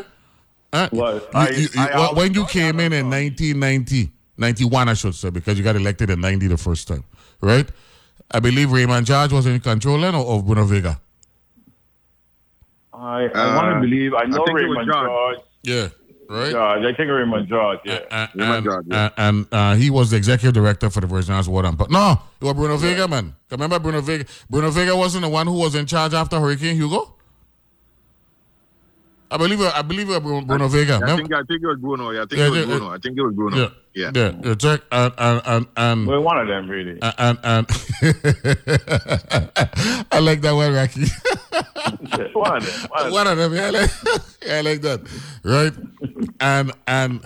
Eh? 0.71 0.89
Well, 0.93 1.15
You- 1.15 1.21
I- 1.33 1.49
you- 1.49 1.57
you- 1.63 1.69
I 1.81 2.07
wh- 2.07 2.15
when 2.15 2.33
you 2.33 2.41
also- 2.43 2.53
came 2.53 2.79
in 2.79 2.93
in 2.93 3.09
1990, 3.09 4.09
91, 4.37 4.87
I 4.87 4.93
should 4.93 5.15
say, 5.15 5.29
because 5.31 5.57
you 5.57 5.65
got 5.65 5.75
elected 5.75 6.09
in 6.09 6.21
90 6.21 6.47
the 6.47 6.57
first 6.57 6.87
time, 6.87 7.03
right? 7.41 7.67
I 8.31 8.39
believe 8.39 8.71
Raymond 8.71 9.05
George 9.05 9.33
was 9.33 9.45
in 9.47 9.59
control 9.59 9.99
then 9.99 10.15
or 10.15 10.25
of 10.37 10.45
Bruno 10.45 10.63
Vega. 10.63 11.01
I, 12.93 13.29
I 13.33 13.55
want 13.55 13.67
Uh, 13.67 13.73
to 13.75 13.79
believe. 13.81 14.13
I 14.13 14.25
know 14.25 14.45
think 14.45 14.59
it 14.59 14.67
was 14.67 14.77
Raymond 14.77 14.91
George. 14.91 15.07
George. 15.07 15.37
Yeah, 15.63 15.87
right? 16.29 16.51
George. 16.51 16.85
I 16.85 16.93
think 16.95 17.09
Raymond 17.09 17.47
George. 17.47 17.79
Yeah. 17.85 17.99
and, 18.11 18.29
Raymond 18.35 18.55
and, 18.57 18.65
George, 18.65 18.85
yeah. 18.91 19.09
and, 19.17 19.37
and, 19.37 19.47
uh, 19.53 19.75
he 19.75 19.89
was 19.89 20.11
the 20.11 20.17
executive 20.17 20.53
director 20.53 20.89
for 20.89 21.01
the 21.01 21.07
Virgin 21.07 21.31
Islands 21.31 21.49
Water. 21.49 21.71
But 21.71 21.89
no, 21.91 22.19
it 22.39 22.45
was 22.45 22.53
Bruno 22.53 22.77
Vega, 22.77 23.07
man. 23.07 23.35
Remember 23.49 23.79
Bruno 23.79 24.01
Vega? 24.01 24.25
Bruno 24.49 24.69
Vega 24.69 24.95
wasn't 24.95 25.23
the 25.23 25.29
one 25.29 25.47
who 25.47 25.53
was 25.57 25.73
in 25.75 25.85
charge 25.85 26.13
after 26.13 26.39
Hurricane 26.39 26.75
Hugo. 26.75 27.15
I 29.33 29.37
believe 29.37 29.59
I 29.61 29.81
believe 29.81 30.07
it 30.09 30.11
was 30.11 30.19
Bruno, 30.21 30.41
Bruno 30.45 30.67
Vega. 30.67 30.99
I 31.03 31.15
think, 31.15 31.33
I 31.33 31.41
think 31.49 31.63
it 31.63 31.67
was 31.67 31.79
Bruno. 31.79 32.11
Yeah, 32.11 32.21
I 32.21 32.25
think 32.27 32.39
Yeah, 32.39 32.45
it 32.45 32.49
was 32.51 32.59
yeah, 32.59 32.65
Bruno. 32.65 32.89
I 32.93 32.97
think 32.99 33.17
it 33.17 33.21
was 33.23 33.33
Bruno. 33.33 33.57
yeah, 33.57 33.69
Yeah. 33.95 34.11
yeah, 34.13 34.31
yeah. 34.43 34.53
Check 34.55 34.81
and 34.91 35.13
and 35.17 35.41
and 35.45 35.67
and. 35.75 36.07
Well, 36.07 36.21
one 36.21 36.37
of 36.37 36.47
them 36.47 36.69
really. 36.69 36.99
and, 37.01 37.39
and, 37.43 37.67
I 40.11 40.19
like 40.19 40.41
that 40.41 40.53
one, 40.53 40.71
Rocky. 40.73 41.05
one 42.33 42.57
of 42.57 42.65
them. 42.65 42.89
One 42.91 43.01
of 43.01 43.03
them. 43.03 43.11
One 43.11 43.27
of 43.27 43.37
them, 43.39 43.53
yeah, 43.55 43.65
I 43.65 43.69
like, 43.71 43.91
yeah, 44.45 44.57
I 44.57 44.61
like 44.61 44.81
that, 44.81 45.01
right? 45.43 45.73
And 46.39 46.71
and 46.87 47.25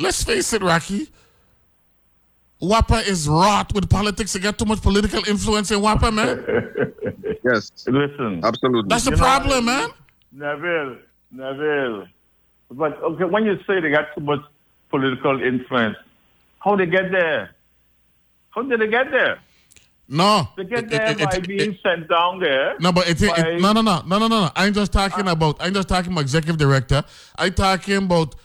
let's 0.00 0.24
face 0.24 0.52
it, 0.54 0.62
Rocky. 0.62 1.08
WAPA 2.62 3.06
is 3.06 3.28
wrought 3.28 3.74
with 3.74 3.90
politics. 3.90 4.34
You 4.34 4.40
got 4.40 4.58
too 4.58 4.64
much 4.64 4.80
political 4.80 5.22
influence 5.28 5.70
in 5.70 5.80
WAPA, 5.80 6.10
man. 6.14 6.42
Yes, 7.44 7.70
Listen, 7.86 8.40
absolutely. 8.42 8.88
That's 8.88 9.04
the 9.04 9.10
You 9.10 9.16
know, 9.18 9.22
problem, 9.22 9.66
man. 9.66 9.90
Neville, 10.32 10.96
Neville. 11.36 12.06
But 12.70 13.00
okay, 13.02 13.24
when 13.24 13.44
you 13.44 13.58
say 13.66 13.80
they 13.80 13.90
got 13.90 14.06
too 14.14 14.22
much 14.24 14.40
political 14.90 15.40
influence, 15.42 15.96
how 16.60 16.76
they 16.76 16.86
get 16.86 17.10
there? 17.12 17.50
How 18.50 18.62
did 18.62 18.80
they 18.80 18.88
get 18.88 19.10
there? 19.10 19.38
No, 20.08 20.48
They 20.56 20.64
get 20.64 20.84
It- 20.84 20.90
there 20.90 21.10
it- 21.10 21.18
by 21.18 21.36
it- 21.36 21.48
being 21.48 21.76
sent 21.82 22.08
down 22.08 22.38
there. 22.38 22.76
no, 22.80 22.92
but 22.92 23.08
it, 23.08 23.20
it, 23.20 23.60
no, 23.60 23.72
no, 23.72 23.80
no, 23.82 24.02
no, 24.06 24.18
no, 24.18 24.28
no. 24.28 24.50
I'm 24.54 24.72
just 24.72 24.92
talking 24.92 25.26
about. 25.28 25.56
I'm 25.60 25.74
just 25.74 25.88
talking 25.88 26.12
about 26.12 26.22
executive 26.22 26.58
director. 26.58 27.02
I'm 27.36 27.52
talking 27.52 27.96
about 27.96 28.36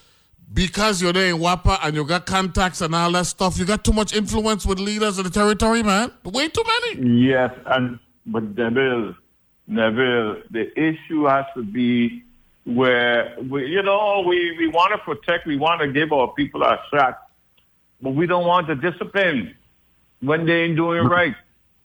because 0.52 1.00
you're 1.00 1.12
there 1.12 1.32
in 1.32 1.40
WAPA 1.40 1.78
and 1.84 1.94
you 1.94 2.04
got 2.04 2.26
contacts 2.26 2.80
and 2.80 2.94
all 2.94 3.12
that 3.12 3.26
stuff. 3.26 3.58
You 3.58 3.64
got 3.64 3.84
too 3.84 3.92
much 3.92 4.12
influence 4.12 4.66
with 4.66 4.80
leaders 4.80 5.18
of 5.18 5.24
the 5.24 5.30
territory, 5.30 5.82
man. 5.84 6.10
Way 6.24 6.48
too 6.48 6.64
many. 6.66 7.22
Yes, 7.28 7.52
and 7.66 7.98
but 8.26 8.42
Neville, 8.56 9.14
Neville, 9.68 10.42
the 10.50 10.64
issue 10.78 11.24
has 11.26 11.46
to 11.54 11.62
be 11.62 12.24
where 12.64 13.36
we, 13.50 13.66
you 13.66 13.82
know, 13.82 14.24
we, 14.26 14.56
we 14.58 14.68
want 14.68 14.92
to 14.92 14.98
protect, 14.98 15.46
we 15.46 15.56
want 15.56 15.80
to 15.80 15.92
give 15.92 16.12
our 16.12 16.32
people 16.34 16.62
a 16.62 16.78
shot, 16.92 17.28
but 18.00 18.10
we 18.10 18.26
don't 18.26 18.46
want 18.46 18.68
the 18.68 18.74
discipline 18.74 19.54
when 20.20 20.46
they 20.46 20.62
ain't 20.64 20.76
doing 20.76 21.02
mm-hmm. 21.02 21.12
right. 21.12 21.34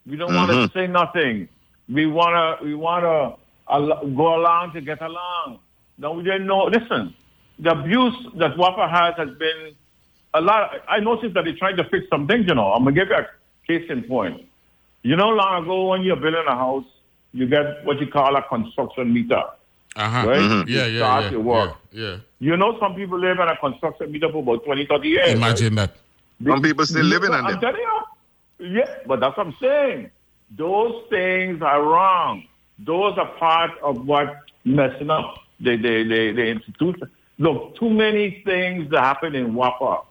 We 0.05 0.15
don't 0.15 0.34
want 0.34 0.51
to 0.51 0.57
mm-hmm. 0.57 0.78
say 0.78 0.88
nothing. 0.88 1.49
We 1.89 2.05
wanna 2.05 2.57
we 2.63 2.75
wanna 2.75 3.36
al- 3.69 4.07
go 4.07 4.36
along 4.36 4.73
to 4.73 4.82
get 4.82 5.01
along. 5.01 5.59
No, 5.97 6.13
we 6.13 6.23
didn't 6.23 6.45
know. 6.45 6.65
Listen, 6.65 7.15
the 7.59 7.71
abuse 7.71 8.15
that 8.36 8.55
WAPA 8.55 8.89
has 8.89 9.15
has 9.17 9.38
been 9.38 9.75
a 10.34 10.41
lot. 10.41 10.71
I 10.88 10.99
noticed 10.99 11.34
that 11.34 11.45
they 11.45 11.53
tried 11.53 11.78
to 11.78 11.84
fix 11.86 12.07
some 12.09 12.28
things. 12.28 12.45
You 12.47 12.55
know, 12.55 12.71
I'm 12.71 12.84
gonna 12.84 12.95
give 12.95 13.07
you 13.09 13.15
a 13.15 13.28
case 13.67 13.89
in 13.89 14.03
point. 14.03 14.45
You 15.03 15.15
know, 15.15 15.30
long 15.30 15.63
ago 15.63 15.88
when 15.88 16.03
you're 16.03 16.17
building 16.17 16.43
a 16.47 16.55
house, 16.55 16.86
you 17.34 17.47
get 17.47 17.86
what 17.86 17.99
you 17.99 18.07
call 18.07 18.36
a 18.36 18.43
construction 18.43 19.13
meter. 19.13 19.43
Uh 19.97 20.09
huh. 20.09 20.27
Right? 20.27 20.41
Yeah, 20.67 20.85
You 20.85 20.91
yeah, 20.93 20.99
start 20.99 21.23
yeah, 21.25 21.31
your 21.31 21.41
work. 21.41 21.75
yeah, 21.91 22.03
yeah. 22.09 22.17
You 22.39 22.55
know, 22.57 22.77
some 22.79 22.93
people 22.95 23.19
live 23.19 23.39
in 23.39 23.47
a 23.47 23.57
construction 23.57 24.11
meter 24.11 24.29
for 24.31 24.39
about 24.45 24.63
20, 24.63 24.85
30 24.85 25.07
years. 25.09 25.27
right? 25.27 25.35
Imagine 25.35 25.75
that. 25.75 25.91
Some 26.45 26.61
people 26.61 26.85
still 26.85 27.03
living 27.05 27.31
on 27.31 27.45
I'm 27.45 27.59
telling 27.59 27.81
you. 27.81 28.01
Yeah, 28.79 28.89
but 29.07 29.19
that's 29.19 29.35
what 29.37 29.47
I'm 29.47 29.55
saying. 29.59 30.11
Those 30.55 31.03
things 31.09 31.61
are 31.61 31.81
wrong. 31.83 32.45
Those 32.79 33.17
are 33.17 33.27
part 33.37 33.71
of 33.81 34.05
what 34.05 34.37
messing 34.63 35.09
up 35.09 35.35
the 35.59 35.75
the 35.77 36.03
the, 36.03 36.31
the 36.33 36.45
institution. 36.47 37.09
Look, 37.39 37.75
too 37.79 37.89
many 37.89 38.41
things 38.45 38.89
that 38.91 39.03
happen 39.03 39.35
in 39.35 39.53
WAPA 39.53 40.05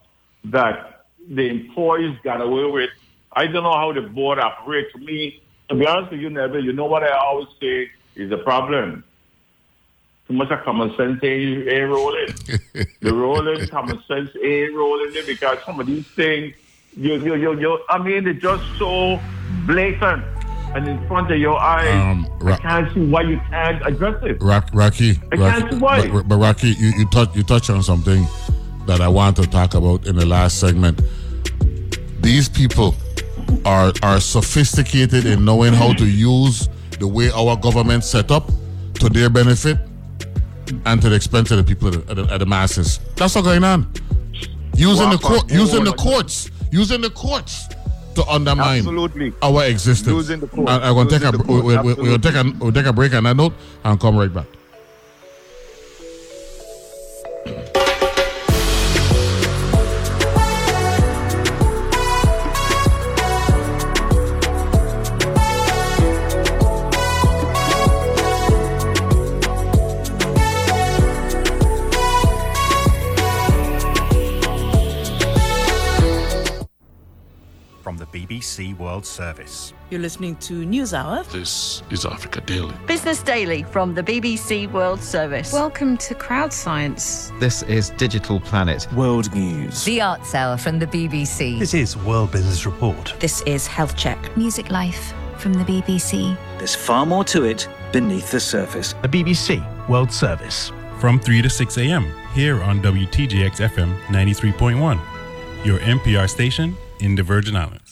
that 0.45 1.05
the 1.29 1.47
employees 1.47 2.17
got 2.23 2.41
away 2.41 2.65
with. 2.71 2.89
I 3.33 3.47
don't 3.47 3.63
know 3.63 3.73
how 3.83 3.91
the 3.93 4.01
board 4.01 4.39
operates. 4.39 4.91
To 4.93 4.99
me, 4.99 5.41
to 5.69 5.75
be 5.75 5.85
honest 5.87 6.11
with 6.11 6.21
you, 6.21 6.29
Neville, 6.29 6.63
you 6.63 6.73
know 6.73 6.85
what 6.85 7.03
I 7.03 7.11
always 7.17 7.47
say 7.61 7.89
is 8.15 8.29
the 8.29 8.37
problem. 8.37 9.03
Too 10.27 10.33
much 10.33 10.51
of 10.51 10.63
common 10.63 10.95
sense 10.97 11.23
ain't, 11.23 11.67
ain't 11.67 11.89
rolling. 11.89 12.27
the 13.01 13.13
rolling 13.13 13.65
common 13.67 14.03
sense 14.07 14.29
ain't 14.43 14.75
rolling 14.75 15.13
there 15.13 15.25
because 15.25 15.57
some 15.65 15.79
of 15.79 15.87
these 15.87 16.05
things, 16.07 16.53
you, 16.95 17.15
you, 17.15 17.35
you, 17.35 17.59
you, 17.59 17.79
I 17.89 17.97
mean, 17.97 18.25
they're 18.25 18.33
just 18.33 18.63
so 18.77 19.19
blatant 19.65 20.25
and 20.75 20.87
in 20.87 21.07
front 21.07 21.31
of 21.31 21.39
your 21.39 21.57
eyes. 21.57 21.93
Um, 21.93 22.27
I 22.45 22.57
can't 22.57 22.93
see 22.93 23.05
why 23.05 23.21
you 23.21 23.39
can't 23.49 23.85
address 23.87 24.21
it. 24.23 24.41
Rock, 24.41 24.69
Rocky, 24.73 25.11
I 25.31 25.35
Rocky 25.35 25.61
can't 25.61 25.73
see 25.73 25.79
why. 25.79 26.07
But, 26.09 26.27
but 26.27 26.37
Rocky, 26.37 26.69
you, 26.69 26.91
you 26.97 27.05
touch 27.09 27.35
you 27.35 27.43
touch 27.43 27.69
on 27.69 27.81
something 27.81 28.25
that 28.85 28.99
I 28.99 29.07
want 29.07 29.37
to 29.37 29.47
talk 29.47 29.75
about 29.75 30.07
in 30.07 30.15
the 30.15 30.25
last 30.25 30.59
segment. 30.59 31.01
These 32.21 32.49
people 32.49 32.95
are 33.65 33.93
are 34.03 34.19
sophisticated 34.19 35.25
in 35.25 35.45
knowing 35.45 35.73
how 35.73 35.93
to 35.93 36.05
use 36.05 36.67
the 36.99 37.07
way 37.07 37.31
our 37.31 37.55
government 37.55 38.03
set 38.03 38.31
up 38.31 38.51
to 38.95 39.09
their 39.09 39.29
benefit 39.29 39.77
and 40.85 41.01
to 41.01 41.09
the 41.09 41.15
expense 41.15 41.51
of 41.51 41.57
the 41.57 41.63
people 41.63 41.87
of 41.89 42.05
the, 42.07 42.33
of 42.33 42.39
the, 42.39 42.45
masses. 42.45 42.99
That's 43.15 43.35
what's 43.35 43.47
going 43.47 43.63
on. 43.63 43.91
Using 44.75 45.09
the 45.09 45.17
court, 45.17 45.51
using 45.51 45.83
the 45.83 45.93
courts, 45.93 46.51
using 46.71 47.01
the 47.01 47.09
courts 47.09 47.67
to 48.15 48.25
undermine 48.27 48.79
Absolutely. 48.79 49.33
our 49.41 49.65
existence. 49.65 50.13
Using 50.13 50.39
the 50.39 50.47
court. 50.47 50.69
And 50.69 50.83
I'm 50.83 50.95
gonna 50.95 51.09
take 51.09 51.23
a 51.23 51.31
we, 51.37 51.61
we'll 51.61 52.19
take 52.19 52.35
a 52.35 52.43
we'll 52.59 52.71
take 52.71 52.85
a 52.85 52.93
break 52.93 53.13
on 53.13 53.23
that 53.23 53.35
note 53.35 53.53
and 53.83 53.99
come 53.99 54.17
right 54.17 54.33
back. 54.33 54.47
World 78.97 79.05
Service. 79.05 79.73
You're 79.91 80.01
listening 80.01 80.37
to 80.37 80.65
News 80.65 80.91
Hour. 80.91 81.21
This 81.25 81.83
is 81.91 82.03
Africa 82.03 82.41
Daily. 82.41 82.73
Business 82.87 83.21
Daily 83.21 83.61
from 83.61 83.93
the 83.93 84.01
BBC 84.01 84.71
World 84.71 85.03
Service. 85.03 85.53
Welcome 85.53 85.97
to 85.97 86.15
Crowd 86.15 86.51
Science. 86.51 87.31
This 87.39 87.61
is 87.61 87.91
Digital 87.91 88.39
Planet. 88.39 88.91
World 88.93 89.31
News. 89.35 89.85
The 89.85 90.01
Arts 90.01 90.33
Hour 90.33 90.57
from 90.57 90.79
the 90.79 90.87
BBC. 90.87 91.59
This 91.59 91.75
is 91.75 91.95
World 91.95 92.31
Business 92.31 92.65
Report. 92.65 93.13
This 93.19 93.43
is 93.43 93.67
Health 93.67 93.95
Check. 93.95 94.17
Music 94.35 94.71
Life 94.71 95.13
from 95.37 95.53
the 95.53 95.63
BBC. 95.63 96.35
There's 96.57 96.73
far 96.73 97.05
more 97.05 97.23
to 97.25 97.43
it 97.43 97.69
beneath 97.91 98.31
the 98.31 98.39
surface. 98.39 98.95
The 99.03 99.09
BBC 99.09 99.61
World 99.87 100.11
Service. 100.11 100.71
From 100.99 101.19
3 101.19 101.43
to 101.43 101.51
6 101.51 101.77
a.m. 101.77 102.11
here 102.33 102.63
on 102.63 102.81
WTJX 102.81 103.61
FM 103.69 103.95
93.1, 104.07 104.99
your 105.63 105.77
NPR 105.81 106.27
station 106.27 106.75
in 106.99 107.13
the 107.13 107.21
Virgin 107.21 107.55
Islands. 107.55 107.86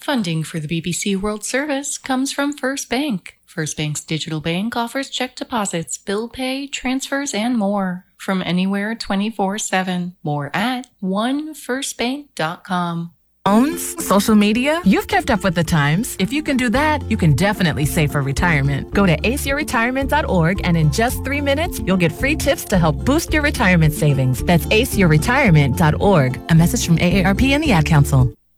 Funding 0.00 0.42
for 0.42 0.58
the 0.58 0.68
BBC 0.68 1.20
World 1.20 1.44
Service 1.44 1.98
comes 1.98 2.32
from 2.32 2.54
First 2.54 2.88
Bank. 2.88 3.36
First 3.44 3.76
Bank's 3.76 4.02
digital 4.02 4.40
bank 4.40 4.74
offers 4.76 5.10
check 5.10 5.36
deposits, 5.36 5.98
bill 5.98 6.26
pay, 6.28 6.66
transfers, 6.66 7.34
and 7.34 7.58
more 7.58 8.06
from 8.16 8.42
anywhere 8.42 8.94
24 8.94 9.58
7. 9.58 10.16
More 10.22 10.50
at 10.54 10.86
onefirstbank.com. 11.02 13.10
Owns 13.46 14.06
social 14.06 14.34
media? 14.34 14.80
You've 14.84 15.08
kept 15.08 15.30
up 15.30 15.44
with 15.44 15.54
the 15.54 15.64
times. 15.64 16.16
If 16.18 16.32
you 16.32 16.42
can 16.42 16.56
do 16.56 16.68
that, 16.70 17.08
you 17.10 17.16
can 17.16 17.34
definitely 17.34 17.86
save 17.86 18.12
for 18.12 18.22
retirement. 18.22 18.92
Go 18.92 19.06
to 19.06 19.16
aceyourretirement.org 19.16 20.60
and 20.64 20.76
in 20.76 20.92
just 20.92 21.24
three 21.24 21.40
minutes, 21.40 21.80
you'll 21.80 21.96
get 21.96 22.12
free 22.12 22.36
tips 22.36 22.64
to 22.66 22.78
help 22.78 23.04
boost 23.04 23.32
your 23.32 23.42
retirement 23.42 23.94
savings. 23.94 24.42
That's 24.44 24.66
aceyourretirement.org. 24.66 26.40
A 26.50 26.54
message 26.54 26.86
from 26.86 26.98
AARP 26.98 27.42
and 27.50 27.64
the 27.64 27.72
Ad 27.72 27.86
Council. 27.86 28.32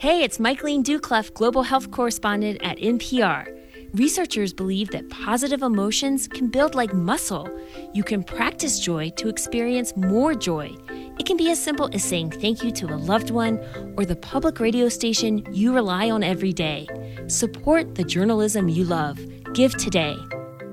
Hey, 0.00 0.22
it's 0.22 0.38
Michaeleen 0.38 0.84
Doucleff, 0.84 1.34
Global 1.34 1.64
Health 1.64 1.90
Correspondent 1.90 2.62
at 2.62 2.78
NPR. 2.78 3.52
Researchers 3.94 4.52
believe 4.52 4.90
that 4.90 5.10
positive 5.10 5.60
emotions 5.60 6.28
can 6.28 6.46
build 6.46 6.76
like 6.76 6.94
muscle. 6.94 7.50
You 7.94 8.04
can 8.04 8.22
practice 8.22 8.78
joy 8.78 9.10
to 9.16 9.28
experience 9.28 9.96
more 9.96 10.34
joy. 10.34 10.70
It 11.18 11.26
can 11.26 11.36
be 11.36 11.50
as 11.50 11.60
simple 11.60 11.90
as 11.92 12.04
saying 12.04 12.30
thank 12.30 12.62
you 12.62 12.70
to 12.70 12.86
a 12.86 12.94
loved 12.94 13.30
one 13.30 13.58
or 13.96 14.04
the 14.04 14.14
public 14.14 14.60
radio 14.60 14.88
station 14.88 15.44
you 15.52 15.74
rely 15.74 16.10
on 16.10 16.22
every 16.22 16.52
day. 16.52 16.86
Support 17.26 17.96
the 17.96 18.04
journalism 18.04 18.68
you 18.68 18.84
love. 18.84 19.18
Give 19.52 19.76
today. 19.76 20.16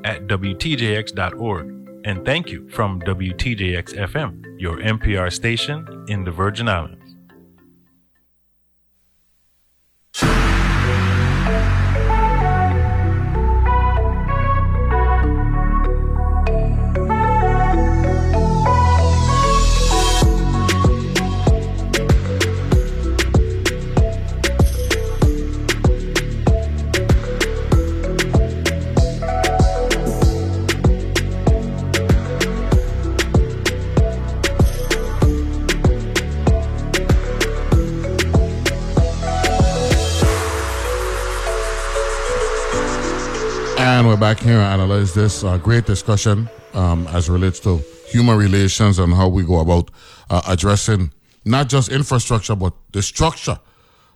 At 0.04 0.28
WTJX.org. 0.28 1.72
And 2.04 2.24
thank 2.24 2.52
you 2.52 2.70
from 2.70 3.02
WTJX 3.02 3.96
FM, 3.96 4.62
your 4.62 4.78
NPR 4.78 5.34
station 5.34 6.06
in 6.08 6.24
the 6.24 6.32
Virgin 6.32 6.70
Islands. 6.70 7.05
We're 44.16 44.22
back 44.22 44.40
here 44.40 44.60
to 44.60 44.64
analyze 44.64 45.14
this 45.14 45.44
uh, 45.44 45.58
great 45.58 45.86
discussion 45.86 46.48
um, 46.74 47.06
as 47.08 47.30
relates 47.30 47.60
to 47.60 47.80
human 48.08 48.38
relations 48.38 48.98
and 48.98 49.14
how 49.14 49.28
we 49.28 49.44
go 49.44 49.60
about 49.60 49.92
uh, 50.30 50.42
addressing 50.48 51.12
not 51.44 51.68
just 51.68 51.92
infrastructure 51.92 52.56
but 52.56 52.74
the 52.94 53.02
structure 53.02 53.60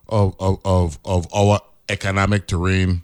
of, 0.07 0.33
of, 0.39 0.57
of, 0.63 0.97
of 1.03 1.27
our 1.33 1.59
economic 1.89 2.47
terrain. 2.47 3.03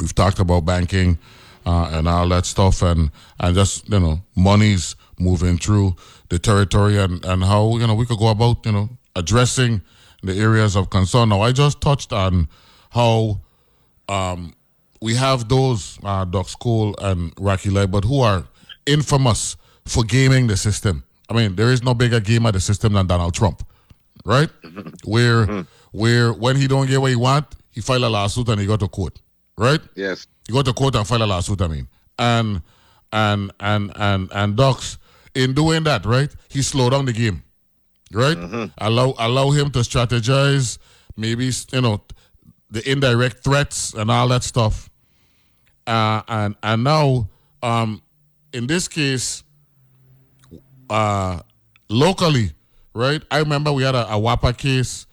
We've 0.00 0.12
talked 0.12 0.40
about 0.40 0.64
banking 0.64 1.18
uh, 1.64 1.90
and 1.92 2.08
all 2.08 2.28
that 2.30 2.46
stuff, 2.46 2.82
and 2.82 3.12
and 3.38 3.54
just 3.54 3.88
you 3.88 4.00
know 4.00 4.22
monies 4.34 4.96
moving 5.20 5.56
through 5.56 5.94
the 6.30 6.38
territory 6.40 6.98
and 6.98 7.24
and 7.24 7.44
how 7.44 7.76
you 7.76 7.86
know 7.86 7.94
we 7.94 8.06
could 8.06 8.18
go 8.18 8.28
about 8.28 8.66
you 8.66 8.72
know 8.72 8.88
addressing 9.14 9.82
the 10.24 10.32
areas 10.32 10.74
of 10.74 10.90
concern. 10.90 11.28
Now 11.28 11.42
I 11.42 11.52
just 11.52 11.80
touched 11.80 12.12
on 12.12 12.48
how. 12.90 13.42
Um, 14.08 14.54
we 15.02 15.16
have 15.16 15.48
those 15.48 15.98
uh, 16.04 16.24
Doc 16.24 16.48
School 16.48 16.94
and 17.02 17.32
Rocky 17.38 17.70
Light, 17.70 17.90
but 17.90 18.04
who 18.04 18.20
are 18.20 18.44
infamous 18.86 19.56
for 19.84 20.04
gaming 20.04 20.46
the 20.46 20.56
system. 20.56 21.02
I 21.28 21.34
mean, 21.34 21.56
there 21.56 21.72
is 21.72 21.82
no 21.82 21.92
bigger 21.92 22.20
gamer 22.20 22.50
of 22.50 22.54
the 22.54 22.60
system 22.60 22.92
than 22.92 23.08
Donald 23.08 23.34
Trump, 23.34 23.66
right? 24.24 24.48
Where 25.04 25.66
where 25.90 26.32
when 26.32 26.56
he 26.56 26.68
don't 26.68 26.86
get 26.86 27.00
what 27.00 27.10
he 27.10 27.16
want, 27.16 27.46
he 27.70 27.80
file 27.80 28.04
a 28.04 28.06
lawsuit 28.06 28.48
and 28.48 28.60
he 28.60 28.66
go 28.66 28.76
to 28.76 28.88
court, 28.88 29.20
right? 29.58 29.80
Yes. 29.94 30.26
He 30.46 30.52
go 30.52 30.62
to 30.62 30.72
court 30.72 30.94
and 30.94 31.06
file 31.06 31.22
a 31.22 31.26
lawsuit. 31.26 31.60
I 31.60 31.66
mean, 31.66 31.88
and 32.18 32.62
and 33.12 33.52
and 33.58 33.92
and 33.96 34.28
and 34.32 34.56
Docs 34.56 34.98
in 35.34 35.52
doing 35.52 35.82
that, 35.84 36.06
right? 36.06 36.30
He 36.48 36.62
slow 36.62 36.90
down 36.90 37.06
the 37.06 37.12
game, 37.12 37.42
right? 38.12 38.70
Allow 38.78 39.14
allow 39.18 39.50
him 39.50 39.70
to 39.72 39.80
strategize, 39.80 40.78
maybe 41.16 41.50
you 41.72 41.80
know 41.80 42.02
the 42.70 42.88
indirect 42.90 43.42
threats 43.44 43.94
and 43.94 44.10
all 44.10 44.28
that 44.28 44.44
stuff. 44.44 44.88
Uh, 45.86 46.22
and 46.28 46.56
and 46.62 46.84
now, 46.84 47.28
um, 47.62 48.02
in 48.52 48.66
this 48.66 48.88
case, 48.88 49.42
uh, 50.90 51.40
locally, 51.88 52.52
right? 52.94 53.22
I 53.30 53.38
remember 53.38 53.72
we 53.72 53.82
had 53.82 53.94
a, 53.94 54.06
a 54.06 54.20
WAPA 54.20 54.56
case 54.56 55.06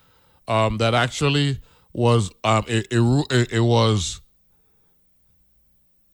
um, 0.48 0.78
that 0.78 0.94
actually 0.94 1.60
was 1.94 2.32
um, 2.44 2.66
it, 2.68 2.88
it, 2.92 3.26
it, 3.32 3.52
it 3.54 3.60
was 3.62 4.22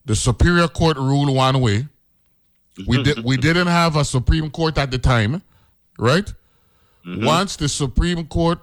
the 0.06 0.16
Superior 0.16 0.68
Court 0.68 0.98
ruled 0.98 1.36
one 1.36 1.60
way. 1.62 1.88
We 2.88 3.02
did 3.04 3.24
we 3.24 3.38
didn't 3.38 3.68
have 3.68 3.96
a 3.96 4.04
Supreme 4.04 4.50
Court 4.52 4.78
at 4.78 4.92
the 4.92 4.98
time, 4.98 5.42
right? 5.98 6.32
Once 7.26 7.56
the 7.56 7.70
Supreme 7.70 8.26
Court, 8.28 8.60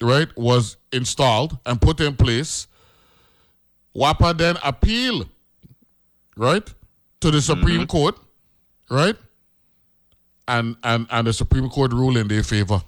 right, 0.00 0.28
was 0.36 0.76
installed 0.92 1.56
and 1.64 1.80
put 1.80 2.00
in 2.00 2.16
place, 2.16 2.66
WAPA 3.96 4.36
then 4.36 4.56
appealed, 4.64 5.28
right, 6.36 6.72
to 7.20 7.30
the 7.30 7.40
Supreme 7.40 7.86
Court, 7.86 8.16
right? 8.90 9.16
And 10.48 10.76
and 10.82 11.06
and 11.10 11.26
the 11.26 11.32
Supreme 11.32 11.68
Court 11.70 11.92
ruled 11.92 12.16
in 12.16 12.28
their 12.28 12.42
favor, 12.42 12.82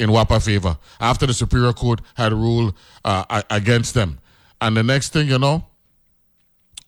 in 0.00 0.10
WAPA 0.10 0.44
favor, 0.44 0.78
after 1.00 1.26
the 1.26 1.34
Superior 1.34 1.72
Court 1.72 2.00
had 2.14 2.32
ruled 2.32 2.74
uh, 3.04 3.42
against 3.50 3.94
them. 3.94 4.18
And 4.60 4.76
the 4.76 4.82
next 4.82 5.12
thing 5.12 5.28
you 5.28 5.38
know, 5.38 5.66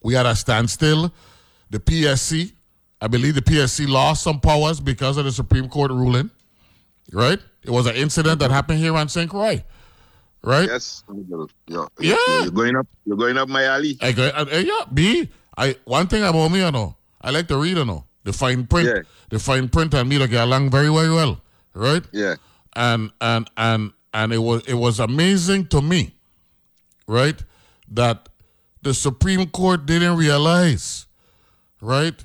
we 0.03 0.15
had 0.15 0.27
a 0.27 0.37
standstill. 0.37 1.13
The 1.71 1.81
PSC, 1.81 2.53
I 3.01 3.09
believe 3.09 3.35
the 3.35 3.43
PSC 3.43 3.89
lost 3.89 4.23
some 4.23 4.41
powers 4.41 4.79
because 4.79 5.17
of 5.17 5.25
the 5.25 5.33
Supreme 5.33 5.69
Court 5.69 5.91
ruling, 5.91 6.31
right? 7.13 7.41
It 7.65 7.71
was 7.71 7.87
an 7.87 7.97
incident 7.97 8.39
that 8.39 8.51
happened 8.53 8.79
here 8.79 8.95
on 8.95 9.09
St. 9.09 9.29
Croix, 9.29 9.65
right? 10.45 10.69
Yes. 10.69 11.03
You're, 11.09 11.49
Yeah. 11.67 11.87
You're 11.99 12.51
going 12.51 12.77
up. 12.77 12.87
You're 13.05 13.17
going 13.17 13.39
up 13.39 13.49
my 13.49 13.65
alley. 13.65 13.99
I 14.01 14.13
go, 14.13 14.29
uh, 14.29 14.47
yeah, 14.53 14.85
B. 14.93 15.29
I 15.57 15.77
one 15.85 16.07
thing 16.07 16.23
about 16.25 16.51
me, 16.51 16.65
you 16.65 16.71
know, 16.71 16.97
I 17.21 17.31
like 17.31 17.49
to 17.49 17.57
read, 17.57 17.77
you 17.77 17.85
know, 17.85 18.05
the 18.25 18.33
fine 18.33 18.67
print, 18.67 19.07
the 19.31 19.39
fine 19.39 19.69
print, 19.69 19.95
and 19.95 20.09
me 20.09 20.19
to 20.19 20.29
get 20.29 20.45
along 20.45 20.71
very, 20.71 20.89
very 20.89 21.11
well, 21.11 21.41
right? 21.75 22.03
Yeah. 22.13 22.37
And 22.77 23.11
and 23.21 23.49
and 23.57 23.93
and 24.13 24.33
it 24.33 24.39
was 24.39 24.63
it 24.67 24.75
was 24.75 25.01
amazing 25.01 25.69
to 25.69 25.81
me, 25.81 26.15
right, 27.07 27.41
that 27.93 28.29
the 28.83 28.93
Supreme 28.93 29.47
Court 29.49 29.87
didn't 29.87 30.17
realize, 30.17 31.07
right? 31.81 32.23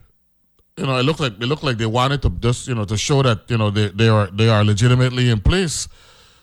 You 0.75 0.85
know, 0.85 0.97
it 0.97 1.03
looked 1.03 1.19
like 1.19 1.33
it 1.33 1.45
looked 1.45 1.63
like 1.63 1.77
they 1.77 1.85
wanted 1.85 2.21
to 2.23 2.29
just 2.29 2.67
you 2.67 2.73
know 2.73 2.85
to 2.85 2.97
show 2.97 3.21
that 3.21 3.41
you 3.49 3.57
know 3.57 3.69
they, 3.69 3.89
they 3.89 4.09
are 4.09 4.27
they 4.27 4.49
are 4.49 4.63
legitimately 4.63 5.29
in 5.29 5.39
place. 5.39 5.87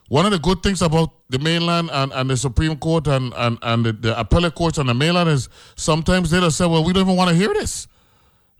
One 0.08 0.24
of 0.24 0.30
the 0.32 0.38
good 0.38 0.62
things 0.62 0.82
about 0.82 1.10
the 1.30 1.38
mainland 1.40 1.90
and, 1.92 2.12
and 2.12 2.30
the 2.30 2.36
Supreme 2.36 2.76
Court 2.76 3.08
and, 3.08 3.32
and, 3.34 3.58
and 3.62 3.84
the, 3.84 3.92
the 3.92 4.18
appellate 4.18 4.54
courts 4.54 4.78
on 4.78 4.86
the 4.86 4.94
mainland 4.94 5.28
is 5.28 5.48
sometimes 5.74 6.30
they 6.30 6.38
just 6.40 6.56
say, 6.58 6.66
well, 6.66 6.84
we 6.84 6.92
don't 6.92 7.02
even 7.04 7.16
want 7.16 7.30
to 7.30 7.34
hear 7.36 7.52
this. 7.52 7.88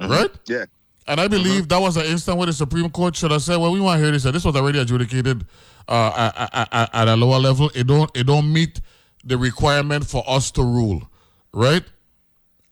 Right? 0.00 0.30
Yeah. 0.46 0.64
And 1.06 1.20
I 1.20 1.28
believe 1.28 1.68
that 1.68 1.78
was 1.80 1.96
an 1.96 2.04
instant 2.06 2.36
where 2.36 2.46
the 2.46 2.52
Supreme 2.52 2.90
Court 2.90 3.14
should 3.14 3.30
have 3.30 3.42
said, 3.42 3.56
well, 3.58 3.70
we 3.72 3.78
want 3.80 3.98
to 3.98 4.02
hear 4.02 4.10
this. 4.12 4.24
And 4.24 4.34
this 4.34 4.44
was 4.44 4.56
already 4.56 4.80
adjudicated 4.80 5.46
uh, 5.86 6.32
at, 6.36 6.68
at- 6.72 6.90
at- 6.94 7.08
a 7.08 7.14
lower 7.14 7.38
level. 7.38 7.70
It 7.76 7.86
don't, 7.86 8.10
it 8.16 8.24
don't 8.26 8.52
meet 8.52 8.80
the 9.24 9.38
requirement 9.38 10.04
for 10.04 10.24
us 10.26 10.50
to 10.52 10.62
rule. 10.62 11.08
Right? 11.54 11.84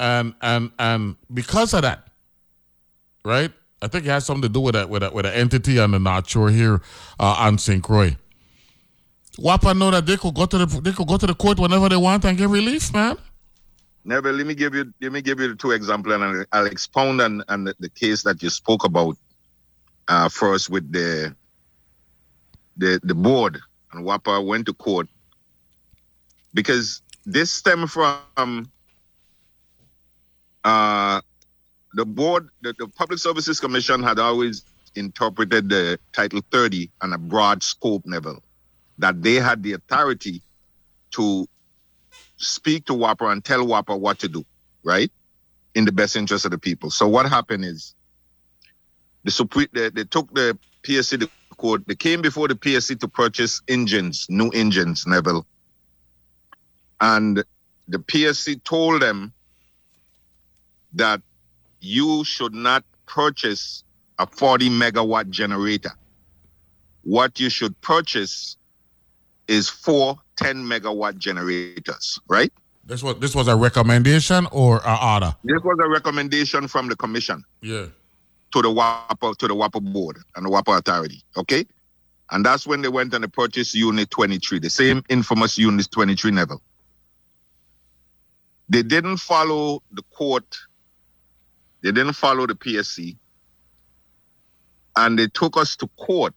And, 0.00 0.34
and, 0.42 0.72
and 0.80 1.14
because 1.32 1.74
of 1.74 1.82
that, 1.82 2.08
right? 3.24 3.52
I 3.80 3.86
think 3.86 4.04
it 4.06 4.08
has 4.08 4.26
something 4.26 4.42
to 4.42 4.48
do 4.48 4.60
with 4.60 4.74
that 4.74 4.88
with 4.88 5.02
that 5.02 5.12
with 5.12 5.26
the 5.26 5.36
entity 5.36 5.78
and 5.78 5.92
the 5.94 5.98
nature 6.00 6.48
here 6.48 6.80
uh, 7.20 7.36
on 7.38 7.58
St. 7.58 7.82
Croix. 7.82 8.16
WAPA 9.38 9.76
know 9.76 9.90
that 9.90 10.06
they 10.06 10.16
could 10.16 10.34
go 10.34 10.46
to 10.46 10.58
the 10.58 10.80
they 10.80 10.92
could 10.92 11.08
go 11.08 11.16
to 11.16 11.26
the 11.26 11.34
court 11.34 11.58
whenever 11.58 11.88
they 11.88 11.96
want 11.96 12.24
and 12.24 12.38
get 12.38 12.48
relief, 12.48 12.92
man. 12.92 13.16
Never. 14.04 14.32
Let 14.32 14.46
me 14.46 14.54
give 14.54 14.74
you. 14.74 14.92
Let 15.00 15.12
me 15.12 15.22
give 15.22 15.40
you 15.40 15.48
the 15.48 15.56
two 15.56 15.72
examples, 15.72 16.14
and 16.14 16.46
I'll, 16.52 16.66
expound 16.66 17.20
on, 17.20 17.42
on 17.48 17.64
the, 17.64 17.74
the 17.80 17.88
case 17.88 18.22
that 18.22 18.42
you 18.42 18.50
spoke 18.50 18.84
about 18.84 19.16
uh, 20.08 20.28
first 20.28 20.70
with 20.70 20.92
the 20.92 21.34
the 22.76 23.00
the 23.02 23.14
board 23.14 23.60
and 23.92 24.04
WAPA 24.04 24.44
went 24.44 24.66
to 24.66 24.74
court 24.74 25.08
because 26.52 27.02
this 27.24 27.52
stemmed 27.52 27.90
from 27.90 28.70
uh, 30.64 31.20
the 31.94 32.04
board, 32.04 32.48
the, 32.62 32.74
the 32.78 32.88
Public 32.88 33.18
Services 33.18 33.60
Commission 33.60 34.02
had 34.02 34.18
always 34.18 34.64
interpreted 34.94 35.68
the 35.68 35.98
Title 36.12 36.40
30 36.50 36.90
on 37.00 37.12
a 37.12 37.18
broad 37.18 37.62
scope 37.62 38.02
level, 38.06 38.42
that 38.98 39.22
they 39.22 39.34
had 39.34 39.62
the 39.62 39.72
authority 39.72 40.42
to 41.12 41.46
speak 42.36 42.86
to 42.86 42.92
WAPA 42.92 43.32
and 43.32 43.44
tell 43.44 43.64
WAPA 43.64 43.98
what 43.98 44.18
to 44.20 44.28
do, 44.28 44.44
right? 44.82 45.10
In 45.74 45.84
the 45.84 45.92
best 45.92 46.16
interest 46.16 46.44
of 46.44 46.50
the 46.50 46.58
people. 46.58 46.90
So 46.90 47.08
what 47.08 47.28
happened 47.28 47.64
is 47.64 47.94
the 49.24 49.30
Supreme 49.30 49.68
they, 49.72 49.90
they 49.90 50.04
took 50.04 50.32
the 50.34 50.58
PSC 50.82 51.20
to 51.20 51.30
court. 51.56 51.86
They 51.86 51.94
came 51.94 52.20
before 52.20 52.48
the 52.48 52.54
PSC 52.54 52.98
to 53.00 53.08
purchase 53.08 53.62
engines, 53.68 54.26
new 54.28 54.50
engines, 54.50 55.06
Neville. 55.06 55.46
And 57.00 57.44
the 57.88 57.98
PSC 57.98 58.62
told 58.64 59.02
them 59.02 59.32
that 60.94 61.20
you 61.80 62.24
should 62.24 62.54
not 62.54 62.84
purchase 63.06 63.84
a 64.18 64.26
40 64.26 64.70
megawatt 64.70 65.30
generator. 65.30 65.90
What 67.02 67.40
you 67.40 67.50
should 67.50 67.78
purchase 67.80 68.56
is 69.48 69.68
four 69.68 70.18
10 70.36 70.56
megawatt 70.64 71.18
generators, 71.18 72.18
right? 72.28 72.52
This 72.86 73.02
was 73.02 73.18
this 73.18 73.34
was 73.34 73.48
a 73.48 73.56
recommendation 73.56 74.46
or 74.52 74.80
an 74.86 74.98
order? 75.02 75.34
This 75.44 75.62
was 75.62 75.78
a 75.82 75.88
recommendation 75.88 76.68
from 76.68 76.88
the 76.88 76.96
commission. 76.96 77.44
Yeah. 77.62 77.86
To 78.52 78.62
the 78.62 78.68
WAPA 78.68 79.36
to 79.38 79.48
the 79.48 79.54
WAPA 79.54 79.92
board 79.92 80.18
and 80.36 80.46
the 80.46 80.50
WAPA 80.50 80.78
authority. 80.78 81.22
Okay. 81.36 81.66
And 82.30 82.44
that's 82.44 82.66
when 82.66 82.82
they 82.82 82.88
went 82.88 83.14
and 83.14 83.24
they 83.24 83.28
purchased 83.28 83.74
unit 83.74 84.10
23, 84.10 84.58
the 84.58 84.70
same 84.70 85.02
infamous 85.08 85.58
unit 85.58 85.90
23 85.90 86.32
level. 86.32 86.62
They 88.68 88.82
didn't 88.82 89.18
follow 89.18 89.82
the 89.92 90.02
court, 90.10 90.56
they 91.82 91.92
didn't 91.92 92.14
follow 92.14 92.46
the 92.46 92.54
PSC, 92.54 93.16
and 94.96 95.18
they 95.18 95.26
took 95.28 95.56
us 95.56 95.76
to 95.76 95.88
court. 95.98 96.34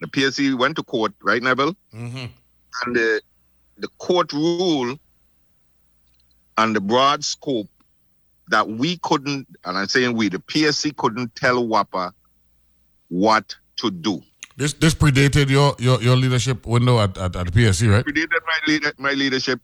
The 0.00 0.06
PSC 0.08 0.56
went 0.56 0.76
to 0.76 0.82
court, 0.82 1.12
right, 1.22 1.42
Neville? 1.42 1.74
Mm-hmm. 1.94 2.26
And 2.84 2.96
the 2.96 3.20
the 3.78 3.88
court 3.98 4.32
ruled 4.32 4.98
on 6.56 6.72
the 6.72 6.80
broad 6.80 7.24
scope 7.24 7.68
that 8.48 8.68
we 8.68 8.98
couldn't, 8.98 9.46
and 9.64 9.76
I'm 9.76 9.88
saying 9.88 10.16
we, 10.16 10.28
the 10.28 10.38
PSC 10.38 10.96
couldn't 10.96 11.34
tell 11.34 11.64
WAPA 11.66 12.12
what 13.08 13.54
to 13.76 13.90
do. 13.90 14.22
This 14.56 14.72
this 14.72 14.94
predated 14.94 15.50
your 15.50 15.74
your, 15.78 16.00
your 16.02 16.16
leadership 16.16 16.66
window 16.66 16.98
at, 16.98 17.18
at, 17.18 17.36
at 17.36 17.46
the 17.46 17.52
PSC, 17.52 17.90
right? 17.90 18.04
Predated 18.04 18.40
my 18.46 18.58
leader, 18.66 18.92
my 18.96 19.12
leadership, 19.12 19.60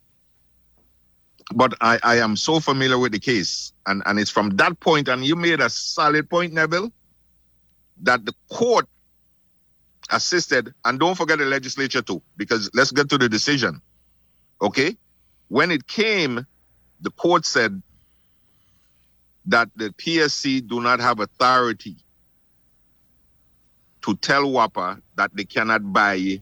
but 1.55 1.74
I, 1.80 1.99
I 2.03 2.16
am 2.18 2.37
so 2.37 2.61
familiar 2.61 2.99
with 2.99 3.12
the 3.12 3.18
case, 3.18 3.72
and 3.87 4.03
and 4.05 4.18
it's 4.18 4.30
from 4.30 4.51
that 4.57 4.78
point, 4.80 5.09
and 5.09 5.24
you 5.24 5.35
made 5.35 5.61
a 5.61 5.70
solid 5.70 6.28
point, 6.28 6.53
Neville, 6.53 6.93
that 8.03 8.26
the 8.26 8.35
court 8.51 8.87
assisted, 10.11 10.74
and 10.84 10.98
don't 10.98 11.14
forget 11.16 11.38
the 11.38 11.44
legislature 11.44 12.03
too, 12.03 12.22
because 12.36 12.70
let's 12.74 12.90
get 12.90 13.09
to 13.11 13.18
the 13.18 13.28
decision. 13.28 13.80
Okay, 14.61 14.96
when 15.48 15.70
it 15.70 15.86
came, 15.86 16.46
the 17.00 17.11
court 17.11 17.44
said 17.44 17.82
that 19.46 19.68
the 19.76 19.90
PSC 19.90 20.66
do 20.66 20.80
not 20.80 21.00
have 21.00 21.20
authority 21.20 21.96
to 24.03 24.16
tell 24.16 24.44
WAPA 24.44 25.00
that 25.16 25.30
they 25.34 25.44
cannot 25.44 25.92
buy 25.92 26.40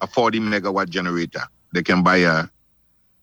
a 0.00 0.06
40 0.06 0.40
megawatt 0.40 0.88
generator. 0.88 1.42
They 1.72 1.82
can 1.82 2.02
buy 2.02 2.18
a, 2.18 2.44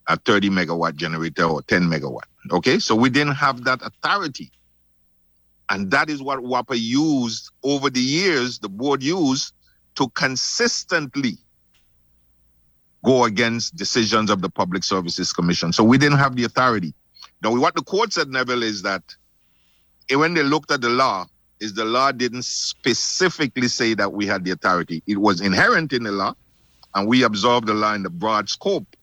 a 0.07 0.17
30 0.17 0.49
megawatt 0.49 0.95
generator 0.95 1.45
or 1.45 1.61
10 1.61 1.83
megawatt. 1.83 2.27
Okay, 2.51 2.79
so 2.79 2.95
we 2.95 3.09
didn't 3.09 3.35
have 3.35 3.63
that 3.63 3.81
authority. 3.81 4.51
And 5.73 5.89
that 5.89 6.07
is 6.07 6.21
what 6.21 6.37
WAPA 6.37 6.79
used 6.79 7.49
over 7.63 7.89
the 7.89 7.99
years, 7.99 8.59
the 8.59 8.69
board 8.69 9.01
used 9.01 9.55
to 9.95 10.07
consistently 10.09 11.39
go 13.03 13.25
against 13.25 13.75
decisions 13.75 14.29
of 14.29 14.43
the 14.43 14.51
Public 14.51 14.83
Services 14.83 15.33
Commission. 15.33 15.73
So 15.73 15.83
we 15.83 15.97
didn't 15.97 16.19
have 16.19 16.35
the 16.35 16.43
authority. 16.43 16.93
Now, 17.41 17.55
what 17.55 17.73
the 17.73 17.81
court 17.81 18.13
said, 18.13 18.29
Neville, 18.29 18.61
is 18.61 18.83
that 18.83 19.01
when 20.11 20.35
they 20.35 20.43
looked 20.43 20.69
at 20.69 20.81
the 20.81 20.89
law, 20.89 21.25
is 21.59 21.73
the 21.73 21.85
law 21.85 22.11
didn't 22.11 22.45
specifically 22.45 23.67
say 23.67 23.95
that 23.95 24.13
we 24.13 24.27
had 24.27 24.45
the 24.45 24.51
authority. 24.51 25.01
It 25.07 25.17
was 25.17 25.41
inherent 25.41 25.91
in 25.91 26.03
the 26.03 26.11
law, 26.11 26.35
and 26.93 27.07
we 27.07 27.23
absorbed 27.23 27.67
the 27.67 27.73
law 27.73 27.95
in 27.95 28.03
the 28.03 28.11
broad 28.11 28.47
scope. 28.47 28.95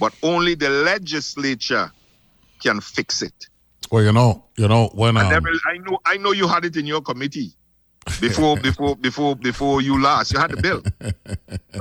But 0.00 0.14
only 0.22 0.54
the 0.54 0.70
legislature 0.70 1.92
can 2.62 2.80
fix 2.80 3.20
it. 3.20 3.47
Well, 3.90 4.04
you 4.04 4.12
know, 4.12 4.44
you 4.56 4.68
know 4.68 4.88
when 4.94 5.16
um, 5.16 5.28
Neville, 5.28 5.58
I 5.66 5.78
know, 5.78 5.98
I 6.04 6.16
know 6.16 6.32
you 6.32 6.46
had 6.48 6.64
it 6.64 6.76
in 6.76 6.86
your 6.86 7.00
committee 7.00 7.52
before, 8.20 8.56
before, 8.62 8.96
before, 8.96 9.36
before 9.36 9.80
you 9.82 10.00
last. 10.02 10.32
You 10.32 10.40
had 10.40 10.50
the 10.50 10.60
bill, 10.60 10.82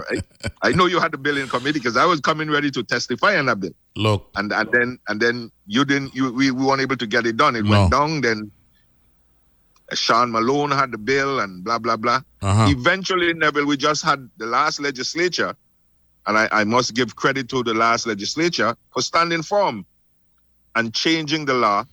right? 0.10 0.24
I 0.62 0.72
know 0.72 0.86
you 0.86 0.99
had 0.99 1.12
the 1.12 1.18
bill 1.18 1.38
in 1.38 1.47
committee 1.47 1.80
because 1.80 1.97
I 1.97 2.05
was 2.05 2.20
coming 2.20 2.49
ready 2.49 2.72
to 2.72 2.84
testify 2.84 3.38
on 3.38 3.47
that 3.47 3.60
bill. 3.60 3.72
Look, 3.95 4.30
and 4.36 4.51
and 4.53 4.72
then 4.72 4.99
and 5.08 5.22
then 5.22 5.51
you 5.66 5.84
didn't. 5.86 6.16
You 6.16 6.32
we, 6.32 6.51
we 6.51 6.66
weren't 6.66 6.82
able 6.82 6.97
to 6.97 7.08
get 7.08 7.26
it 7.26 7.38
done. 7.38 7.55
It 7.55 7.66
No. 7.66 7.72
went 7.72 7.91
down. 7.91 8.22
Then 8.22 8.51
Shawn 9.93 10.32
Malone 10.32 10.72
had 10.72 10.91
the 10.91 10.97
bill 10.97 11.39
and 11.39 11.64
blah 11.64 11.80
blah 11.80 11.97
blah. 11.97 12.22
Uh-huh. 12.41 12.68
Eventually, 12.70 13.34
Neville, 13.34 13.66
we 13.66 13.78
just 13.78 14.03
had 14.03 14.30
the 14.38 14.45
last 14.45 14.80
legislature, 14.80 15.55
and 16.26 16.38
I, 16.38 16.47
I 16.51 16.64
must 16.64 16.93
give 16.93 17.16
credit 17.16 17.49
to 17.49 17.64
the 17.64 17.74
last 17.74 18.05
legislature 18.08 18.76
for 18.93 19.01
standing 19.01 19.43
firm 19.43 19.86
and 20.76 20.93
changing 20.93 21.45
the 21.45 21.53
law 21.55 21.86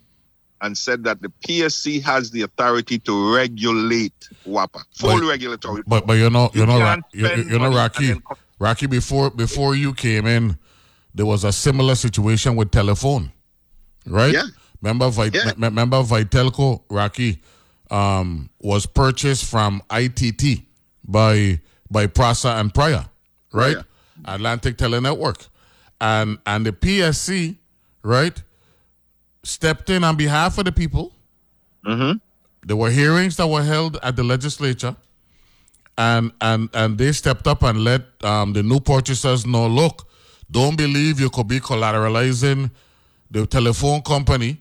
and 0.64 0.76
said 0.76 1.04
that 1.04 1.20
the 1.22 1.30
PSC 1.46 2.02
has 2.02 2.30
the 2.30 2.42
authority 2.42 2.98
to 3.00 3.34
regulate 3.34 4.28
WAPA, 4.46 4.82
full 4.96 5.20
But- 5.20 5.28
regulatory. 5.28 5.82
But 5.86 6.06
but 6.06 6.14
you 6.14 6.30
know 6.30 6.50
you, 6.54 6.60
You 6.60 6.66
know 6.66 6.78
can't 6.78 7.04
you, 7.12 7.26
spend 7.26 7.44
you 7.50 7.58
know 7.58 7.70
money 7.70 7.76
Rocky 7.76 8.14
Rocky 8.58 8.86
before 8.86 9.30
before 9.30 9.74
you 9.76 9.92
came 9.94 10.26
in, 10.26 10.56
there 11.14 11.26
was 11.26 11.44
a 11.44 11.52
similar 11.52 11.94
situation 11.94 12.56
with 12.56 12.70
telephone, 12.70 13.30
right? 14.06 14.32
Yeah. 14.32 14.44
Remember 14.80 15.10
Vit- 15.10 15.34
Yeah. 15.34 15.44
me- 15.46 15.52
remember 15.68 15.98
Vitelco 16.02 16.82
Rocky 16.90 17.40
um, 17.90 18.48
was 18.60 18.86
purchased 18.86 19.44
from 19.44 19.82
ITT 19.90 20.62
by 21.06 21.60
by 21.90 22.06
Prosser 22.06 22.48
and 22.48 22.72
Prior, 22.72 23.04
right? 23.52 23.76
Atlantic 24.24 24.78
Telenetwork, 24.78 25.48
and 26.00 26.38
and 26.46 26.64
the 26.66 26.72
PSC, 26.72 27.56
right, 28.02 28.42
stepped 29.44 29.88
in 29.90 30.02
on 30.04 30.16
behalf 30.16 30.58
of 30.58 30.64
the 30.64 30.72
people. 30.72 31.12
Mm-hmm. 31.86 32.18
There 32.66 32.76
were 32.76 32.90
hearings 32.90 33.36
that 33.36 33.46
were 33.46 33.62
held 33.62 33.98
at 34.02 34.16
the 34.16 34.24
legislature, 34.24 34.96
and 35.98 36.32
and 36.40 36.68
and 36.74 36.98
they 36.98 37.12
stepped 37.12 37.46
up 37.46 37.62
and 37.62 37.84
let 37.84 38.02
um, 38.24 38.52
the 38.54 38.62
new 38.62 38.80
purchasers 38.80 39.46
know. 39.46 39.66
Look, 39.68 40.08
don't 40.50 40.76
believe 40.76 41.20
you 41.20 41.30
could 41.30 41.46
be 41.48 41.60
collateralizing 41.60 42.70
the 43.30 43.46
telephone 43.46 44.00
company 44.02 44.58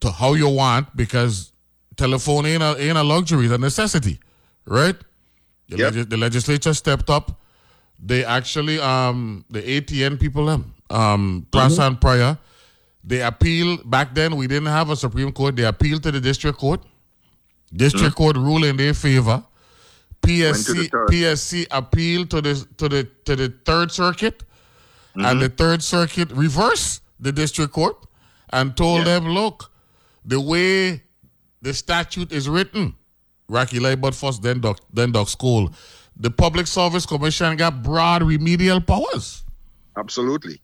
to 0.00 0.10
how 0.10 0.34
you 0.34 0.48
want 0.48 0.96
because 0.96 1.52
telephone 1.96 2.46
ain't 2.46 2.62
a, 2.62 2.76
ain't 2.80 2.98
a 2.98 3.02
luxury, 3.02 3.44
it's 3.46 3.54
a 3.54 3.58
necessity, 3.58 4.18
right? 4.64 4.96
The, 5.68 5.76
Yep. 5.78 5.92
legis- 5.92 6.06
the 6.06 6.16
legislature 6.16 6.74
stepped 6.74 7.08
up. 7.10 7.40
They 8.04 8.24
actually, 8.24 8.80
um, 8.80 9.44
the 9.50 9.60
ATN 9.62 10.18
people, 10.18 10.48
um, 10.48 10.74
um, 10.90 11.46
Prior, 12.00 12.38
they 13.04 13.22
appealed. 13.22 13.88
Back 13.90 14.14
then, 14.14 14.36
we 14.36 14.46
didn't 14.46 14.68
have 14.68 14.90
a 14.90 14.96
Supreme 14.96 15.32
Court. 15.32 15.56
They 15.56 15.64
appealed 15.64 16.02
to 16.04 16.10
the 16.12 16.20
district 16.20 16.58
court. 16.58 16.82
District 17.74 18.14
court 18.14 18.36
ruled 18.36 18.64
in 18.64 18.76
their 18.76 18.94
favor. 18.94 19.42
PSC. 20.22 20.88
PSC 20.88 21.66
appealed 21.70 22.30
to 22.30 22.40
the 22.40 22.54
to 22.76 22.88
the 22.88 23.04
to 23.24 23.34
the 23.34 23.48
third 23.64 23.90
circuit, 23.90 24.44
and 25.14 25.40
the 25.40 25.48
third 25.48 25.82
circuit 25.82 26.30
reversed 26.30 27.02
the 27.18 27.32
district 27.32 27.72
court 27.72 27.96
and 28.52 28.76
told 28.76 29.06
them, 29.06 29.28
look, 29.28 29.72
the 30.24 30.40
way 30.40 31.02
the 31.62 31.74
statute 31.74 32.30
is 32.32 32.48
written, 32.48 32.94
Rocky 33.48 33.78
Liburd 33.78 34.14
first, 34.14 34.42
then 34.42 34.60
Doc, 34.60 34.78
then 34.92 35.10
Doc 35.12 35.28
School, 35.28 35.72
the 36.16 36.30
Public 36.30 36.66
Service 36.66 37.06
Commission 37.06 37.56
got 37.56 37.82
broad 37.82 38.22
remedial 38.22 38.80
powers. 38.80 39.44
Absolutely. 39.96 40.60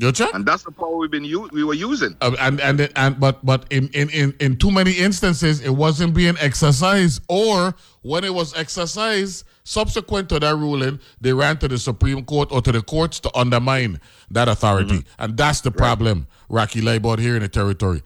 Check? 0.00 0.34
And 0.34 0.44
that's 0.44 0.64
the 0.64 0.72
power 0.72 0.96
we've 0.96 1.10
been 1.10 1.24
u- 1.24 1.48
we 1.52 1.62
were 1.62 1.74
using. 1.74 2.16
Uh, 2.20 2.34
and 2.40 2.60
and 2.60 2.90
and 2.96 3.20
but 3.20 3.44
but 3.46 3.64
in, 3.70 3.88
in 3.88 4.10
in 4.10 4.34
in 4.40 4.56
too 4.56 4.70
many 4.72 4.92
instances 4.92 5.60
it 5.60 5.70
wasn't 5.70 6.14
being 6.14 6.36
exercised 6.40 7.22
or 7.28 7.74
when 8.02 8.24
it 8.24 8.34
was 8.34 8.54
exercised 8.56 9.44
subsequent 9.62 10.28
to 10.28 10.38
that 10.40 10.56
ruling 10.56 10.98
they 11.20 11.32
ran 11.32 11.56
to 11.56 11.68
the 11.68 11.78
supreme 11.78 12.22
court 12.24 12.50
or 12.52 12.60
to 12.60 12.70
the 12.70 12.82
courts 12.82 13.18
to 13.20 13.30
undermine 13.34 13.98
that 14.30 14.46
authority 14.48 15.02
and 15.18 15.36
that's 15.38 15.62
the 15.62 15.70
problem 15.70 16.26
rocky 16.50 16.82
Liburd 16.82 17.18
here 17.18 17.34
in 17.36 17.40
the 17.42 17.48
territory 17.48 18.02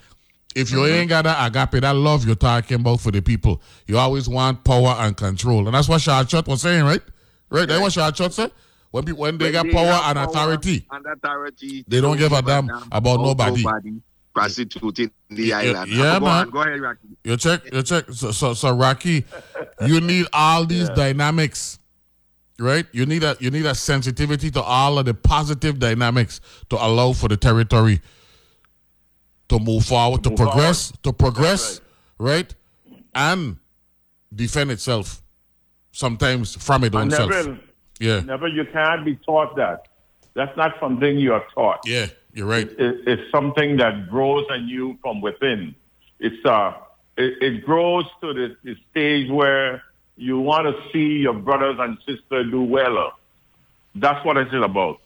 If 0.54 0.70
you 0.70 0.84
ain't 0.86 1.08
got 1.08 1.22
that 1.24 1.46
agape, 1.48 1.80
that 1.82 1.94
love 1.96 2.24
you're 2.26 2.34
talking 2.36 2.80
about 2.80 3.00
for 3.00 3.10
the 3.10 3.20
people, 3.22 3.60
you 3.86 3.98
always 3.98 4.28
want 4.28 4.64
power 4.64 4.94
and 4.98 5.16
control. 5.16 5.66
And 5.66 5.74
that's 5.74 5.88
what 5.88 6.00
Shachot 6.00 6.46
was 6.48 6.62
saying, 6.62 6.84
right? 6.84 7.02
Right? 7.50 7.68
That's 7.68 7.80
what 7.80 7.92
Shachot 7.92 8.32
said. 8.32 8.52
When 8.90 9.04
people, 9.04 9.20
when 9.20 9.36
they 9.38 9.46
When 9.46 9.52
got 9.52 9.66
they 9.66 9.72
power 9.72 10.00
and 10.04 10.16
power 10.16 10.24
authority, 10.28 10.86
and 10.90 11.06
authority, 11.06 11.84
they 11.86 12.00
don't 12.00 12.16
give 12.16 12.32
a 12.32 12.40
damn 12.42 12.68
about 12.90 13.20
nobody. 13.20 13.62
nobody 13.62 14.00
prostituting 14.34 15.10
the 15.30 15.42
Yeah, 15.42 15.58
island. 15.58 15.90
yeah, 15.90 16.18
go 16.18 16.24
man. 16.26 16.46
On, 16.46 16.50
go 16.50 16.62
ahead, 16.62 16.80
Rocky. 16.80 17.08
You 17.24 17.36
check, 17.36 17.72
you 17.72 17.82
check. 17.82 18.04
So, 18.12 18.30
so, 18.30 18.54
so 18.54 18.70
Rocky, 18.74 19.24
you 19.86 20.00
need 20.00 20.26
all 20.32 20.64
these 20.64 20.88
dynamics, 20.90 21.78
right? 22.58 22.86
You 22.92 23.04
need 23.04 23.24
a, 23.24 23.36
you 23.40 23.50
need 23.50 23.66
a 23.66 23.74
sensitivity 23.74 24.50
to 24.52 24.62
all 24.62 24.98
of 24.98 25.04
the 25.06 25.14
positive 25.14 25.78
dynamics 25.78 26.40
to 26.70 26.76
allow 26.76 27.12
for 27.12 27.28
the 27.28 27.36
territory 27.36 28.00
to 29.48 29.58
move 29.58 29.84
forward, 29.84 30.22
to 30.24 30.30
Move 30.30 30.38
progress, 30.38 30.92
to 31.02 31.12
progress, 31.12 31.80
right. 32.18 32.54
and 33.14 33.56
defend 34.34 34.70
itself. 34.70 35.22
Sometimes 35.90 36.54
from 36.54 36.84
its 36.84 36.94
own 36.94 37.02
And 37.02 37.12
self. 37.12 37.58
Yeah, 37.98 38.20
Never, 38.20 38.48
you 38.48 38.64
can't 38.64 39.04
be 39.04 39.16
taught 39.16 39.56
that. 39.56 39.88
That's 40.34 40.56
not 40.56 40.76
something 40.78 41.18
you 41.18 41.32
are 41.32 41.44
taught. 41.54 41.80
yeah, 41.84 42.06
you're 42.32 42.46
right. 42.46 42.68
It, 42.70 43.00
it's 43.06 43.30
something 43.32 43.76
that 43.78 44.08
grows 44.08 44.46
in 44.54 44.68
you 44.68 44.98
from 45.02 45.20
within. 45.20 45.74
It's 46.20 46.44
uh, 46.44 46.74
it, 47.16 47.42
it 47.42 47.64
grows 47.64 48.04
to 48.20 48.32
the, 48.32 48.56
the 48.62 48.76
stage 48.90 49.30
where 49.30 49.82
you 50.16 50.38
want 50.38 50.66
to 50.66 50.92
see 50.92 51.20
your 51.22 51.34
brothers 51.34 51.76
and 51.80 51.98
sisters 52.06 52.50
do 52.50 52.62
well. 52.62 53.18
That's 53.94 54.24
what 54.24 54.36
it's 54.36 54.52
about. 54.54 55.00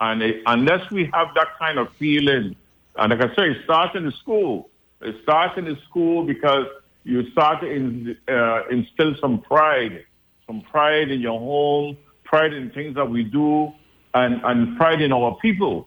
And 0.00 0.22
it, 0.22 0.42
unless 0.46 0.90
we 0.90 1.10
have 1.12 1.28
that 1.34 1.58
kind 1.58 1.78
of 1.78 1.92
feeling, 1.98 2.56
and 2.96 3.10
like 3.10 3.30
I 3.30 3.34
say, 3.36 3.50
it 3.50 3.64
starts 3.64 3.94
in 3.94 4.04
the 4.04 4.12
school. 4.12 4.70
It 5.00 5.16
starts 5.22 5.58
in 5.58 5.64
the 5.64 5.76
school 5.88 6.24
because 6.24 6.66
you 7.04 7.30
start 7.30 7.60
to 7.60 7.66
in, 7.66 8.16
uh, 8.28 8.62
instill 8.70 9.14
some 9.20 9.40
pride, 9.40 10.04
some 10.46 10.62
pride 10.62 11.10
in 11.10 11.20
your 11.20 11.38
home, 11.38 11.96
pride 12.32 12.54
in 12.54 12.70
things 12.70 12.94
that 12.94 13.08
we 13.08 13.22
do, 13.24 13.70
and, 14.14 14.40
and 14.44 14.76
pride 14.78 15.02
in 15.02 15.12
our 15.12 15.36
people. 15.42 15.86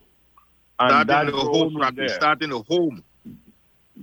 And 0.79 0.89
Start 0.91 1.07
that 1.07 1.19
in 1.21 1.25
the 1.27 1.31
grows 1.31 1.45
home, 1.57 1.71
from 1.73 1.81
Rocky. 1.81 1.95
there. 1.97 2.09
Start 2.09 2.43
in 2.43 2.49
the 2.51 2.59
home. 2.59 3.03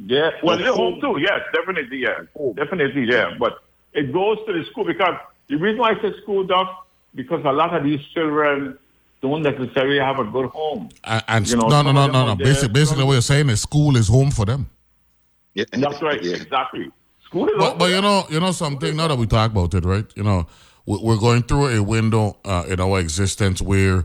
Yeah, 0.06 0.30
well, 0.42 0.56
The 0.58 0.64
the 0.64 0.72
home 0.72 1.00
home. 1.00 1.14
too. 1.16 1.20
Yes, 1.20 1.40
definitely. 1.54 1.98
Yeah, 1.98 2.22
definitely. 2.56 3.04
Yeah, 3.08 3.34
but 3.38 3.62
it 3.92 4.12
goes 4.12 4.38
to 4.46 4.52
the 4.52 4.64
school 4.70 4.84
because 4.84 5.14
the 5.48 5.56
reason 5.56 5.78
why 5.80 5.90
I 5.92 6.02
say 6.02 6.12
school, 6.22 6.44
doc, 6.44 6.86
because 7.14 7.42
a 7.44 7.52
lot 7.52 7.74
of 7.76 7.84
these 7.84 8.00
children 8.14 8.78
don't 9.20 9.42
necessarily 9.42 9.98
have 9.98 10.18
a 10.18 10.24
good 10.24 10.46
home. 10.46 10.88
And, 11.04 11.22
and 11.28 11.48
You 11.48 11.56
know, 11.58 11.68
no, 11.68 11.82
no, 11.82 11.92
no, 11.92 12.06
no, 12.08 12.26
no. 12.28 12.34
Basically, 12.36 12.70
basically, 12.72 13.04
what 13.04 13.12
you're 13.12 13.22
saying 13.22 13.50
is 13.50 13.60
school 13.60 13.96
is 13.96 14.08
home 14.08 14.30
for 14.30 14.46
them. 14.46 14.68
Yeah. 15.54 15.64
That's 15.72 16.00
right. 16.02 16.24
Exactly. 16.24 16.90
School 17.26 17.48
is 17.48 17.54
But, 17.58 17.68
home. 17.70 17.78
but 17.78 17.90
you 17.90 18.00
know, 18.00 18.24
you 18.30 18.40
know 18.40 18.50
something. 18.52 18.96
Now 18.96 19.08
that 19.08 19.18
we 19.18 19.26
talk 19.26 19.50
about 19.52 19.74
it, 19.74 19.84
right? 19.84 20.06
You 20.16 20.22
know, 20.24 20.38
we- 20.38 20.46
we're 20.86 21.18
going 21.18 21.42
through 21.42 21.68
a 21.68 21.82
window 21.82 22.36
uh, 22.44 22.64
in 22.68 22.80
our 22.80 22.98
existence 23.00 23.62
where 23.62 24.04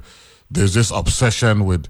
there's 0.51 0.73
this 0.73 0.91
obsession 0.91 1.65
with 1.65 1.87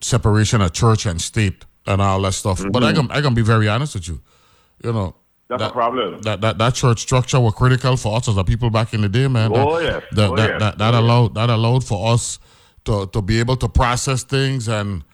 separation 0.00 0.60
of 0.60 0.72
church 0.72 1.06
and 1.06 1.20
state 1.20 1.64
and 1.86 2.00
all 2.00 2.20
that 2.22 2.32
stuff. 2.32 2.62
But 2.70 2.84
I 2.84 2.92
can 2.92 3.10
I 3.10 3.20
can 3.20 3.34
be 3.34 3.42
very 3.42 3.68
honest 3.68 3.94
with 3.94 4.08
you. 4.08 4.20
You 4.82 4.92
know, 4.92 5.14
That's 5.48 5.62
that, 5.62 5.70
a 5.70 5.72
problem. 5.72 6.22
That, 6.22 6.40
that 6.40 6.58
that 6.58 6.74
church 6.74 7.00
structure 7.00 7.40
were 7.40 7.52
critical 7.52 7.96
for 7.96 8.16
us 8.16 8.28
as 8.28 8.36
a 8.36 8.44
people 8.44 8.70
back 8.70 8.94
in 8.94 9.00
the 9.02 9.08
day, 9.08 9.28
man. 9.28 9.50
Oh, 9.54 9.78
that, 9.78 9.84
yes. 9.84 10.02
That, 10.12 10.30
Oh, 10.30 10.36
that, 10.36 10.50
yes. 10.50 10.60
that, 10.60 10.78
that 10.78 10.94
allowed 10.94 11.34
that 11.34 11.50
allowed 11.50 11.84
for 11.84 12.12
us 12.12 12.38
to 12.84 13.06
to 13.08 13.22
be 13.22 13.38
able 13.40 13.56
to 13.56 13.68
process 13.68 14.24
things 14.24 14.68
and 14.68 15.04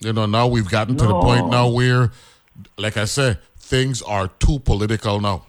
you 0.00 0.12
know 0.12 0.26
now 0.26 0.46
we've 0.46 0.68
gotten 0.68 0.96
to 0.96 1.06
the 1.06 1.20
point 1.20 1.46
No. 1.46 1.50
now 1.50 1.68
where 1.68 2.10
like 2.78 2.96
I 2.96 3.04
said, 3.04 3.38
things 3.58 4.00
are 4.02 4.28
too 4.28 4.60
political 4.60 5.20
now. 5.20 5.44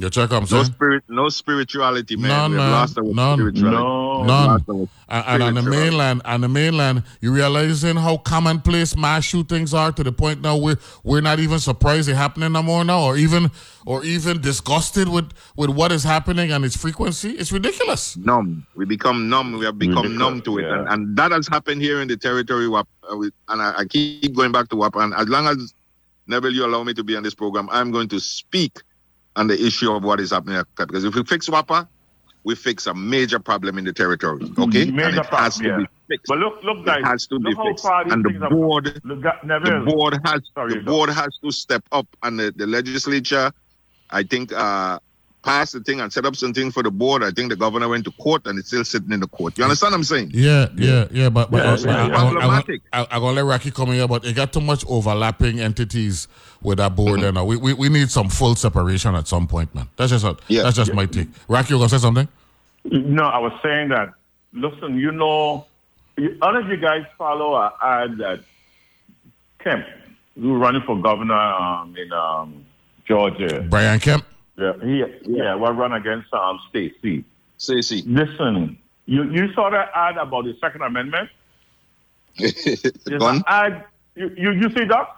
You 0.00 0.08
check 0.08 0.30
what 0.30 0.42
I'm 0.50 0.56
No 0.56 0.62
spirit, 0.62 1.04
no 1.08 1.28
spirituality, 1.28 2.16
man. 2.16 2.28
None, 2.28 2.50
We've 2.52 2.60
lost 2.60 2.96
our 2.96 3.04
None. 3.04 3.38
spirituality. 3.38 3.76
No. 3.76 4.24
None. 4.24 4.46
lost 4.48 4.64
our 4.70 4.88
And, 5.08 5.42
and 5.42 5.42
on 5.42 5.54
the 5.54 5.70
mainland, 5.70 6.22
on 6.24 6.40
the 6.40 6.48
mainland, 6.48 7.02
you 7.20 7.30
realizing 7.34 7.96
how 7.96 8.16
commonplace 8.16 8.96
mass 8.96 9.24
shootings 9.24 9.74
are 9.74 9.92
to 9.92 10.02
the 10.02 10.10
point 10.10 10.40
now 10.40 10.56
we're 10.56 10.78
we're 11.04 11.20
not 11.20 11.38
even 11.38 11.58
surprised 11.58 12.08
they're 12.08 12.16
happening 12.16 12.52
no 12.52 12.62
more 12.62 12.82
now, 12.82 13.02
or 13.02 13.18
even 13.18 13.50
or 13.84 14.02
even 14.02 14.40
disgusted 14.40 15.06
with 15.06 15.32
with 15.54 15.68
what 15.68 15.92
is 15.92 16.02
happening 16.02 16.50
and 16.50 16.64
its 16.64 16.76
frequency. 16.78 17.32
It's 17.32 17.52
ridiculous. 17.52 18.16
numb. 18.16 18.66
We 18.76 18.86
become 18.86 19.28
numb. 19.28 19.58
We 19.58 19.66
have 19.66 19.78
become 19.78 20.04
Ridiculous, 20.04 20.18
numb 20.18 20.40
to 20.42 20.58
it, 20.60 20.62
yeah. 20.62 20.78
and, 20.78 20.88
and 20.88 21.16
that 21.18 21.30
has 21.32 21.46
happened 21.46 21.82
here 21.82 22.00
in 22.00 22.08
the 22.08 22.16
territory. 22.16 22.68
WAP, 22.68 22.88
uh, 23.06 23.20
and 23.20 23.60
I, 23.60 23.80
I 23.80 23.84
keep 23.84 24.34
going 24.34 24.50
back 24.52 24.68
to 24.70 24.76
WAP. 24.76 24.96
And 24.96 25.12
as 25.12 25.28
long 25.28 25.46
as 25.46 25.74
Neville, 26.26 26.54
you 26.54 26.64
allow 26.64 26.84
me 26.84 26.94
to 26.94 27.04
be 27.04 27.16
on 27.16 27.22
this 27.22 27.34
program, 27.34 27.68
I'm 27.70 27.90
going 27.90 28.08
to 28.08 28.20
speak 28.20 28.80
on 29.36 29.46
the 29.46 29.60
issue 29.64 29.92
of 29.92 30.04
what 30.04 30.20
is 30.20 30.30
happening. 30.30 30.56
at. 30.56 30.66
Because 30.76 31.04
if 31.04 31.14
we 31.14 31.24
fix 31.24 31.48
WAPA, 31.48 31.86
we 32.44 32.54
fix 32.54 32.86
a 32.86 32.94
major 32.94 33.38
problem 33.38 33.78
in 33.78 33.84
the 33.84 33.92
territory. 33.92 34.50
Okay, 34.58 34.82
and 34.82 34.94
Major 34.94 35.20
it 35.20 35.26
has 35.26 35.56
to 35.58 35.62
problem, 35.62 35.82
be 35.82 36.14
fixed. 36.14 36.26
But 36.28 36.38
look, 36.38 36.62
look, 36.64 36.86
guys. 36.86 36.98
it 37.00 37.04
has 37.04 37.26
to 37.26 37.38
be 37.38 37.54
fixed. 37.54 37.84
far 37.84 38.04
these 38.04 38.12
And 38.14 38.24
the 38.24 38.48
board, 38.48 39.00
Look, 39.04 39.22
the 39.22 39.82
board 39.86 40.18
has 40.24 40.40
Sorry, 40.54 40.74
the 40.74 40.80
board 40.80 41.10
has 41.10 41.38
to 41.44 41.50
step 41.50 41.84
up, 41.92 42.06
and 42.22 42.38
the, 42.40 42.52
the 42.56 42.66
legislature, 42.66 43.52
I 44.10 44.22
think, 44.22 44.52
uh, 44.52 44.98
passed 45.42 45.72
the 45.72 45.80
thing 45.80 46.00
and 46.00 46.12
set 46.12 46.24
up 46.26 46.36
something 46.36 46.70
for 46.70 46.82
the 46.82 46.90
board. 46.90 47.22
I 47.22 47.30
think 47.30 47.50
the 47.50 47.56
governor 47.56 47.88
went 47.88 48.04
to 48.04 48.10
court, 48.12 48.46
and 48.46 48.58
it's 48.58 48.68
still 48.68 48.84
sitting 48.84 49.12
in 49.12 49.20
the 49.20 49.26
court. 49.28 49.56
You 49.56 49.64
understand 49.64 49.92
what 49.92 49.98
I'm 49.98 50.04
saying? 50.04 50.30
Yeah, 50.34 50.68
yeah, 50.76 51.08
yeah. 51.10 51.28
But, 51.28 51.50
but 51.50 51.58
Yeah, 51.58 51.70
I, 51.70 51.76
yeah, 51.76 51.90
I, 51.90 52.06
yeah. 52.08 52.14
I, 52.14 52.26
I, 52.26 52.30
Problematic. 52.30 52.82
I, 52.92 53.06
I 53.10 53.18
gonna 53.18 53.32
let 53.32 53.44
Rocky 53.44 53.70
come 53.70 53.88
here, 53.92 54.06
but 54.06 54.24
it 54.24 54.34
got 54.34 54.52
too 54.52 54.60
much 54.60 54.84
overlapping 54.86 55.60
entities 55.60 56.28
with 56.62 56.78
that 56.78 56.94
board. 56.94 57.20
And 57.20 57.38
uh, 57.38 57.44
we, 57.44 57.56
we 57.56 57.72
we 57.74 57.88
need 57.88 58.10
some 58.10 58.28
full 58.28 58.54
separation 58.54 59.14
at 59.14 59.26
some 59.28 59.46
point, 59.46 59.74
man. 59.74 59.88
That's 59.96 60.10
just 60.10 60.24
a, 60.24 60.36
Yeah. 60.48 60.64
that's 60.64 60.76
just 60.76 60.92
my 60.94 61.06
take. 61.06 61.28
Rocky, 61.48 61.72
you 61.74 61.78
gonna 61.78 61.88
say 61.88 61.98
something? 61.98 62.28
No, 62.84 63.24
I 63.24 63.38
was 63.38 63.52
saying 63.62 63.88
that. 63.90 64.14
Listen, 64.52 64.98
you 64.98 65.12
know, 65.12 65.66
all 66.42 66.56
of 66.56 66.66
you 66.68 66.76
guys 66.76 67.04
follow 67.16 67.54
a 67.54 67.72
ad 67.82 68.18
that 68.18 68.40
Kemp, 69.62 69.86
who 70.34 70.56
running 70.56 70.82
for 70.82 71.00
governor 71.00 71.34
um, 71.34 71.94
in 71.96 72.12
um, 72.12 72.64
Georgia. 73.06 73.66
Brian 73.68 74.00
Kemp. 74.00 74.24
Yeah, 74.60 74.72
he 74.82 75.04
yeah, 75.26 75.54
well 75.54 75.72
run 75.72 75.92
against 75.92 76.32
um 76.34 76.60
Stacy. 76.68 77.24
Stacey. 77.56 78.02
Listen, 78.06 78.78
you 79.06 79.24
you 79.30 79.52
saw 79.54 79.70
that 79.70 79.90
ad 79.94 80.16
about 80.16 80.44
the 80.44 80.56
Second 80.60 80.82
Amendment. 80.82 81.30
An 82.38 83.42
ad. 83.46 83.84
You 84.14 84.30
you, 84.36 84.52
you 84.52 84.68
see 84.76 84.84
that? 84.84 85.08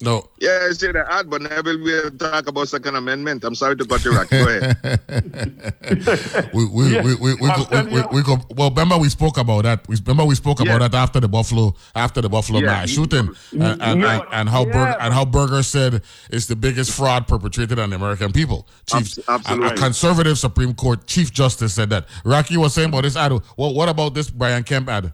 No. 0.00 0.28
Yeah, 0.38 0.66
I 0.68 0.72
say 0.74 0.92
the 0.92 1.04
ad, 1.12 1.28
but 1.28 1.42
Neville 1.42 1.80
will 1.82 2.10
talk 2.12 2.46
about 2.46 2.68
Second 2.68 2.94
Amendment. 2.94 3.42
I'm 3.42 3.56
sorry 3.56 3.74
to 3.76 3.84
cut 3.84 4.04
you, 4.04 4.12
Rocky. 4.12 4.38
Go 4.38 4.48
ahead. 4.48 6.52
we 6.54 6.66
we, 6.66 6.94
Yeah, 6.94 7.02
we, 7.02 7.14
we, 7.16 7.34
we, 7.34 7.50
we, 7.50 7.82
we, 7.90 8.02
we 8.12 8.22
go, 8.22 8.36
well 8.54 8.70
remember 8.70 8.96
we 8.96 9.08
spoke 9.08 9.38
about 9.38 9.64
that 9.64 9.86
we 9.88 9.96
remember 10.06 10.24
we 10.24 10.36
spoke 10.36 10.60
Yeah. 10.60 10.76
about 10.76 10.92
that 10.92 10.96
after 10.96 11.18
the 11.18 11.26
buffalo 11.28 11.74
after 11.96 12.20
the 12.20 12.28
buffalo 12.28 12.60
Yeah. 12.60 12.66
mass 12.66 12.90
shooting 12.90 13.26
mm, 13.26 13.34
and, 13.52 13.82
and, 13.82 14.00
Yeah. 14.00 14.20
and, 14.20 14.24
and 14.32 14.48
how 14.48 14.66
Yeah. 14.66 14.72
Burger, 14.72 14.96
and 15.00 15.14
how 15.14 15.24
Burger 15.24 15.62
said 15.64 16.02
it's 16.30 16.46
the 16.46 16.54
biggest 16.56 16.92
fraud 16.92 17.26
perpetrated 17.26 17.78
on 17.80 17.90
the 17.90 17.96
American 17.96 18.30
people 18.32 18.68
chief 18.86 19.00
Abs- 19.00 19.18
absolutely. 19.28 19.68
a, 19.68 19.72
a 19.72 19.76
conservative 19.76 20.38
Supreme 20.38 20.74
Court 20.74 21.06
Chief 21.06 21.32
Justice 21.32 21.74
said 21.74 21.90
that 21.90 22.06
Rocky 22.24 22.56
was 22.56 22.72
saying 22.74 22.90
about 22.90 23.02
this 23.02 23.16
ad 23.16 23.32
well 23.56 23.74
what 23.74 23.88
about 23.88 24.14
this 24.14 24.30
Brian 24.30 24.62
Kemp 24.62 24.88
ad 24.88 25.12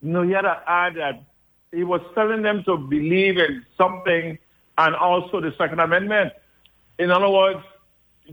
No, 0.00 0.22
he 0.22 0.32
had 0.32 0.46
an 0.46 0.56
ad 0.66 0.94
that 0.94 1.22
he 1.72 1.84
was 1.84 2.00
telling 2.14 2.42
them 2.42 2.62
to 2.64 2.76
believe 2.76 3.38
in 3.38 3.64
something 3.76 4.38
and 4.78 4.94
also 4.96 5.40
the 5.40 5.54
Second 5.58 5.80
Amendment. 5.80 6.32
In 6.98 7.10
other 7.10 7.28
words, 7.28 7.60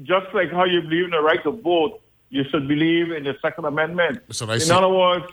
just 0.04 0.28
like 0.34 0.52
how 0.52 0.66
you 0.66 0.82
believe 0.82 1.06
in 1.06 1.12
the 1.12 1.22
right 1.22 1.42
to 1.44 1.52
vote, 1.52 2.02
you 2.30 2.44
should 2.50 2.68
believe 2.68 3.12
in 3.12 3.24
the 3.24 3.36
Second 3.42 3.66
Amendment. 3.66 4.20
So 4.32 4.50
in 4.50 4.72
other 4.72 4.90
words, 4.90 5.26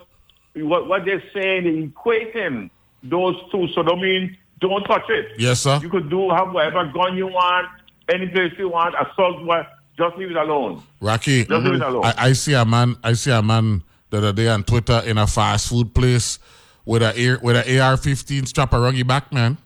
what, 0.54 0.88
what 0.88 1.04
they're 1.04 1.22
saying, 1.32 1.64
they're 1.64 1.88
equating 1.88 2.70
those 3.02 3.36
two. 3.50 3.68
So 3.74 3.82
don't 3.82 4.00
mean 4.00 4.36
don't 4.60 4.84
touch 4.84 5.08
it. 5.08 5.32
yes 5.38 5.60
sir 5.60 5.80
You 5.82 5.88
could 5.88 6.10
do 6.10 6.28
have 6.30 6.52
whatever 6.52 6.84
gun 6.92 7.16
you 7.16 7.26
want, 7.26 7.68
any 8.12 8.28
place 8.28 8.52
you 8.58 8.68
want, 8.68 8.94
assault 8.94 9.42
what, 9.44 9.66
just 9.96 10.16
leave 10.16 10.30
it 10.30 10.36
alone. 10.36 10.82
Rocky 11.00 11.44
Just 11.44 11.50
leave 11.50 11.74
it 11.74 11.80
mm-hmm. 11.80 11.82
alone. 11.82 12.04
I, 12.04 12.14
I 12.28 12.32
see 12.32 12.52
a 12.54 12.64
man. 12.64 12.96
I 13.02 13.14
see 13.14 13.30
a 13.30 13.42
man 13.42 13.82
the 14.10 14.18
other 14.18 14.32
day 14.32 14.48
on 14.48 14.64
Twitter 14.64 15.02
in 15.06 15.18
a 15.18 15.26
fast 15.26 15.68
food 15.68 15.94
place 15.94 16.38
with 16.90 17.02
a 17.02 17.38
with 17.40 17.56
an 17.56 17.80
AR-15 17.80 18.48
strap 18.48 18.72
around 18.74 18.96
your 18.96 19.04
back, 19.04 19.32
man. 19.32 19.56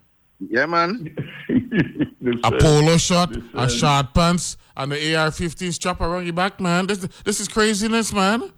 yeah, 0.50 0.66
man. 0.66 1.16
A 2.42 2.50
polo 2.52 2.96
shirt, 2.96 3.36
a 3.52 3.68
short 3.68 4.14
pants, 4.14 4.56
and 4.76 4.92
the 4.92 5.14
AR-15 5.14 5.72
strap 5.74 6.00
around 6.00 6.24
your 6.24 6.32
back, 6.32 6.58
man. 6.58 6.86
This 6.86 6.98
this 7.24 7.38
is 7.40 7.48
craziness, 7.48 8.12
man. 8.14 8.50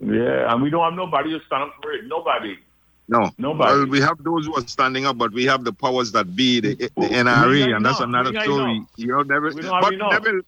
Yeah, 0.00 0.52
and 0.52 0.60
we 0.62 0.70
don't 0.70 0.82
have 0.82 0.94
nobody 0.94 1.30
to 1.38 1.44
stand 1.46 1.62
up 1.64 1.74
for 1.80 1.92
it. 1.92 2.04
Nobody. 2.06 2.56
No. 3.08 3.30
Nobody. 3.38 3.72
Well, 3.72 3.86
we 3.86 4.00
have 4.00 4.22
those 4.24 4.46
who 4.46 4.56
are 4.56 4.66
standing 4.66 5.06
up, 5.06 5.18
but 5.18 5.32
we 5.32 5.44
have 5.44 5.62
the 5.62 5.72
powers 5.72 6.10
that 6.12 6.34
be, 6.34 6.58
the, 6.60 6.74
the 6.74 7.08
NRA, 7.24 7.76
and 7.76 7.86
that's 7.86 8.00
know. 8.00 8.06
another 8.06 8.32
We 8.32 8.40
story. 8.42 8.78
know. 8.80 8.86
You 8.96 9.06
know, 9.06 9.22
never. 9.22 9.52
But 9.52 9.64
already 9.66 9.96
know. 9.96 10.10
Neville, 10.10 10.40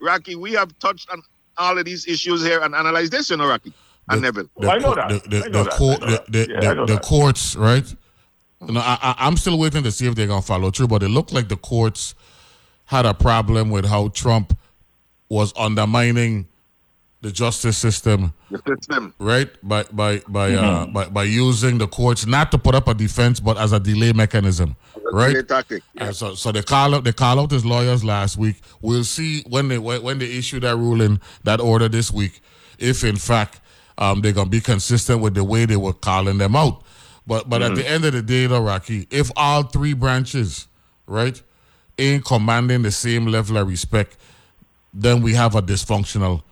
Rocky, 0.00 0.36
we 0.36 0.52
have 0.52 0.76
touched 0.78 1.10
on 1.10 1.20
all 1.56 1.76
of 1.78 1.84
these 1.84 2.06
issues 2.06 2.44
here 2.44 2.60
and 2.60 2.74
analyzed 2.76 3.10
this, 3.12 3.30
you 3.30 3.36
know, 3.36 3.48
Rocky 3.48 3.72
and 4.08 4.22
Neville. 4.22 4.48
The, 4.58 4.70
I 4.70 4.78
know 4.78 4.94
that. 4.94 5.08
The, 5.08 5.28
the, 5.28 5.44
I 5.44 5.48
know 5.48 5.58
the, 5.58 5.64
that. 5.64 5.72
court- 5.72 6.02
I 6.02 6.06
know 6.06 6.10
the, 6.10 6.16
that. 6.16 6.32
the, 6.32 6.48
Yeah, 6.62 6.74
the- 6.74 6.86
the 6.86 6.98
courts, 6.98 7.56
right? 7.56 7.94
No, 8.60 8.80
I, 8.80 8.98
I, 9.02 9.14
I'm 9.18 9.36
still 9.36 9.58
waiting 9.58 9.82
to 9.82 9.90
see 9.92 10.06
if 10.06 10.14
they're 10.14 10.26
gonna 10.26 10.40
follow 10.42 10.70
through. 10.70 10.88
But 10.88 11.02
it 11.02 11.08
looked 11.08 11.32
like 11.32 11.48
the 11.48 11.56
courts 11.56 12.14
had 12.86 13.04
a 13.06 13.12
problem 13.14 13.70
with 13.70 13.84
how 13.84 14.08
Trump 14.08 14.56
was 15.28 15.52
undermining 15.56 16.46
the 17.20 17.32
justice 17.32 17.76
system, 17.78 18.32
The 18.50 18.60
system. 18.66 19.14
right? 19.18 19.48
By 19.66 19.84
by 19.84 20.22
by 20.28 20.52
uh, 20.54 20.86
Mhm. 20.86 20.92
by, 20.92 21.08
by 21.08 21.22
using 21.24 21.78
the 21.78 21.86
courts 21.88 22.26
not 22.26 22.50
to 22.52 22.58
put 22.58 22.74
up 22.74 22.86
a 22.88 22.94
defense, 22.94 23.40
but 23.40 23.56
as 23.58 23.72
a 23.72 23.80
delay 23.80 24.12
mechanism, 24.12 24.76
right? 25.12 25.30
delay 25.32 25.42
tactic, 25.42 25.82
And 25.96 26.14
so 26.14 26.34
so 26.34 26.52
they 26.52 26.62
call 26.62 26.94
out 26.94 27.04
they 27.04 27.12
call 27.12 27.40
out 27.40 27.50
his 27.50 27.64
lawyers 27.64 28.04
last 28.04 28.36
week. 28.36 28.56
We'll 28.82 29.04
see 29.04 29.42
when 29.48 29.68
they 29.68 29.78
when 29.78 30.02
when 30.02 30.18
they 30.18 30.30
issue 30.32 30.60
that 30.60 30.76
ruling, 30.76 31.18
that 31.44 31.60
order 31.60 31.88
this 31.88 32.10
week, 32.12 32.40
if 32.78 33.04
in 33.04 33.16
fact 33.16 33.60
um, 33.98 34.20
they're 34.20 34.32
gonna 34.32 34.50
be 34.50 34.60
consistent 34.60 35.20
with 35.20 35.34
the 35.34 35.44
way 35.44 35.64
they 35.66 35.76
were 35.76 35.92
calling 35.92 36.38
them 36.38 36.56
out. 36.56 36.82
But 37.26 37.48
but 37.48 37.62
at 37.62 37.72
Mhm. 37.72 37.76
the 37.76 37.88
end 37.90 38.04
of 38.04 38.12
the 38.12 38.22
day, 38.22 38.46
though, 38.46 38.60
Rocky, 38.62 39.06
if 39.10 39.30
all 39.36 39.62
three 39.62 39.92
branches, 39.94 40.68
right, 41.06 41.40
ain't 41.98 42.24
commanding 42.24 42.82
the 42.82 42.90
same 42.90 43.26
level 43.26 43.56
of 43.56 43.68
respect, 43.68 44.16
then 44.92 45.22
we 45.22 45.34
have 45.34 45.54
a 45.54 45.62
dysfunctional 45.62 46.42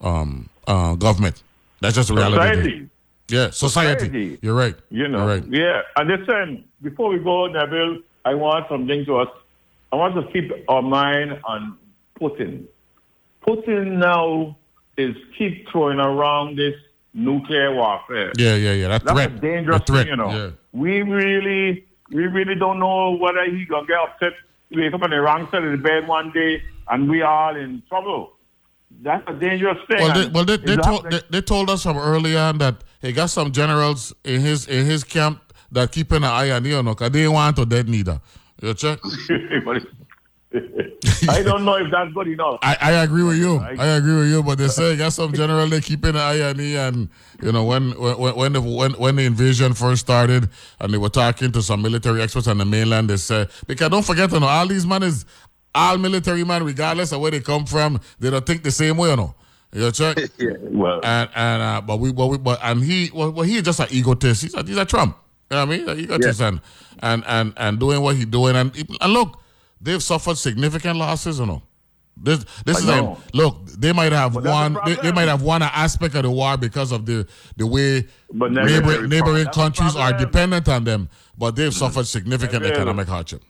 um, 0.00 0.48
uh, 0.66 0.94
government. 0.94 1.42
That's 1.80 1.94
just 1.96 2.10
reality. 2.10 2.36
Society. 2.36 2.88
Yeah, 3.28 3.50
society. 3.50 4.04
Society. 4.04 4.38
You're 4.42 4.54
right. 4.54 4.76
You 4.90 5.08
know, 5.08 5.18
You're 5.18 5.26
right. 5.26 5.44
yeah. 5.50 5.82
And 5.96 6.08
listen, 6.08 6.64
before 6.82 7.10
we 7.10 7.18
go, 7.18 7.46
Neville, 7.46 7.98
I 8.24 8.34
want 8.34 8.66
something 8.68 9.04
to 9.06 9.16
us. 9.18 9.28
I 9.92 9.96
want 9.96 10.14
to 10.14 10.30
keep 10.32 10.50
our 10.68 10.82
mind 10.82 11.38
on 11.44 11.76
Putin. 12.20 12.64
Putin 13.46 13.92
now 13.98 14.56
is 14.96 15.14
keep 15.36 15.68
throwing 15.70 15.98
around 15.98 16.56
this 16.58 16.74
nuclear 17.18 17.74
warfare. 17.74 18.32
Yeah, 18.36 18.54
yeah, 18.54 18.72
yeah. 18.72 18.88
That 18.88 19.04
That's 19.04 19.18
threat. 19.18 19.32
a 19.32 19.38
dangerous 19.38 19.82
threat. 19.86 20.06
thing, 20.06 20.08
you 20.08 20.16
know. 20.16 20.30
Yeah. 20.30 20.50
We 20.72 21.02
really, 21.02 21.86
we 22.10 22.26
really 22.26 22.54
don't 22.54 22.78
know 22.78 23.16
whether 23.16 23.44
he 23.44 23.64
gonna 23.64 23.86
get 23.86 23.98
upset, 23.98 24.32
wake 24.70 24.94
up 24.94 25.02
on 25.02 25.10
the 25.10 25.20
wrong 25.20 25.48
side 25.50 25.64
of 25.64 25.72
the 25.72 25.78
bed 25.78 26.06
one 26.06 26.30
day, 26.32 26.62
and 26.88 27.08
we 27.08 27.22
all 27.22 27.56
in 27.56 27.82
trouble. 27.88 28.32
That's 29.02 29.22
a 29.28 29.34
dangerous 29.34 29.78
thing. 29.86 30.00
Well, 30.00 30.14
they, 30.14 30.28
well, 30.28 30.44
they, 30.44 30.56
they, 30.56 30.76
told, 30.76 31.10
they, 31.10 31.20
they 31.28 31.40
told 31.42 31.68
us 31.68 31.82
from 31.82 31.98
early 31.98 32.36
on 32.36 32.58
that 32.58 32.82
he 33.02 33.12
got 33.12 33.26
some 33.26 33.52
generals 33.52 34.14
in 34.24 34.40
his 34.40 34.66
in 34.66 34.86
his 34.86 35.04
camp 35.04 35.52
that 35.70 35.92
keeping 35.92 36.18
an 36.18 36.24
eye 36.24 36.50
on 36.50 36.64
you, 36.64 36.82
know, 36.82 36.94
because 36.94 37.10
they 37.10 37.28
want 37.28 37.56
to 37.56 37.66
dead 37.66 37.88
neither. 37.88 38.20
You 38.62 38.74
check? 38.74 38.98
I 41.28 41.42
don't 41.42 41.66
know 41.66 41.74
if 41.74 41.90
that's 41.90 42.12
good 42.14 42.28
enough. 42.28 42.58
I, 42.62 42.76
I 42.80 42.92
agree 43.02 43.22
with 43.22 43.36
you. 43.36 43.58
I 43.58 43.96
agree 43.96 44.16
with 44.16 44.28
you. 44.30 44.42
But 44.42 44.56
they 44.56 44.68
say 44.68 44.96
got 44.96 45.12
some 45.12 45.34
general 45.34 45.66
they 45.66 45.82
keeping 45.82 46.10
an 46.10 46.16
eye 46.16 46.40
on 46.40 46.58
you, 46.58 46.78
and 46.78 47.08
you 47.42 47.52
know 47.52 47.64
when 47.64 47.90
when 47.92 48.34
when 48.34 48.52
the 48.54 48.60
when, 48.62 48.92
when 48.92 49.16
the 49.16 49.24
invasion 49.24 49.74
first 49.74 50.00
started, 50.00 50.48
and 50.80 50.92
they 50.92 50.96
were 50.96 51.10
talking 51.10 51.52
to 51.52 51.60
some 51.60 51.82
military 51.82 52.22
experts 52.22 52.46
on 52.46 52.56
the 52.56 52.64
mainland, 52.64 53.10
they 53.10 53.18
said 53.18 53.50
because 53.66 53.90
don't 53.90 54.06
forget, 54.06 54.32
you 54.32 54.40
know, 54.40 54.46
all 54.46 54.66
these 54.66 54.86
men 54.86 55.02
is 55.02 55.26
all 55.74 55.98
military 55.98 56.44
men, 56.44 56.64
regardless 56.64 57.12
of 57.12 57.20
where 57.20 57.30
they 57.30 57.40
come 57.40 57.66
from, 57.66 58.00
they 58.18 58.30
don't 58.30 58.46
think 58.46 58.62
the 58.62 58.70
same 58.70 58.96
way, 58.96 59.10
you 59.10 59.16
know. 59.16 59.34
You 59.72 59.92
check? 59.92 60.16
yeah, 60.38 60.52
well, 60.62 61.00
and 61.04 61.28
and 61.34 61.62
uh, 61.62 61.80
but 61.82 61.98
we 61.98 62.10
but 62.10 62.28
we 62.28 62.38
but 62.38 62.58
and 62.62 62.82
he 62.82 63.10
well, 63.12 63.30
well 63.32 63.44
he's 63.44 63.62
just 63.62 63.80
an 63.80 63.88
egotist. 63.90 64.42
He's 64.42 64.54
a, 64.54 64.62
he's 64.62 64.78
a 64.78 64.86
Trump. 64.86 65.18
You 65.50 65.56
know 65.56 65.66
what 65.66 65.74
I 65.74 65.78
mean? 65.78 65.88
An 65.88 65.98
egotist 65.98 66.40
and, 66.40 66.60
and 67.00 67.22
and 67.26 67.52
and 67.56 67.78
doing 67.78 68.00
what 68.00 68.16
he's 68.16 68.26
doing 68.26 68.56
and 68.56 68.74
and 69.00 69.12
look, 69.12 69.38
they've 69.80 70.02
suffered 70.02 70.36
significant 70.38 70.96
losses. 70.96 71.38
You 71.40 71.46
know, 71.46 71.62
this 72.16 72.44
this 72.64 72.76
I 72.78 72.80
is 72.80 72.88
a, 72.88 72.96
know. 73.02 73.18
look. 73.34 73.66
They 73.66 73.92
might 73.92 74.12
have 74.12 74.34
But 74.34 74.44
one. 74.44 74.74
the 74.74 74.80
They, 74.86 74.94
they 74.96 75.12
might 75.12 75.28
have 75.28 75.42
won 75.42 75.62
an 75.62 75.70
aspect 75.72 76.14
of 76.14 76.22
the 76.24 76.30
war 76.30 76.56
because 76.56 76.92
of 76.92 77.06
the 77.06 77.26
the 77.56 77.66
way 77.66 78.06
But 78.32 78.52
neighbor, 78.52 79.06
neighboring 79.06 79.08
problem. 79.08 79.44
That's 79.44 79.56
the 79.56 79.62
countries 79.62 79.96
are 79.96 80.12
dependent 80.12 80.68
on 80.68 80.84
them. 80.84 81.08
But 81.36 81.54
they've 81.56 81.72
suffered 81.74 82.06
significant 82.06 82.62
Never. 82.62 82.74
economic 82.74 83.06
hardship. 83.08 83.42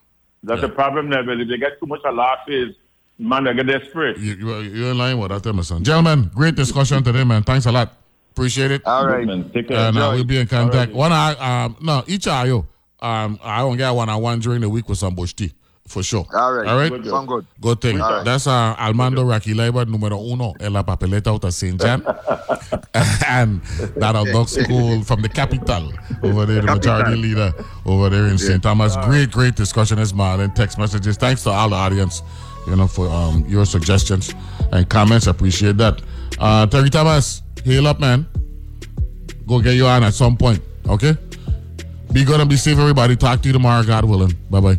That's 0.42 0.60
the 0.60 0.68
problem, 0.68 1.08
Neville. 1.08 1.40
If 1.40 1.48
they 1.48 1.56
get 1.56 1.80
too 1.80 1.86
much 1.86 2.00
of 2.04 2.14
losses, 2.14 2.76
man, 3.18 3.44
they 3.44 3.54
get 3.54 3.66
desperate. 3.66 4.18
You, 4.18 4.34
you, 4.36 4.58
you're 4.60 4.90
in 4.90 4.98
line 4.98 5.18
with 5.18 5.30
that, 5.30 5.46
Emerson. 5.46 5.82
Gentlemen, 5.82 6.30
great 6.34 6.54
discussion 6.54 7.02
today, 7.02 7.24
man. 7.24 7.42
Thanks 7.42 7.66
a 7.66 7.72
lot. 7.72 7.94
Appreciate 8.32 8.70
it. 8.70 8.82
All 8.86 9.04
right. 9.06 9.26
Man, 9.26 9.50
take 9.50 9.66
care. 9.68 9.76
And 9.78 9.96
uh, 9.98 10.00
Enjoy. 10.00 10.14
we'll 10.14 10.24
be 10.24 10.38
in 10.38 10.46
contact. 10.46 10.92
Alrighty. 10.92 10.94
One, 10.94 11.10
I, 11.12 11.64
um, 11.64 11.76
no, 11.82 12.04
each 12.06 12.28
of 12.28 12.46
you, 12.46 12.66
um, 13.00 13.40
I 13.42 13.58
don't 13.60 13.76
get 13.78 13.90
one 13.90 14.08
on 14.08 14.22
one 14.22 14.38
during 14.38 14.60
the 14.60 14.68
week 14.68 14.88
with 14.88 14.98
some 14.98 15.14
bush 15.16 15.32
tea. 15.32 15.52
For 15.88 16.02
sure. 16.02 16.26
All 16.34 16.52
right. 16.52 16.68
All 16.68 16.76
right. 16.76 16.90
Good. 16.90 17.06
Sound 17.06 17.28
good. 17.28 17.46
Good 17.62 17.80
thing. 17.80 17.98
Right. 17.98 18.22
That's 18.24 18.46
uh, 18.46 18.76
Armando 18.78 19.24
Rocky 19.24 19.54
Liburd, 19.54 19.88
número 19.88 20.18
uno 20.20 20.52
en 20.60 20.74
la 20.74 20.82
papeleta 20.82 21.28
out 21.30 21.44
of 21.44 21.54
St. 21.54 21.80
John. 21.80 22.02
and 23.26 23.62
that 23.96 24.12
dog 24.32 24.48
school 24.48 25.02
from 25.02 25.22
the 25.22 25.28
capital 25.28 25.92
over 26.22 26.44
there, 26.44 26.60
the 26.60 26.66
majority 26.74 27.16
leader 27.16 27.52
over 27.86 28.10
there 28.10 28.26
in 28.26 28.36
St. 28.36 28.62
Thomas. 28.62 28.96
Great, 28.98 29.30
great 29.30 29.54
discussion 29.56 29.96
this 29.96 30.12
morning. 30.12 30.50
Text 30.52 30.78
messages. 30.78 31.16
Thanks 31.16 31.42
to 31.44 31.50
all 31.50 31.70
the 31.70 31.76
audience, 31.76 32.22
you 32.66 32.76
know, 32.76 32.86
for 32.86 33.08
um, 33.08 33.44
your 33.48 33.64
suggestions 33.64 34.34
and 34.72 34.88
comments. 34.90 35.26
Appreciate 35.26 35.78
that. 35.78 36.02
Uh, 36.38 36.66
Terry 36.66 36.90
Thomas, 36.90 37.42
heal 37.64 37.86
up, 37.86 37.98
man. 37.98 38.26
Go 39.46 39.60
get 39.60 39.74
you 39.74 39.86
on 39.86 40.02
at 40.04 40.12
some 40.12 40.36
point, 40.36 40.60
okay? 40.86 41.16
Be 42.12 42.24
good 42.24 42.40
and 42.40 42.50
be 42.50 42.56
safe, 42.56 42.78
everybody. 42.78 43.16
Talk 43.16 43.40
to 43.40 43.48
you 43.48 43.52
tomorrow, 43.54 43.82
God 43.82 44.04
willing. 44.04 44.34
Bye 44.50 44.60
bye. 44.60 44.78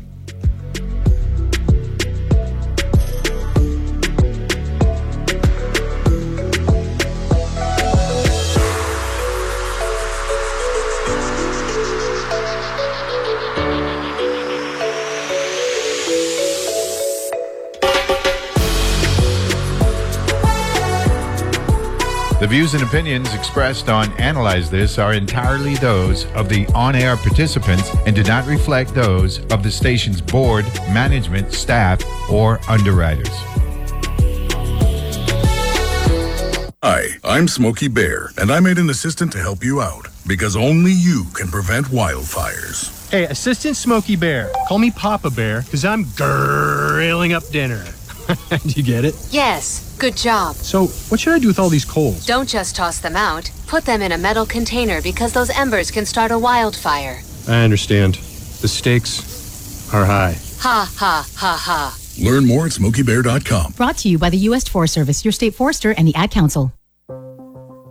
Views 22.49 22.73
and 22.73 22.81
opinions 22.81 23.31
expressed 23.35 23.89
on 23.89 24.11
Analyze 24.13 24.71
This 24.71 24.97
are 24.97 25.13
entirely 25.13 25.75
those 25.75 26.25
of 26.33 26.49
the 26.49 26.65
on 26.73 26.95
air 26.95 27.15
participants 27.15 27.91
and 28.07 28.15
do 28.15 28.23
not 28.23 28.47
reflect 28.47 28.95
those 28.95 29.37
of 29.51 29.61
the 29.61 29.69
station's 29.69 30.19
board, 30.19 30.65
management, 30.91 31.53
staff, 31.53 32.03
or 32.27 32.59
underwriters. 32.67 33.29
Hi, 36.81 37.09
I'm 37.23 37.47
Smokey 37.47 37.87
Bear, 37.87 38.31
and 38.39 38.51
I 38.51 38.59
made 38.59 38.79
an 38.79 38.89
assistant 38.89 39.31
to 39.33 39.37
help 39.37 39.63
you 39.63 39.81
out 39.81 40.07
because 40.25 40.55
only 40.55 40.93
you 40.93 41.25
can 41.35 41.49
prevent 41.49 41.85
wildfires. 41.87 43.11
Hey, 43.11 43.25
Assistant 43.25 43.77
Smokey 43.77 44.15
Bear. 44.15 44.51
Call 44.67 44.79
me 44.79 44.89
Papa 44.89 45.29
Bear, 45.29 45.61
because 45.61 45.85
I'm 45.85 46.05
grilling 46.15 47.33
up 47.33 47.47
dinner. 47.49 47.83
do 48.49 48.69
you 48.69 48.83
get 48.83 49.05
it? 49.05 49.15
Yes, 49.31 49.95
good 49.97 50.15
job. 50.15 50.55
So, 50.55 50.87
what 51.09 51.19
should 51.19 51.33
I 51.33 51.39
do 51.39 51.47
with 51.47 51.59
all 51.59 51.69
these 51.69 51.85
coals? 51.85 52.25
Don't 52.25 52.47
just 52.47 52.75
toss 52.75 52.99
them 52.99 53.15
out. 53.15 53.51
Put 53.67 53.85
them 53.85 54.01
in 54.01 54.11
a 54.11 54.17
metal 54.17 54.45
container 54.45 55.01
because 55.01 55.33
those 55.33 55.49
embers 55.49 55.91
can 55.91 56.05
start 56.05 56.31
a 56.31 56.37
wildfire. 56.37 57.21
I 57.47 57.63
understand. 57.63 58.15
The 58.61 58.67
stakes 58.67 59.93
are 59.93 60.05
high. 60.05 60.37
Ha 60.59 60.91
ha 60.97 61.27
ha 61.35 61.57
ha. 61.57 61.97
Learn 62.21 62.45
more 62.45 62.65
at 62.65 62.73
smokeybear.com. 62.73 63.73
Brought 63.73 63.97
to 63.99 64.09
you 64.09 64.17
by 64.17 64.29
the 64.29 64.37
U.S. 64.49 64.67
Forest 64.67 64.93
Service, 64.93 65.23
your 65.23 65.31
state 65.31 65.55
forester, 65.55 65.91
and 65.91 66.07
the 66.07 66.15
Ad 66.15 66.31
Council. 66.31 66.73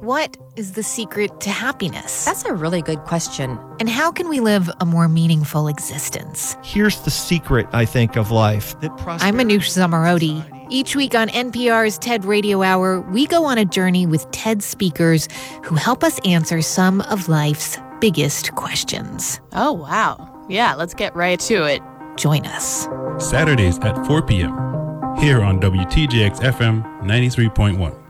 What 0.08 0.38
is 0.56 0.72
the 0.72 0.82
secret 0.82 1.38
to 1.42 1.50
happiness? 1.50 2.24
That's 2.24 2.42
a 2.46 2.54
really 2.54 2.80
good 2.80 3.00
question. 3.00 3.58
And 3.78 3.90
how 3.90 4.10
can 4.10 4.30
we 4.30 4.40
live 4.40 4.70
a 4.80 4.86
more 4.86 5.06
meaningful 5.06 5.68
existence? 5.68 6.56
Here's 6.64 7.02
the 7.02 7.10
secret, 7.10 7.66
I 7.74 7.84
think, 7.84 8.16
of 8.16 8.30
life. 8.30 8.80
That 8.80 8.90
I'm 9.06 9.36
Manoush 9.36 9.68
Zomorodi. 9.68 10.42
Each 10.70 10.96
week 10.96 11.14
on 11.14 11.28
NPR's 11.28 11.98
TED 11.98 12.24
Radio 12.24 12.62
Hour, 12.62 13.02
we 13.02 13.26
go 13.26 13.44
on 13.44 13.58
a 13.58 13.66
journey 13.66 14.06
with 14.06 14.30
TED 14.30 14.62
speakers 14.62 15.28
who 15.62 15.74
help 15.74 16.02
us 16.02 16.18
answer 16.20 16.62
some 16.62 17.02
of 17.02 17.28
life's 17.28 17.76
biggest 18.00 18.54
questions. 18.54 19.42
Oh, 19.52 19.72
wow. 19.72 20.46
Yeah, 20.48 20.74
let's 20.74 20.94
get 20.94 21.14
right 21.14 21.38
to 21.40 21.64
it. 21.64 21.82
Join 22.16 22.46
us. 22.46 22.88
Saturdays 23.18 23.78
at 23.80 24.06
4 24.06 24.22
p.m. 24.22 24.52
here 25.18 25.42
on 25.42 25.60
WTJX 25.60 26.40
FM 26.40 27.02
93.1. 27.02 28.07